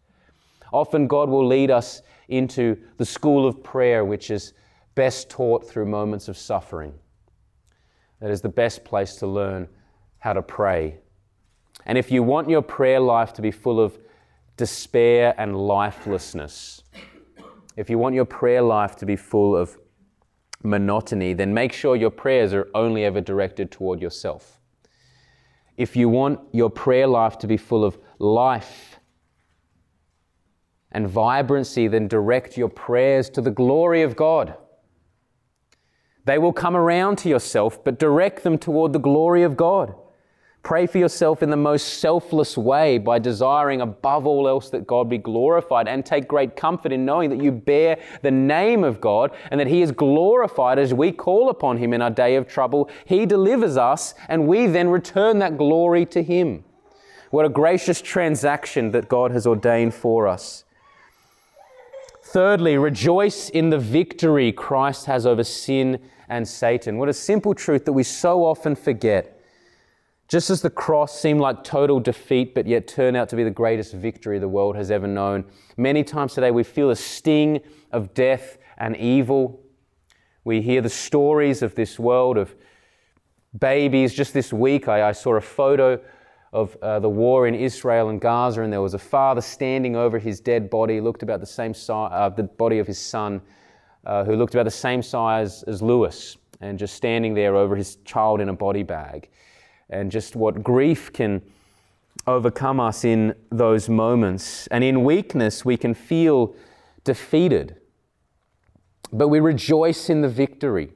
Often 0.72 1.08
God 1.08 1.30
will 1.30 1.46
lead 1.46 1.72
us 1.72 2.02
into 2.28 2.78
the 2.98 3.06
school 3.06 3.48
of 3.48 3.64
prayer, 3.64 4.04
which 4.04 4.30
is 4.30 4.54
best 4.96 5.30
taught 5.30 5.68
through 5.68 5.86
moments 5.86 6.28
of 6.28 6.38
suffering. 6.38 6.94
That 8.20 8.32
is 8.32 8.42
the 8.42 8.50
best 8.50 8.84
place 8.84 9.16
to 9.18 9.28
learn 9.28 9.68
how 10.20 10.34
to 10.34 10.42
pray. 10.42 10.98
And 11.86 11.98
if 11.98 12.12
you 12.12 12.24
want 12.24 12.50
your 12.50 12.62
prayer 12.62 13.00
life 13.00 13.34
to 13.34 13.42
be 13.42 13.52
full 13.52 13.80
of 13.80 13.98
despair, 14.58 15.36
and 15.38 15.56
lifelessness. 15.56 16.82
If 17.78 17.90
you 17.90 18.00
want 18.00 18.16
your 18.16 18.26
prayer 18.26 18.64
life 18.64 18.96
to 18.98 19.06
be 19.06 19.16
full 19.16 19.56
of 19.56 19.78
monotony, 20.64 21.34
then 21.34 21.54
make 21.54 21.74
sure 21.74 21.96
your 21.96 22.10
prayers 22.10 22.54
are 22.54 22.68
only 22.74 23.06
ever 23.06 23.22
directed 23.22 23.72
toward 23.72 24.02
yourself. 24.02 24.60
If 25.78 25.96
you 25.96 26.10
want 26.10 26.40
your 26.52 26.70
prayer 26.70 27.08
life 27.08 27.38
to 27.40 27.48
be 27.48 27.58
full 27.58 27.86
of 27.86 27.98
life 28.20 29.00
and 30.92 31.08
vibrancy, 31.08 31.88
then 31.88 32.08
direct 32.08 32.58
your 32.58 32.70
prayers 32.70 33.30
to 33.32 33.42
the 33.42 33.52
glory 33.52 34.02
of 34.02 34.16
God. 34.16 34.56
They 36.26 36.38
will 36.38 36.54
come 36.54 36.76
around 36.76 37.18
to 37.20 37.30
yourself, 37.30 37.84
but 37.84 38.00
direct 38.00 38.44
them 38.44 38.58
toward 38.58 38.92
the 38.94 39.00
glory 39.00 39.44
of 39.44 39.56
God. 39.56 39.96
Pray 40.64 40.86
for 40.86 40.98
yourself 40.98 41.42
in 41.42 41.50
the 41.50 41.56
most 41.56 42.00
selfless 42.00 42.58
way 42.58 42.98
by 42.98 43.20
desiring 43.20 43.80
above 43.80 44.28
all 44.28 44.50
else 44.50 44.70
that 44.72 44.86
God 44.86 45.10
be 45.10 45.18
glorified 45.18 45.88
and 45.88 46.06
take 46.06 46.28
great 46.28 46.58
comfort 46.58 46.92
in 46.92 47.06
knowing 47.06 47.30
that 47.30 47.42
you 47.42 47.54
bear 47.54 47.98
the 48.22 48.32
name 48.32 48.84
of 48.84 49.00
God 49.00 49.32
and 49.50 49.60
that 49.62 49.68
He 49.68 49.82
is 49.82 49.94
glorified 49.94 50.78
as 50.78 50.94
we 50.94 51.14
call 51.14 51.50
upon 51.50 51.78
Him 51.78 51.94
in 51.94 52.02
our 52.02 52.10
day 52.10 52.36
of 52.36 52.48
trouble. 52.48 52.90
He 53.06 53.26
delivers 53.26 53.78
us 53.78 54.14
and 54.28 54.46
we 54.46 54.68
then 54.68 54.90
return 54.90 55.40
that 55.40 55.58
glory 55.58 56.06
to 56.08 56.22
Him. 56.22 56.66
What 57.30 57.46
a 57.46 57.50
gracious 57.50 58.02
transaction 58.02 58.92
that 58.92 59.08
God 59.08 59.32
has 59.32 59.48
ordained 59.48 59.94
for 59.94 60.28
us. 60.28 60.66
Thirdly, 62.24 62.78
rejoice 62.78 63.50
in 63.50 63.70
the 63.70 63.80
victory 63.80 64.52
Christ 64.52 65.06
has 65.06 65.26
over 65.26 65.46
sin 65.46 66.00
and 66.28 66.46
Satan. 66.46 66.98
What 66.98 67.08
a 67.08 67.14
simple 67.14 67.54
truth 67.54 67.86
that 67.86 67.94
we 67.94 68.04
so 68.04 68.44
often 68.44 68.76
forget. 68.76 69.37
Just 70.28 70.50
as 70.50 70.62
the 70.62 70.70
cross 70.70 71.18
seemed 71.18 71.40
like 71.40 71.64
total 71.64 72.02
defeat, 72.02 72.54
but 72.54 72.68
yet 72.68 72.86
turned 72.86 73.16
out 73.16 73.30
to 73.30 73.38
be 73.38 73.46
the 73.46 73.50
greatest 73.50 73.94
victory 73.94 74.40
the 74.40 74.48
world 74.48 74.76
has 74.76 74.92
ever 74.92 75.08
known, 75.08 75.46
many 75.78 76.04
times 76.04 76.34
today 76.34 76.52
we 76.52 76.64
feel 76.64 76.90
a 76.90 76.96
sting 76.98 77.62
of 77.94 78.14
death 78.14 78.58
and 78.78 78.98
evil. 78.98 79.62
We 80.44 80.62
hear 80.62 80.82
the 80.82 80.90
stories 80.90 81.62
of 81.62 81.76
this 81.76 81.98
world 81.98 82.38
of 82.38 82.54
babies. 83.58 84.14
Just 84.14 84.34
this 84.34 84.52
week, 84.52 84.90
I, 84.90 85.10
I 85.10 85.12
saw 85.14 85.36
a 85.36 85.42
photo 85.42 86.02
of 86.52 86.76
uh, 86.82 87.00
the 87.00 87.10
war 87.10 87.48
in 87.48 87.56
Israel 87.56 88.10
and 88.10 88.20
Gaza, 88.20 88.64
and 88.64 88.74
there 88.74 88.82
was 88.82 88.94
a 88.94 89.00
father 89.00 89.42
standing 89.42 89.96
over 89.96 90.20
his 90.20 90.42
dead 90.42 90.70
body, 90.70 91.00
looked 91.00 91.24
about 91.24 91.40
the 91.40 91.46
same 91.46 91.74
size, 91.74 92.10
uh, 92.14 92.30
the 92.30 92.44
body 92.44 92.80
of 92.80 92.88
his 92.88 93.00
son, 93.00 93.42
uh, 94.06 94.26
who 94.26 94.36
looked 94.36 94.56
about 94.56 94.66
the 94.66 94.72
same 94.72 95.02
size 95.02 95.64
as 95.64 95.82
Lewis, 95.82 96.36
and 96.60 96.78
just 96.78 96.96
standing 96.96 97.34
there 97.34 97.56
over 97.56 97.78
his 97.78 97.96
child 98.04 98.42
in 98.42 98.50
a 98.50 98.54
body 98.54 98.84
bag 98.84 99.30
and 99.90 100.12
just 100.12 100.36
what 100.36 100.64
grief 100.64 101.12
can 101.14 101.42
overcome 102.26 102.80
us 102.80 103.06
in 103.06 103.34
those 103.52 103.88
moments. 103.88 104.68
And 104.68 104.84
in 104.84 105.04
weakness, 105.04 105.64
we 105.64 105.78
can 105.78 105.94
feel 105.94 106.56
defeated. 107.04 107.78
But 109.12 109.30
we 109.30 109.40
rejoice 109.40 110.10
in 110.10 110.22
the 110.22 110.30
victory. 110.30 110.92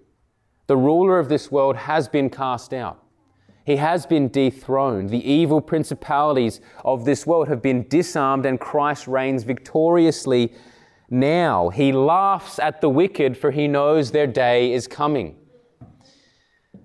The 0.68 0.78
ruler 0.78 1.20
of 1.20 1.30
this 1.30 1.52
world 1.52 1.76
has 1.76 2.08
been 2.08 2.30
cast 2.30 2.74
out. 2.74 3.04
He 3.66 3.78
has 3.78 4.06
been 4.06 4.30
dethroned. 4.30 5.10
The 5.10 5.30
evil 5.30 5.62
principalities 5.62 6.60
of 6.84 7.06
this 7.06 7.28
world 7.28 7.48
have 7.48 7.62
been 7.62 7.88
disarmed, 7.88 8.46
and 8.46 8.60
Christ 8.60 9.08
reigns 9.08 9.44
victoriously 9.44 10.54
now. 11.10 11.70
He 11.70 11.92
laughs 11.92 12.58
at 12.58 12.82
the 12.82 12.90
wicked, 12.90 13.38
for 13.38 13.52
he 13.52 13.68
knows 13.68 14.12
their 14.12 14.28
day 14.28 14.74
is 14.74 14.88
coming. 14.88 15.38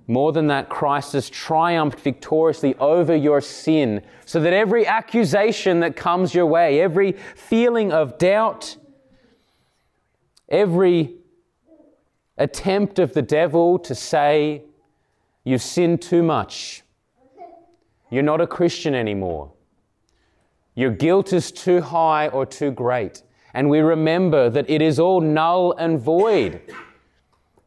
More 0.09 0.33
than 0.33 0.47
that, 0.49 0.69
Christ 0.69 1.15
has 1.15 1.29
triumphed 1.29 1.99
victoriously 1.99 2.77
over 2.77 3.15
your 3.15 3.41
sin 3.41 4.03
so 4.25 4.39
that 4.41 4.53
every 4.53 4.87
accusation 4.87 5.81
that 5.81 5.97
comes 5.97 6.33
your 6.33 6.47
way, 6.47 6.81
every 6.81 7.13
feeling 7.35 7.91
of 7.93 8.17
doubt, 8.19 8.77
every 10.49 11.17
attempt 12.39 13.01
of 13.01 13.15
the 13.15 13.23
devil 13.23 13.79
to 13.81 13.95
say, 13.95 14.63
You've 15.43 15.63
sinned 15.63 16.03
too 16.03 16.25
much, 16.25 16.83
you're 18.11 18.25
not 18.25 18.41
a 18.41 18.49
Christian 18.49 18.95
anymore, 18.95 19.53
your 20.75 20.91
guilt 20.91 21.33
is 21.33 21.51
too 21.51 21.81
high 21.81 22.29
or 22.29 22.47
too 22.47 22.71
great. 22.71 23.23
And 23.55 23.71
we 23.71 23.79
remember 23.79 24.51
that 24.51 24.69
it 24.69 24.83
is 24.83 24.99
all 25.01 25.23
null 25.23 25.73
and 25.79 25.99
void 25.99 26.61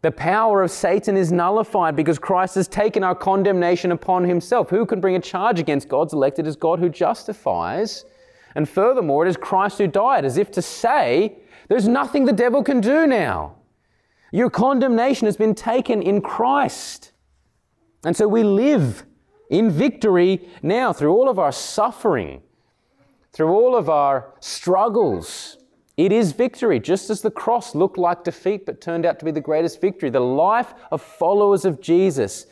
the 0.02 0.12
power 0.12 0.64
of 0.64 0.72
Satan 0.72 1.18
is 1.18 1.32
nullified 1.32 1.96
because 1.96 2.18
Christ 2.18 2.56
has 2.56 2.68
taken 2.68 3.04
our 3.04 3.16
condemnation 3.16 3.92
upon 3.92 4.24
himself. 4.24 4.70
Who 4.70 4.86
can 4.86 5.02
bring 5.02 5.16
a 5.16 5.20
charge 5.20 5.60
against 5.60 5.90
God's 5.90 6.14
elect? 6.14 6.40
It 6.40 6.48
is 6.48 6.56
God 6.56 6.80
who 6.80 6.90
justifies. 6.90 8.06
And 8.56 8.68
furthermore, 8.68 9.26
it 9.26 9.30
is 9.30 9.38
Christ 9.38 9.78
who 9.78 9.88
died, 9.88 10.24
as 10.24 10.38
if 10.38 10.52
to 10.52 10.62
say, 10.62 11.38
there's 11.68 11.88
nothing 11.88 12.26
the 12.26 12.34
devil 12.34 12.64
can 12.64 12.82
do 12.82 13.06
now. 13.06 13.56
Your 14.32 14.50
condemnation 14.50 15.26
has 15.26 15.38
been 15.38 15.54
taken 15.54 16.02
in 16.02 16.22
Christ. 16.22 17.12
And 18.06 18.16
so 18.16 18.28
we 18.28 18.44
live 18.44 19.06
in 19.50 19.70
victory 19.70 20.48
now 20.62 20.94
through 20.94 21.12
all 21.12 21.30
of 21.30 21.40
our 21.40 21.52
suffering, 21.52 22.42
through 23.34 23.50
all 23.50 23.76
of 23.76 23.90
our 23.90 24.34
struggles, 24.40 25.58
it 26.00 26.14
is 26.14 26.32
victory, 26.32 26.80
just 26.80 27.10
as 27.10 27.22
the 27.22 27.30
cross 27.30 27.76
looked 27.76 27.98
like 27.98 28.24
defeat 28.24 28.66
but 28.66 28.80
turned 28.80 29.06
out 29.06 29.20
to 29.20 29.26
be 29.26 29.32
the 29.32 29.42
greatest 29.42 29.82
victory. 29.82 30.10
The 30.10 30.22
life 30.22 30.74
of 30.92 31.02
followers 31.02 31.66
of 31.66 31.82
Jesus, 31.82 32.48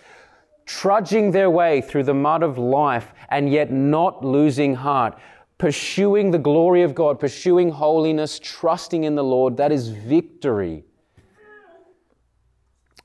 trudging 0.66 1.32
their 1.32 1.50
way 1.50 1.80
through 1.80 2.04
the 2.04 2.14
mud 2.14 2.44
of 2.44 2.58
life 2.58 3.14
and 3.30 3.50
yet 3.50 3.72
not 3.72 4.22
losing 4.22 4.76
heart, 4.76 5.18
pursuing 5.58 6.32
the 6.32 6.38
glory 6.38 6.82
of 6.84 6.94
God, 6.94 7.22
pursuing 7.22 7.70
holiness, 7.70 8.38
trusting 8.38 9.06
in 9.06 9.16
the 9.16 9.24
Lord, 9.24 9.56
that 9.56 9.72
is 9.72 9.88
victory. 9.88 10.84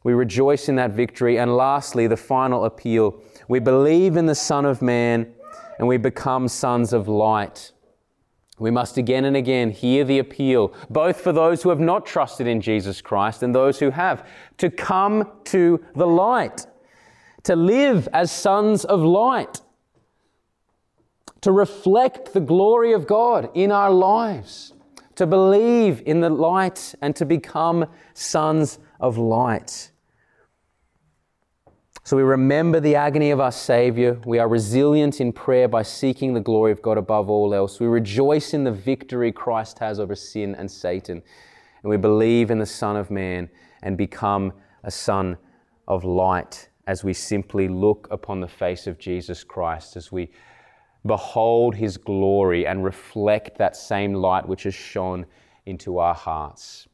We 0.03 0.13
rejoice 0.13 0.69
in 0.69 0.75
that 0.75 0.91
victory. 0.91 1.39
And 1.39 1.57
lastly, 1.57 2.09
the 2.09 2.17
final 2.17 2.65
appeal 2.65 3.23
we 3.47 3.61
believe 3.61 4.17
in 4.17 4.27
the 4.27 4.35
Son 4.35 4.65
of 4.65 4.83
Man 4.83 5.33
and 5.79 5.87
we 5.87 5.99
become 5.99 6.49
sons 6.49 6.93
of 6.93 7.07
light. 7.07 7.71
We 8.63 8.71
must 8.71 8.97
again 8.97 9.25
and 9.25 9.37
again 9.37 9.73
hear 9.73 10.05
the 10.05 10.21
appeal, 10.21 10.73
both 10.89 11.21
for 11.21 11.33
those 11.33 11.65
who 11.65 11.71
have 11.71 11.81
not 11.81 12.07
trusted 12.07 12.47
in 12.47 12.61
Jesus 12.61 13.01
Christ 13.01 13.43
and 13.43 13.53
those 13.53 13.81
who 13.81 13.91
have, 13.91 14.25
to 14.59 14.71
come 14.71 15.29
to 15.47 15.85
the 15.97 16.07
light, 16.07 16.65
to 17.43 17.57
live 17.57 18.09
as 18.13 18.31
sons 18.31 18.85
of 18.85 19.01
light, 19.01 19.61
to 21.41 21.51
reflect 21.51 22.35
the 22.35 22.41
glory 22.41 22.93
of 22.93 23.09
God 23.09 23.51
in 23.53 23.73
our 23.73 23.91
lives, 23.91 24.73
to 25.17 25.27
believe 25.27 26.01
in 26.07 26.21
the 26.21 26.31
light 26.31 26.95
and 27.03 27.17
to 27.17 27.27
become 27.27 27.87
sons 28.15 28.79
of 29.01 29.19
light. 29.19 29.91
So 32.05 32.17
we 32.17 32.25
remember 32.25 32.81
the 32.81 32.97
agony 32.97 33.31
of 33.31 33.39
our 33.39 33.53
Savior. 33.53 34.21
We 34.27 34.41
are 34.41 34.49
resilient 34.49 35.21
in 35.21 35.33
prayer 35.33 35.69
by 35.69 35.83
seeking 35.83 36.35
the 36.35 36.41
glory 36.41 36.73
of 36.73 36.83
God 36.83 36.99
above 36.99 37.31
all 37.31 37.55
else. 37.55 37.79
We 37.79 37.87
rejoice 37.87 38.55
in 38.55 38.65
the 38.65 38.73
victory 38.73 39.31
Christ 39.31 39.79
has 39.79 40.01
over 40.01 40.17
sin 40.17 40.57
and 40.57 40.69
Satan. 40.69 41.23
And 41.83 41.91
we 41.91 41.97
believe 41.97 42.51
in 42.51 42.59
the 42.59 42.67
Son 42.67 42.97
of 42.97 43.13
Man 43.13 43.49
and 43.85 43.97
become 43.97 44.53
a 44.83 44.91
son 44.91 45.39
of 45.87 46.03
light 46.03 46.69
as 46.89 47.05
we 47.05 47.15
simply 47.15 47.69
look 47.69 48.09
upon 48.11 48.41
the 48.41 48.49
face 48.49 48.89
of 48.89 48.99
Jesus 48.99 49.45
Christ, 49.45 49.97
as 49.97 50.11
we 50.11 50.29
behold 51.07 51.77
his 51.77 51.97
glory 51.97 52.67
and 52.67 52.85
reflect 52.85 53.59
that 53.59 53.77
same 53.77 54.13
light 54.13 54.49
which 54.49 54.65
has 54.65 54.75
shone 54.75 55.25
into 55.67 55.99
our 55.99 56.15
hearts. 56.15 56.89